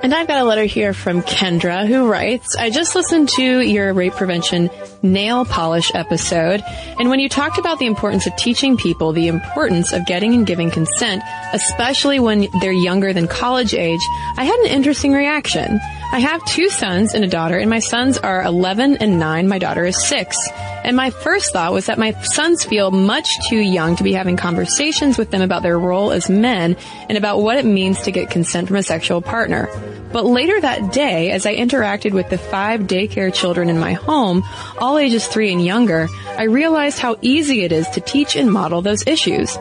And 0.05 0.13
I've 0.13 0.27
got 0.27 0.39
a 0.39 0.43
letter 0.43 0.65
here 0.65 0.93
from 0.93 1.23
Kendra 1.23 1.87
who 1.87 2.07
writes, 2.07 2.55
I 2.55 2.69
just 2.69 2.93
listened 2.93 3.27
to 3.29 3.59
your 3.61 3.91
rape 3.91 4.13
prevention 4.13 4.69
nail 5.01 5.45
polish 5.45 5.91
episode. 5.95 6.63
And 6.99 7.09
when 7.09 7.19
you 7.19 7.27
talked 7.27 7.57
about 7.57 7.79
the 7.79 7.87
importance 7.87 8.27
of 8.27 8.35
teaching 8.35 8.77
people 8.77 9.13
the 9.13 9.27
importance 9.27 9.93
of 9.93 10.05
getting 10.05 10.35
and 10.35 10.45
giving 10.45 10.69
consent, 10.69 11.23
especially 11.53 12.19
when 12.19 12.47
they're 12.61 12.71
younger 12.71 13.13
than 13.13 13.27
college 13.27 13.73
age, 13.73 13.99
I 14.37 14.43
had 14.43 14.59
an 14.59 14.67
interesting 14.67 15.11
reaction. 15.11 15.79
I 16.11 16.19
have 16.19 16.45
two 16.45 16.69
sons 16.69 17.15
and 17.15 17.23
a 17.23 17.27
daughter, 17.27 17.57
and 17.57 17.69
my 17.69 17.79
sons 17.79 18.19
are 18.19 18.43
11 18.43 18.97
and 18.97 19.19
9. 19.19 19.47
My 19.47 19.57
daughter 19.57 19.85
is 19.85 20.01
6. 20.05 20.37
And 20.83 20.95
my 20.95 21.09
first 21.09 21.51
thought 21.51 21.73
was 21.73 21.87
that 21.87 21.97
my 21.97 22.11
sons 22.21 22.63
feel 22.63 22.91
much 22.91 23.27
too 23.49 23.57
young 23.57 23.95
to 23.95 24.03
be 24.03 24.13
having 24.13 24.37
conversations 24.37 25.17
with 25.17 25.31
them 25.31 25.41
about 25.41 25.63
their 25.63 25.79
role 25.79 26.11
as 26.11 26.29
men 26.29 26.77
and 27.09 27.17
about 27.17 27.41
what 27.41 27.57
it 27.57 27.65
means 27.65 28.03
to 28.03 28.11
get 28.11 28.29
consent 28.29 28.67
from 28.67 28.77
a 28.77 28.83
sexual 28.83 29.19
partner. 29.19 29.67
But 30.15 30.27
later 30.27 30.61
that 30.61 30.93
day, 30.93 31.31
as 31.31 31.45
I 31.45 31.57
interacted 31.57 32.13
with 32.13 32.29
the 32.29 32.37
five 32.37 32.83
daycare 32.83 33.33
children 33.33 33.67
in 33.69 33.77
my 33.77 33.91
home, 33.91 34.45
all 34.77 34.97
ages 34.97 35.27
three 35.27 35.51
and 35.51 35.63
younger, 35.63 36.07
I 36.37 36.43
realized 36.43 36.99
how 36.99 37.17
easy 37.21 37.65
it 37.65 37.73
is 37.73 37.89
to 37.89 37.99
teach 37.99 38.37
and 38.37 38.49
model 38.49 38.81
those 38.81 39.05
issues. 39.07 39.57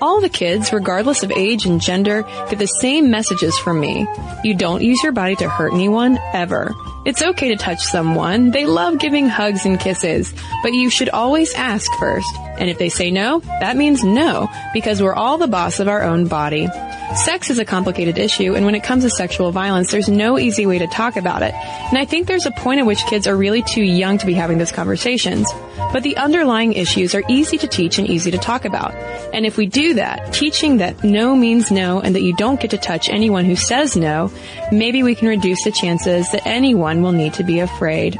All 0.00 0.22
the 0.22 0.30
kids, 0.30 0.72
regardless 0.72 1.24
of 1.24 1.30
age 1.32 1.66
and 1.66 1.78
gender, 1.78 2.22
get 2.48 2.58
the 2.58 2.64
same 2.80 3.10
messages 3.10 3.58
from 3.58 3.80
me. 3.80 4.06
You 4.44 4.54
don't 4.54 4.82
use 4.82 5.02
your 5.02 5.12
body 5.12 5.36
to 5.36 5.48
hurt 5.50 5.74
anyone, 5.74 6.18
ever. 6.32 6.74
It's 7.04 7.20
okay 7.20 7.48
to 7.48 7.56
touch 7.56 7.80
someone. 7.80 8.50
They 8.50 8.64
love 8.64 8.98
giving 8.98 9.28
hugs 9.28 9.66
and 9.66 9.78
kisses. 9.78 10.32
But 10.62 10.72
you 10.72 10.88
should 10.88 11.10
always 11.10 11.52
ask 11.52 11.92
first. 11.98 12.34
And 12.58 12.68
if 12.68 12.78
they 12.78 12.88
say 12.88 13.10
no, 13.10 13.40
that 13.60 13.76
means 13.76 14.04
no, 14.04 14.50
because 14.72 15.02
we're 15.02 15.14
all 15.14 15.38
the 15.38 15.46
boss 15.46 15.80
of 15.80 15.88
our 15.88 16.02
own 16.02 16.26
body. 16.26 16.68
Sex 17.14 17.48
is 17.48 17.58
a 17.58 17.64
complicated 17.64 18.18
issue, 18.18 18.54
and 18.54 18.66
when 18.66 18.74
it 18.74 18.82
comes 18.82 19.02
to 19.02 19.10
sexual 19.10 19.50
violence, 19.50 19.90
there's 19.90 20.10
no 20.10 20.38
easy 20.38 20.66
way 20.66 20.78
to 20.78 20.86
talk 20.86 21.16
about 21.16 21.42
it. 21.42 21.54
And 21.54 21.96
I 21.96 22.04
think 22.04 22.26
there's 22.26 22.44
a 22.44 22.50
point 22.50 22.80
at 22.80 22.86
which 22.86 23.04
kids 23.06 23.26
are 23.26 23.34
really 23.34 23.62
too 23.62 23.82
young 23.82 24.18
to 24.18 24.26
be 24.26 24.34
having 24.34 24.58
those 24.58 24.72
conversations. 24.72 25.50
But 25.90 26.02
the 26.02 26.18
underlying 26.18 26.74
issues 26.74 27.14
are 27.14 27.22
easy 27.26 27.56
to 27.58 27.66
teach 27.66 27.98
and 27.98 28.06
easy 28.06 28.30
to 28.30 28.36
talk 28.36 28.66
about. 28.66 28.94
And 29.32 29.46
if 29.46 29.56
we 29.56 29.66
do 29.66 29.94
that, 29.94 30.34
teaching 30.34 30.76
that 30.78 31.02
no 31.02 31.34
means 31.34 31.70
no 31.70 32.00
and 32.00 32.14
that 32.14 32.22
you 32.22 32.36
don't 32.36 32.60
get 32.60 32.72
to 32.72 32.78
touch 32.78 33.08
anyone 33.08 33.46
who 33.46 33.56
says 33.56 33.96
no, 33.96 34.30
maybe 34.70 35.02
we 35.02 35.14
can 35.14 35.28
reduce 35.28 35.64
the 35.64 35.72
chances 35.72 36.30
that 36.32 36.46
anyone 36.46 37.00
will 37.00 37.12
need 37.12 37.32
to 37.34 37.42
be 37.42 37.60
afraid. 37.60 38.18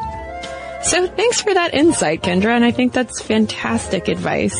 So 0.83 1.07
thanks 1.07 1.41
for 1.41 1.55
that 1.55 1.75
insight, 1.75 2.23
Kendra, 2.23 2.55
and 2.55 2.65
I 2.65 2.71
think 2.71 2.93
that's 2.93 3.21
fantastic 3.21 4.07
advice. 4.09 4.57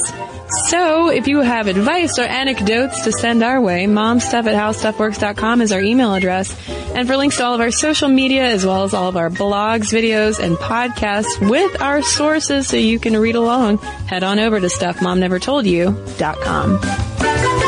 So, 0.69 1.11
if 1.11 1.29
you 1.29 1.41
have 1.41 1.67
advice 1.67 2.19
or 2.19 2.23
anecdotes 2.23 3.05
to 3.05 3.13
send 3.13 3.43
our 3.43 3.61
way, 3.61 3.85
momstuff 3.85 4.47
at 4.47 4.55
howstuffworks.com 4.55 5.61
is 5.61 5.73
our 5.73 5.81
email 5.81 6.15
address. 6.15 6.57
And 6.95 7.07
for 7.07 7.19
links 7.19 7.37
to 7.37 7.45
all 7.45 7.55
of 7.55 7.61
our 7.61 7.71
social 7.71 8.09
media, 8.09 8.45
as 8.45 8.65
well 8.65 8.85
as 8.85 8.95
all 8.95 9.09
of 9.09 9.19
our 9.19 9.29
blogs, 9.29 9.93
videos, 9.93 10.41
and 10.41 10.57
podcasts 10.57 11.39
with 11.51 11.83
our 11.83 12.01
sources 12.01 12.67
so 12.67 12.79
you 12.79 12.99
can 12.99 13.15
read 13.19 13.35
along, 13.35 13.77
head 13.79 14.23
on 14.23 14.39
over 14.39 14.59
to 14.59 14.69
stuffmomnevertoldyou.com. 14.69 17.68